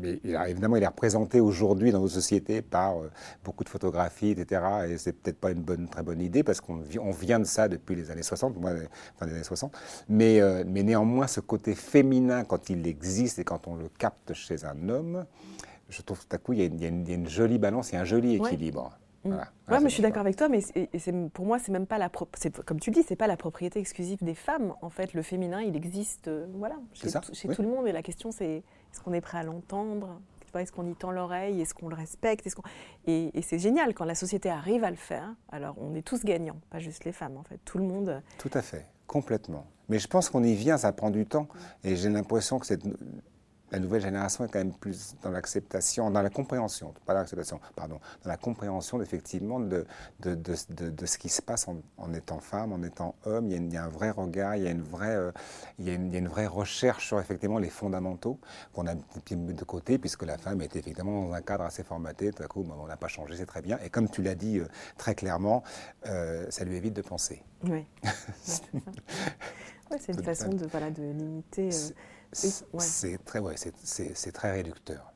Mais 0.00 0.20
évidemment, 0.48 0.76
il 0.76 0.82
est 0.82 0.86
représenté 0.86 1.40
aujourd'hui 1.40 1.92
dans 1.92 2.00
nos 2.00 2.08
sociétés 2.08 2.62
par 2.62 2.98
euh, 2.98 3.10
beaucoup 3.44 3.64
de 3.64 3.68
photographies, 3.68 4.30
etc. 4.30 4.62
Et 4.88 4.98
c'est 4.98 5.12
peut-être 5.12 5.38
pas 5.38 5.50
une 5.50 5.62
bonne, 5.62 5.88
très 5.88 6.02
bonne 6.02 6.20
idée 6.20 6.42
parce 6.42 6.60
qu'on 6.60 6.82
on 7.00 7.10
vient 7.10 7.38
de 7.38 7.44
ça 7.44 7.68
depuis 7.68 7.94
les 7.94 8.10
années 8.10 8.22
60, 8.22 8.60
moi, 8.60 8.72
fin 9.16 9.26
des 9.26 9.34
années 9.34 9.44
60. 9.44 9.72
Mais, 10.08 10.40
euh, 10.40 10.64
mais 10.66 10.82
néanmoins, 10.82 11.26
ce 11.26 11.40
côté 11.40 11.74
féminin, 11.74 12.44
quand 12.44 12.70
il 12.70 12.86
existe 12.86 13.38
et 13.38 13.44
quand 13.44 13.68
on 13.68 13.76
le 13.76 13.88
capte 13.98 14.34
chez 14.34 14.64
un 14.64 14.88
homme, 14.88 15.24
je 15.88 16.02
trouve 16.02 16.20
tout 16.20 16.34
à 16.34 16.38
coup, 16.38 16.52
il 16.52 16.60
y 16.60 16.62
a 16.62 16.66
une, 16.66 16.76
il 16.78 17.08
y 17.08 17.12
a 17.12 17.14
une, 17.14 17.28
jolie 17.28 17.58
balance, 17.58 17.90
il 17.90 17.94
y 17.94 17.98
a 17.98 18.00
un 18.00 18.04
joli 18.04 18.36
équilibre. 18.36 18.90
Mm. 19.24 19.30
Ouais, 19.68 19.80
mais 19.80 19.88
je 19.88 19.94
suis 19.94 20.02
d'accord 20.02 20.22
avec 20.22 20.36
toi, 20.36 20.48
mais 20.48 20.60
pour 21.32 21.46
moi, 21.46 21.58
c'est 21.58 21.70
même 21.70 21.86
pas 21.86 21.98
la 21.98 22.08
comme 22.08 22.80
tu 22.80 22.90
le 22.90 22.94
dis, 22.94 23.04
c'est 23.06 23.16
pas 23.16 23.28
la 23.28 23.36
propriété 23.36 23.78
exclusive 23.78 24.18
des 24.22 24.34
femmes. 24.34 24.74
En 24.82 24.90
fait, 24.90 25.14
le 25.14 25.22
féminin, 25.22 25.60
il 25.60 25.76
existe, 25.76 26.28
euh, 26.28 26.46
voilà, 26.54 26.76
chez, 26.92 27.08
chez 27.32 27.48
tout 27.48 27.62
le 27.62 27.68
monde. 27.68 27.86
Et 27.86 27.92
la 27.92 28.02
question, 28.02 28.32
c'est 28.32 28.64
est-ce 28.92 29.00
qu'on 29.00 29.12
est 29.12 29.20
prêt 29.20 29.38
à 29.38 29.42
l'entendre? 29.42 30.20
Est-ce 30.54 30.70
qu'on 30.70 30.86
y 30.86 30.94
tend 30.94 31.10
l'oreille? 31.10 31.62
Est-ce 31.62 31.72
qu'on 31.72 31.88
le 31.88 31.96
respecte? 31.96 32.46
Et, 33.06 33.30
et 33.32 33.42
c'est 33.42 33.58
génial 33.58 33.94
quand 33.94 34.04
la 34.04 34.14
société 34.14 34.50
arrive 34.50 34.84
à 34.84 34.90
le 34.90 34.96
faire. 34.96 35.34
Alors 35.50 35.76
on 35.78 35.94
est 35.94 36.02
tous 36.02 36.24
gagnants, 36.24 36.60
pas 36.68 36.78
juste 36.78 37.04
les 37.06 37.12
femmes 37.12 37.38
en 37.38 37.42
fait, 37.42 37.58
tout 37.64 37.78
le 37.78 37.84
monde. 37.84 38.22
Tout 38.38 38.50
à 38.52 38.60
fait, 38.60 38.86
complètement. 39.06 39.66
Mais 39.88 39.98
je 39.98 40.06
pense 40.06 40.28
qu'on 40.28 40.44
y 40.44 40.54
vient, 40.54 40.76
ça 40.76 40.92
prend 40.92 41.10
du 41.10 41.24
temps. 41.24 41.48
Et 41.84 41.96
j'ai 41.96 42.10
l'impression 42.10 42.58
que 42.58 42.66
cette 42.66 42.82
la 43.72 43.78
nouvelle 43.78 44.02
génération 44.02 44.44
est 44.44 44.48
quand 44.48 44.58
même 44.58 44.74
plus 44.74 45.14
dans 45.22 45.30
l'acceptation, 45.30 46.10
dans 46.10 46.20
la 46.20 46.28
compréhension, 46.28 46.92
pas 47.06 47.14
l'acceptation, 47.14 47.58
pardon, 47.74 48.00
dans 48.22 48.28
la 48.28 48.36
compréhension 48.36 49.00
effectivement 49.00 49.58
de, 49.60 49.86
de, 50.20 50.34
de, 50.34 50.90
de, 50.90 51.06
ce 51.06 51.16
qui 51.16 51.30
se 51.30 51.40
passe 51.40 51.66
en, 51.68 52.14
étant 52.14 52.38
femme, 52.40 52.72
en 52.72 52.82
étant 52.82 53.14
homme. 53.24 53.46
Il 53.50 53.72
y, 53.72 53.76
a, 53.78 53.84
un 53.84 53.88
vrai 53.88 54.10
regard, 54.10 54.56
il 54.56 54.64
y 54.64 54.66
a 54.66 54.70
une 54.70 54.82
vraie, 54.82 55.16
euh, 55.16 55.32
il, 55.78 55.86
y 55.86 55.90
a 55.90 55.94
une, 55.94 56.28
vraie 56.28 56.46
recherche 56.46 57.06
sur 57.06 57.18
effectivement 57.18 57.58
les 57.58 57.70
fondamentaux 57.70 58.38
qu'on 58.74 58.86
a 58.86 58.94
mis 58.94 59.54
de 59.54 59.64
côté, 59.64 59.98
puisque 59.98 60.24
la 60.24 60.36
femme 60.36 60.60
est 60.60 60.76
effectivement 60.76 61.28
dans 61.28 61.32
un 61.32 61.40
cadre 61.40 61.64
assez 61.64 61.82
formaté. 61.82 62.30
Tout 62.30 62.42
à 62.42 62.46
coup, 62.46 62.66
on 62.78 62.86
n'a 62.86 62.98
pas 62.98 63.08
changé, 63.08 63.36
c'est 63.36 63.46
très 63.46 63.62
bien. 63.62 63.78
Et 63.82 63.88
comme 63.88 64.10
tu 64.10 64.22
l'as 64.22 64.34
dit 64.34 64.58
euh, 64.58 64.68
très 64.98 65.14
clairement, 65.14 65.62
euh, 66.06 66.46
ça 66.50 66.64
lui 66.64 66.76
évite 66.76 66.94
de 66.94 67.02
penser. 67.02 67.42
Oui. 67.64 67.86
c'est 69.98 70.12
une 70.12 70.22
façon 70.22 70.50
de, 70.50 70.66
voilà, 70.66 70.90
de 70.90 71.02
limiter. 71.02 71.70
C'est 72.32 73.24
très, 73.24 73.38
ouais, 73.38 73.54
très 74.32 74.52
réducteur. 74.52 75.12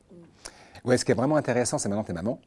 Ouais, 0.85 0.97
ce 0.97 1.05
qui 1.05 1.11
est 1.11 1.15
vraiment 1.15 1.35
intéressant, 1.35 1.77
c'est 1.77 1.89
maintenant 1.89 2.03
tu 2.03 2.11
es 2.11 2.13
maman. 2.13 2.39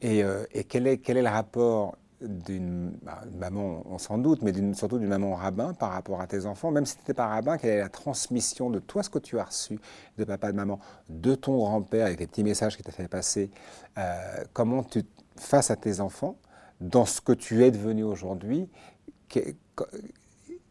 Et, 0.00 0.22
euh, 0.22 0.44
et, 0.52 0.64
quel, 0.64 0.86
est, 0.86 0.98
quel 0.98 1.16
est 1.16 1.22
le 1.22 1.28
rapport 1.28 1.96
d'une 2.20 2.90
bah, 3.02 3.22
maman, 3.38 3.82
on 3.86 3.98
s'en 3.98 4.18
doute, 4.18 4.42
mais 4.42 4.52
surtout 4.74 4.98
d'une 4.98 5.08
maman 5.08 5.34
rabbin 5.36 5.72
par 5.72 5.92
rapport 5.92 6.20
à 6.20 6.26
tes 6.26 6.46
enfants, 6.46 6.70
même 6.70 6.84
si 6.84 6.94
tu 6.94 7.00
n'étais 7.00 7.14
pas 7.14 7.28
rabbin, 7.28 7.58
quelle 7.58 7.70
est 7.70 7.78
la 7.78 7.88
transmission 7.88 8.70
de 8.70 8.80
toi, 8.80 9.02
ce 9.02 9.10
que 9.10 9.20
tu 9.20 9.38
as 9.38 9.44
reçu 9.44 9.78
de 10.16 10.24
papa, 10.24 10.50
de 10.50 10.56
maman, 10.56 10.80
de 11.08 11.34
ton 11.34 11.56
grand-père, 11.56 12.06
avec 12.06 12.18
les 12.18 12.26
petits 12.26 12.42
messages 12.42 12.76
qu'il 12.76 12.84
t'a 12.84 12.92
fait 12.92 13.08
passer, 13.08 13.50
euh, 13.98 14.44
comment 14.52 14.82
tu, 14.82 15.04
face 15.36 15.70
à 15.70 15.76
tes 15.76 16.00
enfants, 16.00 16.36
dans 16.80 17.04
ce 17.04 17.20
que 17.20 17.32
tu 17.32 17.64
es 17.64 17.70
devenu 17.70 18.02
aujourd'hui, 18.04 18.68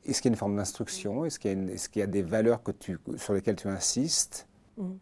est-ce 0.07 0.21
qu'il 0.21 0.29
y 0.29 0.31
a 0.31 0.33
une 0.33 0.37
forme 0.37 0.55
d'instruction? 0.55 1.25
Est-ce 1.25 1.39
qu'il 1.39 1.99
y, 1.99 2.01
a 2.01 2.07
des 2.07 2.21
valeurs 2.21 2.63
que 2.63 2.71
tu, 2.71 2.97
sur 3.17 3.33
lesquelles 3.33 3.55
tu 3.55 3.67
insistes? 3.67 4.47
Mmh. 4.77 4.93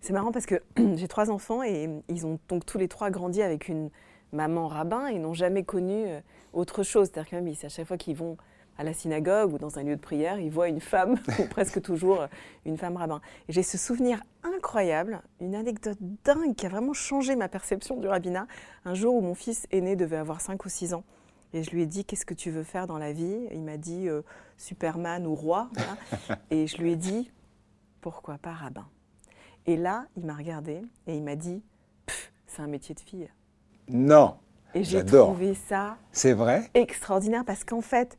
C'est 0.00 0.12
marrant 0.12 0.32
parce 0.32 0.46
que 0.46 0.62
j'ai 0.96 1.08
trois 1.08 1.30
enfants 1.30 1.62
et 1.62 1.88
ils 2.08 2.26
ont 2.26 2.38
donc 2.48 2.66
tous 2.66 2.78
les 2.78 2.88
trois 2.88 3.10
grandi 3.10 3.42
avec 3.42 3.68
une 3.68 3.90
maman 4.32 4.68
rabbin 4.68 5.06
et 5.06 5.18
n'ont 5.18 5.34
jamais 5.34 5.64
connu 5.64 6.06
euh, 6.06 6.20
autre 6.52 6.82
chose. 6.82 7.10
C'est-à-dire 7.12 7.58
qu'à 7.60 7.68
chaque 7.68 7.86
fois 7.86 7.96
qu'ils 7.96 8.16
vont 8.16 8.36
à 8.78 8.84
la 8.84 8.94
synagogue 8.94 9.52
ou 9.52 9.58
dans 9.58 9.78
un 9.78 9.82
lieu 9.82 9.96
de 9.96 10.00
prière, 10.00 10.40
ils 10.40 10.50
voient 10.50 10.68
une 10.68 10.80
femme, 10.80 11.16
presque 11.50 11.82
toujours 11.82 12.22
euh, 12.22 12.26
une 12.64 12.78
femme 12.78 12.96
rabbin. 12.96 13.20
J'ai 13.48 13.62
ce 13.62 13.76
souvenir 13.76 14.22
incroyable, 14.42 15.20
une 15.40 15.54
anecdote 15.54 15.98
dingue 16.24 16.54
qui 16.54 16.64
a 16.66 16.70
vraiment 16.70 16.94
changé 16.94 17.36
ma 17.36 17.48
perception 17.48 17.96
du 17.96 18.08
rabbinat. 18.08 18.46
Un 18.84 18.94
jour 18.94 19.14
où 19.14 19.20
mon 19.20 19.34
fils 19.34 19.66
aîné 19.70 19.96
devait 19.96 20.16
avoir 20.16 20.40
5 20.40 20.64
ou 20.64 20.68
6 20.68 20.94
ans. 20.94 21.04
Et 21.52 21.62
je 21.62 21.70
lui 21.70 21.82
ai 21.82 21.86
dit 21.86 22.04
Qu'est-ce 22.04 22.26
que 22.26 22.34
tu 22.34 22.50
veux 22.50 22.62
faire 22.62 22.86
dans 22.86 22.98
la 22.98 23.12
vie? 23.12 23.46
Il 23.52 23.62
m'a 23.62 23.76
dit 23.76 24.08
euh, 24.08 24.22
Superman 24.56 25.26
ou 25.26 25.34
roi. 25.34 25.68
et 26.50 26.66
je 26.66 26.76
lui 26.78 26.92
ai 26.92 26.96
dit 26.96 27.30
Pourquoi 28.00 28.38
pas 28.38 28.52
rabbin? 28.52 28.86
Et 29.66 29.76
là, 29.76 30.06
il 30.16 30.24
m'a 30.24 30.34
regardé 30.34 30.82
et 31.06 31.16
il 31.16 31.22
m'a 31.22 31.36
dit 31.36 31.62
C'est 32.46 32.62
un 32.62 32.66
métier 32.66 32.94
de 32.94 33.00
fille. 33.00 33.28
Non 33.88 34.36
Et 34.74 34.84
j'ai 34.84 35.04
trouvé 35.04 35.54
ça 35.54 35.96
C'est 36.12 36.32
vrai? 36.32 36.70
extraordinaire 36.74 37.44
parce 37.44 37.64
qu'en 37.64 37.80
fait, 37.80 38.16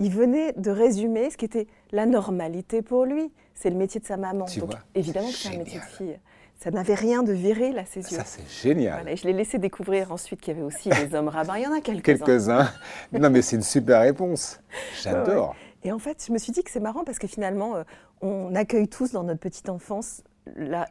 il 0.00 0.10
venait 0.10 0.52
de 0.54 0.70
résumer 0.70 1.30
ce 1.30 1.36
qui 1.36 1.44
était 1.44 1.68
la 1.92 2.06
normalité 2.06 2.82
pour 2.82 3.04
lui. 3.04 3.32
C'est 3.54 3.70
le 3.70 3.76
métier 3.76 4.00
de 4.00 4.06
sa 4.06 4.16
maman. 4.16 4.46
Donc, 4.58 4.72
évidemment 4.94 5.28
que 5.28 5.34
c'est 5.34 5.54
un 5.54 5.58
métier 5.58 5.78
de 5.78 5.84
fille. 5.84 6.18
Ça 6.62 6.70
n'avait 6.70 6.94
rien 6.94 7.24
de 7.24 7.32
viril 7.32 7.76
à 7.76 7.84
ses 7.84 8.00
yeux. 8.00 8.18
Ça, 8.18 8.24
c'est 8.24 8.48
génial. 8.48 9.08
et 9.08 9.16
je 9.16 9.24
l'ai 9.24 9.32
laissé 9.32 9.58
découvrir 9.58 10.12
ensuite 10.12 10.40
qu'il 10.40 10.54
y 10.54 10.56
avait 10.56 10.64
aussi 10.64 10.90
des 10.90 11.12
hommes 11.12 11.26
rabbins. 11.26 11.56
Il 11.56 11.64
y 11.64 11.66
en 11.66 11.72
a 11.72 11.80
quelques-uns. 11.80 12.24
Quelques-uns. 12.24 12.68
non, 13.12 13.30
mais 13.30 13.42
c'est 13.42 13.56
une 13.56 13.62
super 13.62 14.00
réponse. 14.00 14.60
J'adore. 15.02 15.56
Et 15.82 15.90
en 15.90 15.98
fait, 15.98 16.24
je 16.24 16.32
me 16.32 16.38
suis 16.38 16.52
dit 16.52 16.62
que 16.62 16.70
c'est 16.70 16.78
marrant 16.78 17.02
parce 17.02 17.18
que 17.18 17.26
finalement, 17.26 17.74
euh, 17.74 17.82
on 18.20 18.54
accueille 18.54 18.86
tous 18.86 19.10
dans 19.10 19.24
notre 19.24 19.40
petite 19.40 19.68
enfance 19.68 20.22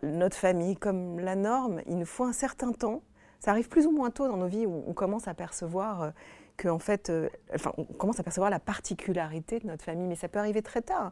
notre 0.04 0.38
famille 0.38 0.76
comme 0.76 1.20
la 1.20 1.36
norme. 1.36 1.82
Il 1.88 1.98
nous 1.98 2.06
faut 2.06 2.26
un 2.26 2.34
certain 2.34 2.72
temps. 2.74 3.02
Ça 3.40 3.52
arrive 3.52 3.70
plus 3.70 3.86
ou 3.86 3.92
moins 3.92 4.10
tôt 4.10 4.28
dans 4.28 4.38
nos 4.38 4.48
vies 4.48 4.66
où 4.66 4.84
on 4.88 4.94
commence 4.94 5.28
à 5.28 5.34
percevoir 5.34 6.02
euh, 6.02 6.10
que, 6.58 6.68
en 6.68 6.80
fait, 6.80 7.10
euh, 7.10 7.30
enfin, 7.56 7.72
on 7.78 7.86
commence 7.86 8.20
à 8.20 8.24
percevoir 8.24 8.50
la 8.50 8.60
particularité 8.60 9.60
de 9.60 9.68
notre 9.68 9.84
famille, 9.84 10.08
mais 10.08 10.16
ça 10.16 10.28
peut 10.28 10.40
arriver 10.40 10.62
très 10.62 10.82
tard 10.82 11.12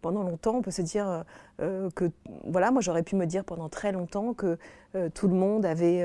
pendant 0.00 0.22
longtemps, 0.22 0.56
on 0.56 0.62
peut 0.62 0.70
se 0.70 0.82
dire 0.82 1.08
euh, 1.08 1.22
euh, 1.60 1.90
que, 1.90 2.10
voilà, 2.44 2.70
moi 2.70 2.80
j'aurais 2.80 3.02
pu 3.02 3.16
me 3.16 3.26
dire 3.26 3.44
pendant 3.44 3.68
très 3.68 3.92
longtemps 3.92 4.34
que 4.34 4.58
euh, 4.94 5.08
tout 5.08 5.28
le 5.28 5.34
monde 5.34 5.64
avait 5.64 6.04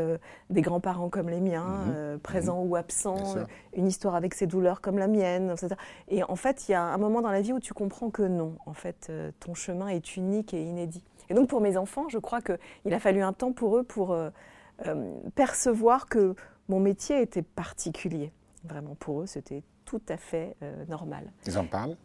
des 0.50 0.62
grands-parents 0.62 1.10
comme 1.10 1.30
les 1.30 1.42
miens, 1.42 1.86
mhm. 1.86 2.20
présents 2.20 2.64
mhm. 2.64 2.72
ou 2.72 2.76
absents, 2.76 3.36
une 3.76 3.88
histoire 3.88 4.16
avec 4.16 4.34
ses 4.34 4.48
douleurs 4.48 4.82
comme 4.82 4.98
la 4.98 5.08
mienne, 5.08 5.52
etc. 5.52 5.76
Et 6.08 6.24
en 6.24 6.36
fait, 6.36 6.68
il 6.68 6.74
y 6.74 6.76
a 6.76 6.82
un 6.82 6.98
moment 6.98 7.22
dans 7.22 7.32
la 7.32 7.42
vie 7.42 7.54
où 7.54 7.60
tu 7.60 7.74
comprends 7.74 8.10
que 8.10 8.24
non, 8.24 8.58
en 8.66 8.74
fait, 8.74 9.12
ton 9.40 9.54
chemin 9.54 9.88
est 9.88 10.18
unique 10.18 10.54
et 10.54 10.62
inédit. 10.62 11.04
Et 11.30 11.34
donc 11.34 11.50
pour 11.50 11.62
mes 11.62 11.78
enfants, 11.78 12.08
je 12.10 12.20
crois 12.20 12.42
qu'il 12.42 12.94
a 12.94 13.00
fallu 13.00 13.22
un 13.22 13.34
temps 13.34 13.52
pour 13.52 13.78
eux 13.78 13.84
pour 13.84 14.16
percevoir 15.34 16.08
que 16.08 16.36
mon 16.70 16.80
métier 16.80 17.22
était 17.22 17.42
particulier. 17.42 18.32
Vraiment, 18.64 18.96
pour 18.96 19.22
eux, 19.22 19.26
c'était 19.26 19.64
tout 19.86 20.02
à 20.10 20.18
fait 20.18 20.56
normal. 20.88 21.32
Ils 21.46 21.58
en 21.58 21.66
parlent? 21.66 21.98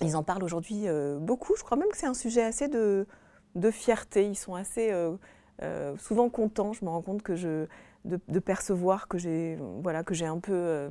Ils 0.00 0.16
en 0.16 0.22
parlent 0.22 0.44
aujourd'hui 0.44 0.82
euh, 0.86 1.18
beaucoup. 1.18 1.54
Je 1.56 1.64
crois 1.64 1.76
même 1.76 1.88
que 1.88 1.96
c'est 1.96 2.06
un 2.06 2.14
sujet 2.14 2.42
assez 2.42 2.68
de, 2.68 3.06
de, 3.54 3.70
fierté. 3.70 4.26
Ils 4.26 4.36
sont 4.36 4.54
assez 4.54 4.92
euh, 4.92 5.16
euh, 5.62 5.96
souvent 5.98 6.28
contents. 6.28 6.72
Je 6.72 6.84
me 6.84 6.90
rends 6.90 7.02
compte 7.02 7.22
que 7.22 7.36
je, 7.36 7.66
de, 8.04 8.38
percevoir 8.38 9.08
que 9.08 9.18
j'ai 9.18 9.58
voilà, 9.82 10.04
que 10.04 10.22
un 10.24 10.38
peu 10.38 10.88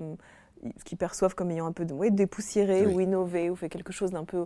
ce 0.77 0.83
qu'ils 0.83 0.97
perçoivent 0.97 1.35
comme 1.35 1.51
ayant 1.51 1.67
un 1.67 1.71
peu 1.71 1.85
de, 1.85 2.09
dépoussiéré 2.09 2.85
ou 2.85 2.99
innové 2.99 3.49
ou 3.49 3.55
fait 3.55 3.69
quelque 3.69 3.93
chose 3.93 4.11
d'un 4.11 4.25
peu 4.25 4.45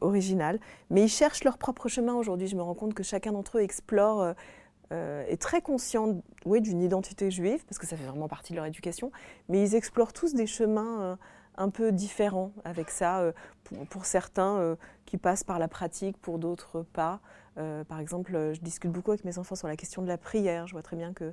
original. 0.00 0.60
Mais 0.90 1.02
ils 1.02 1.08
cherchent 1.08 1.44
leur 1.44 1.58
propre 1.58 1.88
chemin 1.88 2.14
aujourd'hui. 2.14 2.46
Je 2.46 2.56
me 2.56 2.62
rends 2.62 2.74
compte 2.74 2.94
que 2.94 3.02
chacun 3.02 3.32
d'entre 3.32 3.58
eux 3.58 3.62
explore 3.62 4.34
est 4.90 5.40
très 5.40 5.62
conscient 5.62 6.20
d'une 6.44 6.82
identité 6.82 7.30
juive, 7.30 7.64
parce 7.64 7.78
que 7.78 7.86
ça 7.86 7.96
fait 7.96 8.04
vraiment 8.04 8.28
partie 8.28 8.52
de 8.52 8.56
leur 8.56 8.66
éducation, 8.66 9.10
mais 9.48 9.62
ils 9.62 9.74
explorent 9.74 10.12
tous 10.12 10.34
des 10.34 10.46
chemins 10.46 11.18
un 11.56 11.70
peu 11.70 11.92
différent 11.92 12.52
avec 12.64 12.90
ça, 12.90 13.20
euh, 13.20 13.32
pour, 13.90 14.04
certains 14.04 14.58
euh, 14.58 14.76
qui 15.06 15.16
passent 15.16 15.44
par 15.44 15.58
la 15.58 15.68
pratique, 15.68 16.16
pour 16.18 16.38
d'autres 16.38 16.82
pas. 16.82 17.20
Euh, 17.58 17.84
par 17.84 18.00
exemple, 18.00 18.32
je 18.54 18.60
discute 18.60 18.90
beaucoup 18.90 19.10
avec 19.10 19.24
mes 19.24 19.38
enfants 19.38 19.54
sur 19.54 19.68
la 19.68 19.76
question 19.76 20.02
de 20.02 20.08
la 20.08 20.18
prière. 20.18 20.66
Je 20.66 20.72
vois 20.72 20.82
très 20.82 20.96
bien 20.96 21.12
que 21.12 21.32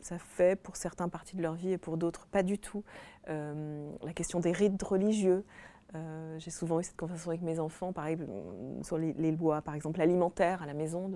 ça 0.00 0.16
fait 0.16 0.54
pour 0.54 0.76
certains 0.76 1.08
partie 1.08 1.36
de 1.36 1.42
leur 1.42 1.54
vie 1.54 1.72
et 1.72 1.78
pour 1.78 1.96
d'autres 1.96 2.28
pas 2.28 2.44
du 2.44 2.56
tout. 2.56 2.84
la 3.26 4.12
question 4.14 4.38
des 4.38 4.52
rites 4.52 4.80
religieux. 4.80 5.44
J'ai 6.38 6.52
souvent 6.52 6.78
eu 6.78 6.84
cette 6.84 6.96
conversation 6.96 7.30
avec 7.30 7.42
mes 7.42 7.58
enfants, 7.58 7.92
sur 8.82 8.96
les, 8.96 9.32
lois, 9.32 9.60
par 9.60 9.74
exemple, 9.74 10.00
alimentaires 10.00 10.62
à 10.62 10.66
la 10.66 10.74
maison, 10.74 11.10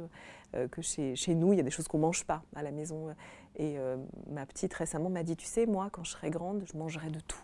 que 0.53 0.83
chez, 0.83 1.15
chez, 1.15 1.37
nous, 1.37 1.53
il 1.53 1.59
y 1.59 1.61
a 1.61 1.63
des 1.63 1.71
choses 1.71 1.87
qu'on 1.87 1.99
ne 1.99 2.03
mange 2.03 2.25
pas 2.25 2.43
à 2.57 2.65
la 2.65 2.73
maison. 2.73 3.15
Et 3.55 3.77
ma 4.29 4.47
petite 4.47 4.75
récemment 4.75 5.09
m'a 5.09 5.23
dit, 5.23 5.37
tu 5.37 5.47
sais, 5.47 5.67
moi, 5.67 5.89
quand 5.93 6.03
je 6.03 6.11
serai 6.11 6.31
grande, 6.31 6.65
je 6.67 6.77
mangerai 6.77 7.09
de 7.09 7.21
tout 7.21 7.39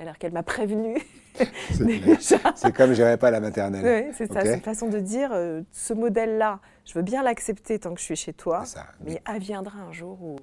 alors 0.00 0.18
qu'elle 0.18 0.32
m'a 0.32 0.42
prévenu. 0.42 0.98
c'est 2.54 2.72
comme 2.74 2.92
je 2.94 3.02
n'irai 3.02 3.16
pas 3.16 3.28
à 3.28 3.32
la 3.32 3.40
maternelle. 3.40 4.06
Oui, 4.06 4.12
c'est 4.16 4.32
ça, 4.32 4.40
c'est 4.42 4.54
une 4.54 4.60
façon 4.60 4.88
de 4.88 4.98
dire 4.98 5.30
euh, 5.32 5.62
ce 5.72 5.94
modèle-là, 5.94 6.60
je 6.84 6.94
veux 6.94 7.02
bien 7.02 7.22
l'accepter 7.22 7.78
tant 7.78 7.94
que 7.94 8.00
je 8.00 8.04
suis 8.04 8.16
chez 8.16 8.32
toi, 8.32 8.64
mais 9.04 9.22
adviendra 9.24 9.78
un 9.78 9.92
jour 9.92 10.20
où. 10.22 10.36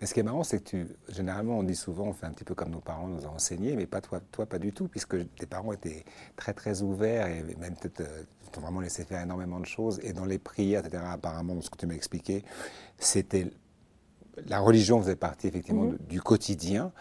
Mais 0.00 0.06
ce 0.06 0.14
qui 0.14 0.20
est 0.20 0.24
marrant, 0.24 0.42
c'est 0.42 0.58
que 0.58 0.68
tu, 0.68 0.86
généralement, 1.10 1.58
on 1.58 1.62
dit 1.62 1.76
souvent, 1.76 2.06
on 2.06 2.12
fait 2.12 2.26
un 2.26 2.32
petit 2.32 2.44
peu 2.44 2.56
comme 2.56 2.70
nos 2.70 2.80
parents 2.80 3.06
nous 3.06 3.24
ont 3.24 3.34
enseigné, 3.34 3.76
mais 3.76 3.86
pas 3.86 4.00
toi, 4.00 4.20
toi 4.32 4.46
pas 4.46 4.58
du 4.58 4.72
tout, 4.72 4.88
puisque 4.88 5.16
tes 5.36 5.46
parents 5.46 5.72
étaient 5.72 6.04
très 6.34 6.52
très 6.52 6.82
ouverts 6.82 7.28
et 7.28 7.42
même 7.60 7.76
peut-être 7.76 8.00
euh, 8.00 8.22
t'ont 8.50 8.60
vraiment 8.60 8.80
laissé 8.80 9.04
faire 9.04 9.22
énormément 9.22 9.60
de 9.60 9.66
choses. 9.66 10.00
Et 10.02 10.12
dans 10.12 10.24
les 10.24 10.38
prières, 10.38 10.84
etc., 10.84 11.02
apparemment, 11.06 11.60
ce 11.60 11.70
que 11.70 11.76
tu 11.76 11.86
m'as 11.86 11.94
expliqué, 11.94 12.44
c'était 12.98 13.50
la 14.48 14.60
religion 14.60 15.00
faisait 15.00 15.16
partie 15.16 15.48
effectivement 15.48 15.84
mhm. 15.84 15.98
du 16.08 16.20
quotidien, 16.20 16.92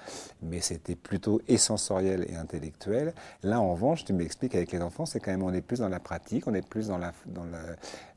mais 0.42 0.60
c'était 0.60 0.96
plutôt 0.96 1.42
essentiel 1.48 2.26
et 2.30 2.36
intellectuel. 2.36 3.14
Là, 3.44 3.62
en 3.62 3.72
revanche, 3.74 4.04
tu 4.06 4.14
m'expliques 4.14 4.56
avec 4.56 4.72
les 4.72 4.82
enfants, 4.82 5.06
c'est 5.06 5.20
quand 5.20 5.32
même 5.32 5.44
on 5.44 5.54
est 5.54 5.62
plus 5.62 5.80
dans 5.80 5.90
la 5.90 6.00
pratique, 6.00 6.48
on 6.48 6.54
est 6.54 6.68
plus 6.68 6.88
dans 6.88 6.98
la, 6.98 7.14
dans 7.28 7.46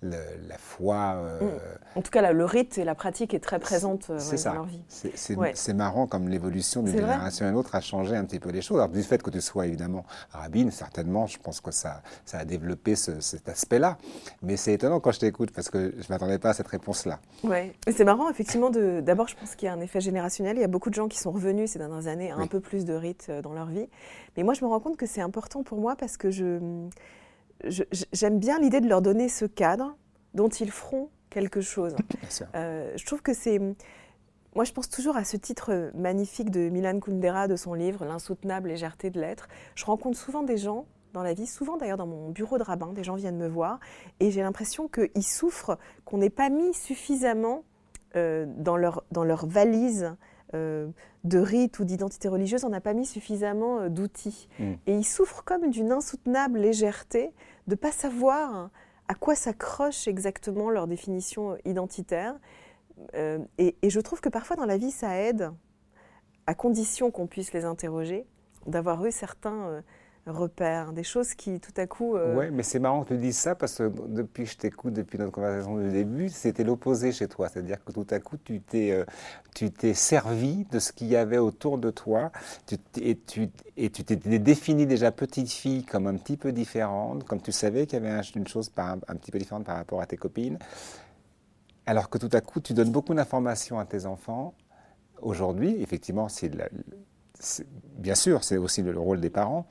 la 0.03 0.59
foi. 0.59 1.15
Euh, 1.17 1.41
mm. 1.41 1.99
En 1.99 2.03
tout 2.03 2.11
cas, 2.11 2.33
le 2.33 2.45
rite 2.45 2.79
et 2.79 2.85
la 2.85 2.95
pratique 2.95 3.35
est 3.35 3.41
très 3.41 3.59
présente 3.59 4.11
euh, 4.11 4.19
dans 4.45 4.55
leur 4.55 4.65
vie. 4.65 4.83
C'est 4.89 5.75
marrant 5.75 6.07
comme 6.07 6.29
l'évolution 6.29 6.83
d'une 6.83 6.95
génération 6.95 7.47
à 7.47 7.51
une 7.51 7.57
autre 7.57 7.75
a 7.75 7.81
changé 7.81 8.17
un 8.17 8.25
petit 8.25 8.41
peu 8.41 8.51
les 8.51 8.63
choses. 8.63 8.79
Alors, 8.79 8.89
du 8.89 9.03
fait 9.03 9.23
que 9.23 9.31
tu 9.31 9.41
sois 9.41 9.67
évidemment 9.67 10.05
rabbine, 10.31 10.71
certainement, 10.71 11.27
je 11.27 11.39
pense 11.39 11.61
que 11.61 11.71
ça, 11.71 12.03
ça 12.25 12.39
a 12.39 12.45
développé 12.45 12.97
cet 12.97 13.49
aspect-là. 13.49 13.99
Mais 14.43 14.57
c'est 14.57 14.73
étonnant 14.73 15.01
quand 15.01 15.13
je 15.13 15.21
t'écoute 15.21 15.51
parce 15.53 15.69
que 15.69 15.93
je 15.97 16.05
ne 16.05 16.09
m'attendais 16.09 16.39
pas 16.39 16.51
à 16.51 16.55
cette 16.55 16.69
réponse-là. 16.69 17.21
Oui, 17.43 17.73
c'est 17.91 18.05
marrant 18.05 18.31
effectivement 18.31 18.71
de 18.71 19.01
D'abord, 19.05 19.29
je 19.29 19.37
pense 19.37 19.55
qu'il 19.55 19.67
y 19.67 19.69
a 19.69 19.73
un 19.73 19.81
effet 19.81 20.01
générationnel. 20.01 20.57
Il 20.57 20.61
y 20.61 20.65
a 20.65 20.69
beaucoup 20.69 20.91
de 20.91 20.95
gens 20.95 21.09
qui 21.09 21.19
sont 21.19 21.31
revenus 21.31 21.71
ces 21.71 21.79
dernières 21.79 22.07
années 22.07 22.31
à 22.31 22.37
un 22.37 22.47
peu 22.47 22.61
plus 22.61 22.85
de 22.85 22.95
rites 22.95 23.27
euh, 23.29 23.43
dans 23.43 23.53
leur 23.53 23.67
vie. 23.67 23.87
Mais 24.37 24.43
moi, 24.43 24.55
je 24.55 24.65
me 24.65 24.69
rends 24.69 24.81
compte 24.81 24.97
que 24.97 25.07
c'est 25.07 25.21
important 25.21 25.63
pour 25.63 25.79
moi 25.79 25.95
parce 25.97 26.17
que 26.17 26.31
je, 26.31 26.59
j'aime 28.13 28.39
bien 28.39 28.59
l'idée 28.59 28.81
de 28.81 28.89
leur 28.89 29.03
donner 29.03 29.29
ce 29.29 29.45
cadre 29.45 29.97
dont 30.33 30.49
ils 30.49 30.71
feront 30.71 31.11
quelque 31.31 31.61
chose. 31.61 31.95
Euh, 32.57 32.93
je 32.97 33.07
trouve 33.07 33.23
que 33.23 33.33
c'est... 33.33 33.61
Moi, 34.55 34.65
je 34.65 34.73
pense 34.73 34.89
toujours 34.89 35.17
à 35.17 35.25
ce 35.25 35.37
titre 35.37 35.93
magnifique 35.95 36.51
de 36.51 36.69
Milan 36.69 36.99
Kundera, 36.99 37.47
de 37.47 37.55
son 37.55 37.75
livre 37.75 38.05
L'insoutenable 38.05 38.71
légèreté 38.71 39.11
de 39.11 39.21
l'être. 39.21 39.47
Je 39.77 39.85
rencontre 39.85 40.19
souvent 40.19 40.43
des 40.43 40.57
gens 40.57 40.87
dans 41.13 41.23
la 41.23 41.33
vie, 41.33 41.47
souvent 41.47 41.77
d'ailleurs 41.77 41.97
dans 41.97 42.07
mon 42.07 42.31
bureau 42.31 42.59
de 42.59 42.63
rabbin, 42.65 42.93
des 42.93 43.05
gens 43.05 43.15
viennent 43.15 43.39
me 43.39 43.47
voir 43.47 43.79
et 44.21 44.31
j'ai 44.31 44.43
l'impression 44.43 44.89
qu'ils 44.89 45.23
souffrent 45.23 45.79
qu'on 46.05 46.19
n'ait 46.19 46.29
pas 46.29 46.51
mis 46.51 46.75
suffisamment 46.75 47.63
euh, 48.17 48.47
dans, 48.49 48.77
leur, 48.77 49.05
dans 49.11 49.25
leur 49.25 49.47
valise 49.47 50.15
euh, 50.55 50.89
de 51.25 51.39
rites 51.39 51.79
ou 51.79 51.85
d'identité 51.85 52.29
religieuse, 52.29 52.65
on 52.65 52.69
n'a 52.69 52.81
pas 52.81 52.95
mis 52.95 53.07
suffisamment 53.07 53.81
euh, 53.81 53.89
d'outils. 53.89 54.49
Mm. 54.59 54.73
Et 54.87 54.95
ils 54.95 55.05
souffrent 55.05 55.45
comme 55.45 55.71
d'une 55.71 55.91
insoutenable 55.91 56.61
légèreté 56.61 57.33
de 57.67 57.73
ne 57.73 57.77
pas 57.77 57.93
savoir 57.93 58.71
à 59.09 59.15
quoi 59.15 59.35
s'accroche 59.35 60.07
exactement 60.09 60.71
leur 60.71 60.87
définition 60.87 61.57
identitaire. 61.65 62.37
Et, 63.59 63.77
et, 63.83 63.91
je 63.91 64.01
trouve 64.01 64.21
que 64.21 64.29
parfois 64.29 64.55
dans 64.55 64.65
la 64.65 64.79
vie, 64.79 64.93
ça 64.93 65.19
aide, 65.19 65.51
à 66.47 66.55
condition 66.55 67.11
qu'on 67.11 67.27
puisse 67.27 67.53
les 67.53 67.65
interroger, 67.65 68.25
d'avoir 68.67 69.05
eu 69.05 69.11
certains 69.11 69.83
repères, 70.27 70.93
des 70.93 71.03
choses 71.03 71.35
qui 71.35 71.61
tout 71.61 71.73
à 71.77 71.87
coup... 71.87 72.17
Euh... 72.17 72.35
Oui, 72.37 72.47
mais 72.53 72.63
c'est 72.63 72.79
marrant 72.79 73.05
que 73.05 73.15
tu 73.15 73.19
dises 73.19 73.37
ça 73.37 73.55
parce 73.55 73.79
que 73.79 73.93
depuis 74.09 74.45
que 74.45 74.51
je 74.51 74.57
t'écoute, 74.57 74.95
depuis 74.95 75.19
notre 75.19 75.33
conversation 75.33 75.77
du 75.77 75.91
début, 75.91 76.29
c'était 76.29 76.65
l'opposé 76.65 77.13
chez 77.13 77.29
toi. 77.29 77.49
C'est-à-dire 77.49 77.85
que 77.85 77.93
tout 77.93 78.07
à 78.11 78.19
coup, 78.21 78.37
tu 78.43 78.61
t'es, 78.61 78.93
euh, 78.93 79.05
tu 79.55 79.71
t'es 79.71 79.95
servi 79.95 80.65
de 80.71 80.79
ce 80.79 80.93
qu'il 80.93 81.09
y 81.09 81.17
avait 81.17 81.39
autour 81.39 81.79
de 81.79 81.91
toi 81.91 82.33
et 83.01 83.19
tu 83.19 83.51
et 83.77 83.91
tu 83.91 84.05
t'es 84.05 84.17
définie 84.17 84.87
déjà 84.87 85.11
petite 85.11 85.51
fille 85.51 85.85
comme 85.85 86.07
un 86.07 86.15
petit 86.15 86.37
peu 86.37 86.53
différente, 86.53 87.25
comme 87.25 87.41
tu 87.41 87.53
savais 87.53 87.87
qu'il 87.87 88.03
y 88.03 88.07
avait 88.07 88.21
une 88.37 88.47
chose 88.47 88.71
un, 88.77 88.99
un 89.09 89.17
petit 89.17 89.31
peu 89.31 89.39
différente 89.39 89.65
par 89.65 89.77
rapport 89.77 90.01
à 90.01 90.07
tes 90.07 90.17
copines. 90.17 90.59
Alors 91.87 92.09
que 92.09 92.19
tout 92.19 92.31
à 92.33 92.41
coup, 92.41 92.61
tu 92.61 92.73
donnes 92.73 92.93
beaucoup 92.93 93.15
d'informations 93.15 93.79
à 93.79 93.85
tes 93.85 94.07
enfants. 94.07 94.55
Aujourd'hui, 95.21 95.83
effectivement, 95.83 96.29
c'est 96.29 96.51
bien 97.99 98.15
sûr, 98.15 98.45
c'est 98.45 98.57
aussi 98.57 98.83
le 98.83 98.99
rôle 98.99 99.21
des 99.21 99.31
parents, 99.31 99.67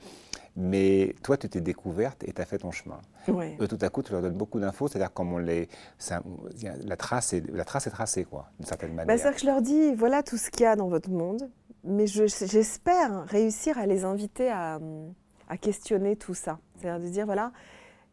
mais 0.56 1.14
toi, 1.22 1.36
tu 1.36 1.48
t'es 1.48 1.60
découverte 1.60 2.22
et 2.24 2.32
tu 2.32 2.40
as 2.40 2.44
fait 2.44 2.58
ton 2.58 2.70
chemin. 2.70 3.00
Eux, 3.28 3.66
tout 3.66 3.78
à 3.80 3.88
coup, 3.88 4.02
tu 4.02 4.12
leur 4.12 4.22
donnes 4.22 4.36
beaucoup 4.36 4.60
d'infos, 4.60 4.88
c'est-à-dire 4.88 5.12
comme 5.12 5.32
on 5.32 5.38
les, 5.38 5.68
la, 6.84 6.96
trace 6.96 7.32
est, 7.32 7.42
la 7.52 7.64
trace 7.64 7.86
est 7.86 7.90
tracée, 7.90 8.24
quoi, 8.24 8.50
d'une 8.58 8.66
certaine 8.66 8.90
bah, 8.90 9.04
manière. 9.04 9.18
c'est-à-dire 9.18 9.36
que 9.36 9.40
je 9.42 9.46
leur 9.46 9.62
dis, 9.62 9.94
voilà 9.94 10.22
tout 10.22 10.36
ce 10.36 10.50
qu'il 10.50 10.62
y 10.62 10.66
a 10.66 10.76
dans 10.76 10.88
votre 10.88 11.10
monde, 11.10 11.50
mais 11.82 12.06
j'espère 12.06 13.24
réussir 13.26 13.78
à 13.78 13.86
les 13.86 14.04
inviter 14.04 14.48
à, 14.48 14.78
à 15.48 15.56
questionner 15.56 16.16
tout 16.16 16.34
ça. 16.34 16.58
C'est-à-dire 16.76 17.04
de 17.04 17.12
dire, 17.12 17.26
voilà, 17.26 17.52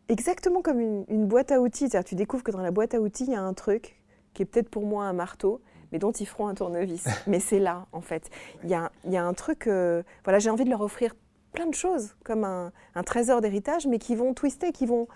exactement 0.09 0.61
comme 0.61 0.79
une, 0.79 1.25
boîte 1.27 1.51
à 1.51 1.61
outils, 1.61 1.89
c'est-à-dire 1.89 2.03
tu 2.03 2.15
découvres 2.15 2.43
que 2.43 2.51
dans 2.51 2.61
la 2.61 2.71
boîte 2.71 2.93
à 2.93 2.99
outils, 2.99 3.25
il 3.25 3.33
y 3.33 3.35
a 3.35 3.41
un 3.41 3.53
truc 3.53 4.01
qui 4.33 4.43
est 4.43 4.45
peut-être 4.45 4.69
pour 4.69 4.85
moi 4.85 5.05
un 5.05 5.13
marteau, 5.13 5.61
mais 5.91 5.99
dont 5.99 6.11
ils 6.11 6.25
feront 6.25 6.47
un 6.47 6.53
tournevis. 6.53 7.05
mais 7.27 7.39
c'est 7.39 7.59
là, 7.59 7.87
en 7.91 8.01
fait. 8.01 8.29
Il 8.63 8.69
y 8.69 8.73
a, 8.73 8.91
y 9.05 9.17
a, 9.17 9.23
un 9.23 9.33
truc, 9.33 9.67
euh, 9.67 10.03
voilà, 10.23 10.39
j'ai 10.39 10.49
envie 10.49 10.65
de 10.65 10.69
leur 10.69 10.81
offrir 10.81 11.15
plein 11.51 11.67
de 11.67 11.75
choses, 11.75 12.15
comme 12.23 12.43
un, 12.43 12.71
trésor 13.05 13.41
d'héritage, 13.41 13.87
mais 13.87 13.99
qui 13.99 14.15
vont 14.15 14.33
twister, 14.33 14.71
qui 14.71 14.85
vont 14.85 15.07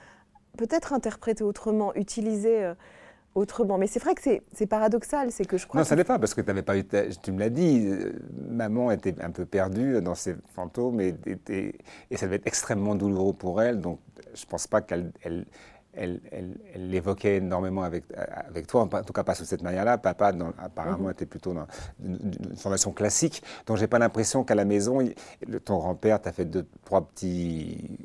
peut-être 0.57 0.93
interpréter 0.93 1.43
autrement, 1.43 1.93
utiliser 1.95 2.63
euh, 2.63 2.73
autrement. 3.35 3.77
Mais 3.77 3.87
c'est 3.87 3.99
vrai 3.99 4.15
que 4.15 4.21
c'est 4.21 4.65
paradoxal, 4.65 5.31
c'est 5.31 5.45
que 5.45 5.57
je 5.57 5.67
crois. 5.67 5.81
Non, 5.81 5.85
ça 5.85 5.95
n'est 5.95 6.03
pas, 6.03 6.19
parce 6.19 6.33
que 6.33 6.41
tu 6.41 6.63
pas 6.63 6.77
eu. 6.77 6.85
Tu 7.21 7.31
me 7.31 7.39
l'as 7.39 7.49
dit, 7.49 7.87
euh, 7.87 8.13
maman 8.49 8.91
était 8.91 9.15
un 9.21 9.31
peu 9.31 9.45
perdue 9.45 10.01
dans 10.01 10.15
ses 10.15 10.35
fantômes 10.53 11.01
et, 11.01 11.15
et, 11.49 12.17
ça 12.17 12.25
devait 12.25 12.37
être 12.37 12.47
extrêmement 12.47 12.95
douloureux 12.95 13.33
pour 13.33 13.61
elle. 13.61 13.79
Donc, 13.79 13.99
je 14.33 14.43
ne 14.43 14.49
pense 14.49 14.67
pas 14.67 14.81
qu'elle. 14.81 15.11
Elle, 15.23 15.45
elle, 15.95 16.19
l'évoquait 16.75 17.37
énormément 17.37 17.83
avec, 17.83 18.05
avec 18.15 18.67
toi, 18.67 18.81
en 18.81 18.87
tout 18.87 19.13
cas 19.13 19.23
pas 19.23 19.33
de 19.33 19.43
cette 19.43 19.63
manière-là. 19.63 19.97
Papa, 19.97 20.33
apparemment, 20.57 21.05
mhm. 21.05 21.11
était 21.11 21.25
plutôt 21.25 21.53
dans 21.53 21.67
une 22.03 22.55
formation 22.55 22.91
classique. 22.91 23.43
Donc, 23.65 23.77
j'ai 23.77 23.87
pas 23.87 23.99
l'impression 23.99 24.43
qu'à 24.43 24.55
la 24.55 24.65
maison, 24.65 24.99
ton 25.63 25.77
grand-père 25.77 26.21
t'a 26.21 26.31
fait 26.31 26.45
deux, 26.45 26.65
trois 26.83 27.01
petits 27.07 27.99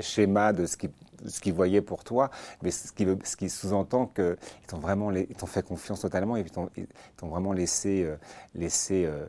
schémas 0.00 0.52
de 0.52 0.66
ce 0.66 0.76
qui 0.76 0.90
ce 1.26 1.40
qu'ils 1.40 1.54
voyaient 1.54 1.80
pour 1.80 2.04
toi, 2.04 2.30
mais 2.62 2.70
ce 2.70 2.92
qui, 2.92 3.06
ce 3.24 3.36
qui 3.36 3.48
sous-entend 3.48 4.06
qu'ils 4.08 4.36
t'ont 4.66 4.78
vraiment 4.78 5.10
t'ont 5.38 5.46
fait 5.46 5.62
confiance 5.62 6.00
totalement 6.00 6.36
et 6.36 6.40
ils 6.76 6.86
t'ont 7.16 7.28
vraiment 7.28 7.52
laissé, 7.52 8.04
euh, 8.04 8.16
laissé, 8.54 9.06
euh, 9.06 9.26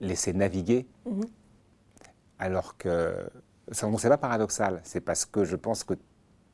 laissé 0.00 0.32
naviguer. 0.32 0.86
Mm-hmm. 1.08 1.28
Alors 2.38 2.76
que, 2.76 3.28
ce 3.70 3.86
n'est 3.86 4.08
pas 4.08 4.18
paradoxal, 4.18 4.80
c'est 4.84 5.00
parce 5.00 5.24
que 5.24 5.44
je 5.44 5.56
pense 5.56 5.84
que 5.84 5.94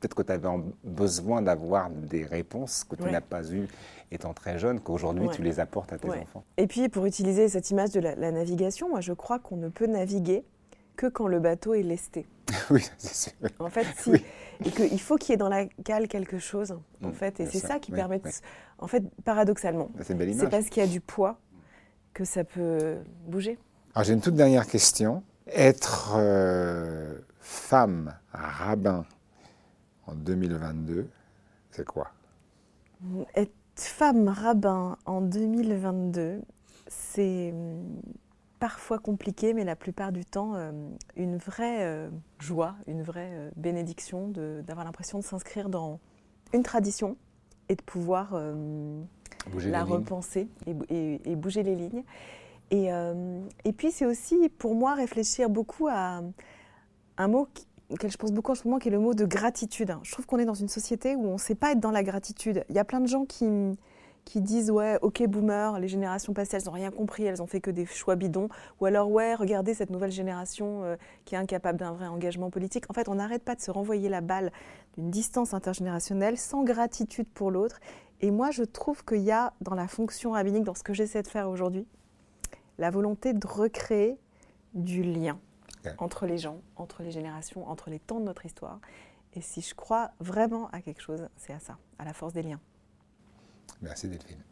peut-être 0.03 0.15
que 0.15 0.21
tu 0.21 0.33
avais 0.33 0.49
besoin 0.83 1.41
d'avoir 1.41 1.89
des 1.89 2.25
réponses 2.25 2.83
que 2.83 2.97
tu 2.97 3.03
n'as 3.03 3.21
pas 3.21 3.49
eues 3.51 3.67
étant 4.11 4.33
très 4.33 4.59
jeune, 4.59 4.81
qu'aujourd'hui 4.81 5.29
tu 5.31 5.41
les 5.41 5.61
apportes 5.61 5.93
à 5.93 5.97
tes 5.97 6.09
enfants. 6.09 6.43
Et 6.57 6.67
puis 6.67 6.89
pour 6.89 7.05
utiliser 7.05 7.47
cette 7.47 7.71
image 7.71 7.91
de 7.91 8.01
la, 8.01 8.15
la 8.15 8.31
navigation, 8.31 8.89
moi 8.89 8.99
je 8.99 9.13
crois 9.13 9.39
qu'on 9.39 9.55
ne 9.55 9.69
peut 9.69 9.87
naviguer 9.87 10.43
que 10.97 11.07
quand 11.07 11.27
le 11.27 11.39
bateau 11.39 11.73
est 11.73 11.83
lesté. 11.83 12.27
oui, 12.69 12.85
c'est 12.97 13.31
sûr. 13.31 13.49
En 13.59 13.69
fait, 13.69 13.87
si. 13.97 14.11
Et 14.65 14.69
qu'il 14.69 14.99
faut 14.99 15.15
qu'il 15.15 15.31
y 15.31 15.33
ait 15.33 15.37
dans 15.37 15.49
la 15.49 15.65
cale 15.83 16.07
quelque 16.07 16.37
chose, 16.37 16.75
en 17.03 17.09
mm, 17.09 17.13
fait. 17.13 17.39
Et 17.39 17.47
c'est 17.47 17.59
ça, 17.59 17.79
qui 17.79 17.91
permet, 17.91 18.21
en 18.79 18.87
fait, 18.87 19.03
paradoxalement, 19.23 19.89
c'est 20.01 20.49
parce 20.49 20.69
qu'il 20.69 20.83
y 20.83 20.85
a 20.85 20.89
du 20.89 21.01
poids 21.01 21.39
que 22.13 22.25
ça 22.25 22.43
peut 22.43 22.97
bouger. 23.25 23.57
Alors 23.95 24.05
j'ai 24.05 24.13
une 24.13 24.21
toute 24.21 24.35
dernière 24.35 24.67
question. 24.67 25.23
Être 25.47 26.13
euh, 26.15 27.15
femme 27.39 28.13
rabbin 28.31 29.05
en 30.07 30.15
2022, 30.15 31.07
c'est 31.71 31.85
quoi? 31.85 32.11
Être 33.35 33.53
femme 33.75 34.27
rabbin 34.27 34.97
en 35.05 35.21
2022, 35.21 36.41
c'est 36.87 37.53
parfois 38.59 38.97
compliqué, 38.97 39.53
mais 39.53 39.65
la 39.65 39.75
plupart 39.75 40.13
du 40.13 40.23
temps, 40.23 40.55
euh, 40.55 40.71
une 41.17 41.35
vraie 41.35 41.83
euh, 41.85 42.09
joie, 42.39 42.75
une 42.87 43.01
vraie 43.01 43.31
euh, 43.33 43.49
bénédiction 43.57 44.29
d'avoir 44.29 44.85
l'impression 44.85 45.19
de 45.19 45.23
s'inscrire 45.23 45.67
dans 45.67 45.99
une 46.53 46.63
tradition 46.63 47.17
et 47.67 47.75
de 47.75 47.81
pouvoir 47.81 48.39
la 49.65 49.83
repenser 49.83 50.47
et, 50.67 51.35
bouger 51.35 51.63
les 51.63 51.75
lignes. 51.75 52.03
Et, 52.71 52.89
et 53.65 53.73
puis, 53.73 53.91
c'est 53.91 54.05
aussi 54.05 54.49
pour 54.49 54.75
moi 54.75 54.93
réfléchir 54.93 55.49
beaucoup 55.49 55.87
à 55.87 56.21
un 57.17 57.27
mot 57.27 57.47
auquel 57.89 58.11
je 58.11 58.17
pense 58.17 58.31
beaucoup 58.31 58.51
en 58.51 58.55
ce 58.55 58.67
moment, 58.67 58.79
qui 58.79 58.87
est 58.87 58.91
le 58.91 58.99
mot 58.99 59.13
de 59.13 59.25
gratitude. 59.25 59.95
Je 60.03 60.11
trouve 60.11 60.25
qu'on 60.25 60.39
est 60.39 60.45
dans 60.45 60.53
une 60.53 60.67
société 60.67 61.15
où 61.15 61.27
on 61.27 61.33
ne 61.33 61.37
sait 61.37 61.55
pas 61.55 61.71
être 61.71 61.79
dans 61.79 61.91
la 61.91 62.03
gratitude. 62.03 62.63
Il 62.69 62.75
y 62.75 62.79
a 62.79 62.85
plein 62.85 62.99
de 62.99 63.07
gens 63.07 63.25
qui 63.25 63.45
qui 64.25 64.41
disent 64.41 64.71
ouais, 64.71 64.97
ok 65.01 65.23
boomer, 65.27 65.79
les 65.79 65.87
générations 65.87 66.33
passées, 66.33 66.57
elles 66.57 66.65
n'ont 66.65 66.71
rien 66.71 66.91
compris, 66.91 67.25
elles 67.25 67.41
ont 67.41 67.47
fait 67.47 67.61
que 67.61 67.71
des 67.71 67.85
choix 67.85 68.15
bidons, 68.15 68.49
ou 68.79 68.85
alors 68.85 69.09
ouais, 69.11 69.35
regardez 69.35 69.73
cette 69.73 69.89
nouvelle 69.89 70.11
génération 70.11 70.83
euh, 70.83 70.95
qui 71.25 71.35
est 71.35 71.37
incapable 71.37 71.79
d'un 71.79 71.91
vrai 71.91 72.07
engagement 72.07 72.49
politique. 72.49 72.85
En 72.89 72.93
fait, 72.93 73.09
on 73.09 73.15
n'arrête 73.15 73.43
pas 73.43 73.55
de 73.55 73.61
se 73.61 73.71
renvoyer 73.71 74.09
la 74.09 74.21
balle 74.21 74.51
d'une 74.97 75.09
distance 75.09 75.53
intergénérationnelle 75.53 76.37
sans 76.37 76.63
gratitude 76.63 77.27
pour 77.33 77.51
l'autre. 77.51 77.79
Et 78.21 78.31
moi, 78.31 78.51
je 78.51 78.63
trouve 78.63 79.03
qu'il 79.03 79.21
y 79.21 79.31
a 79.31 79.53
dans 79.61 79.75
la 79.75 79.87
fonction 79.87 80.31
rabbinique, 80.31 80.63
dans 80.63 80.75
ce 80.75 80.83
que 80.83 80.93
j'essaie 80.93 81.21
de 81.21 81.27
faire 81.27 81.49
aujourd'hui, 81.49 81.85
la 82.77 82.89
volonté 82.89 83.33
de 83.33 83.45
recréer 83.45 84.17
du 84.73 85.03
lien 85.03 85.37
entre 85.97 86.25
les 86.25 86.37
gens, 86.37 86.61
entre 86.75 87.03
les 87.03 87.11
générations, 87.11 87.67
entre 87.69 87.89
les 87.89 87.99
temps 87.99 88.19
de 88.19 88.25
notre 88.25 88.45
histoire. 88.45 88.79
Et 89.33 89.41
si 89.41 89.61
je 89.61 89.73
crois 89.73 90.11
vraiment 90.19 90.69
à 90.71 90.81
quelque 90.81 91.01
chose, 91.01 91.27
c'est 91.37 91.53
à 91.53 91.59
ça, 91.59 91.77
à 91.97 92.05
la 92.05 92.13
force 92.13 92.33
des 92.33 92.43
liens. 92.43 92.59
Merci 93.81 94.07
Delphine. 94.07 94.43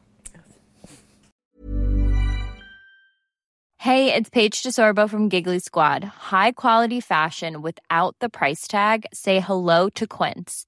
Hey, 3.78 4.14
it's 4.14 4.30
Paige 4.30 4.62
DeSorbo 4.62 5.10
from 5.10 5.28
Giggly 5.28 5.58
Squad. 5.58 6.04
High 6.04 6.52
quality 6.52 7.00
fashion 7.02 7.64
without 7.64 8.16
the 8.20 8.30
price 8.30 8.68
tag. 8.68 9.08
Say 9.12 9.40
hello 9.40 9.90
to 9.96 10.06
Quince. 10.06 10.68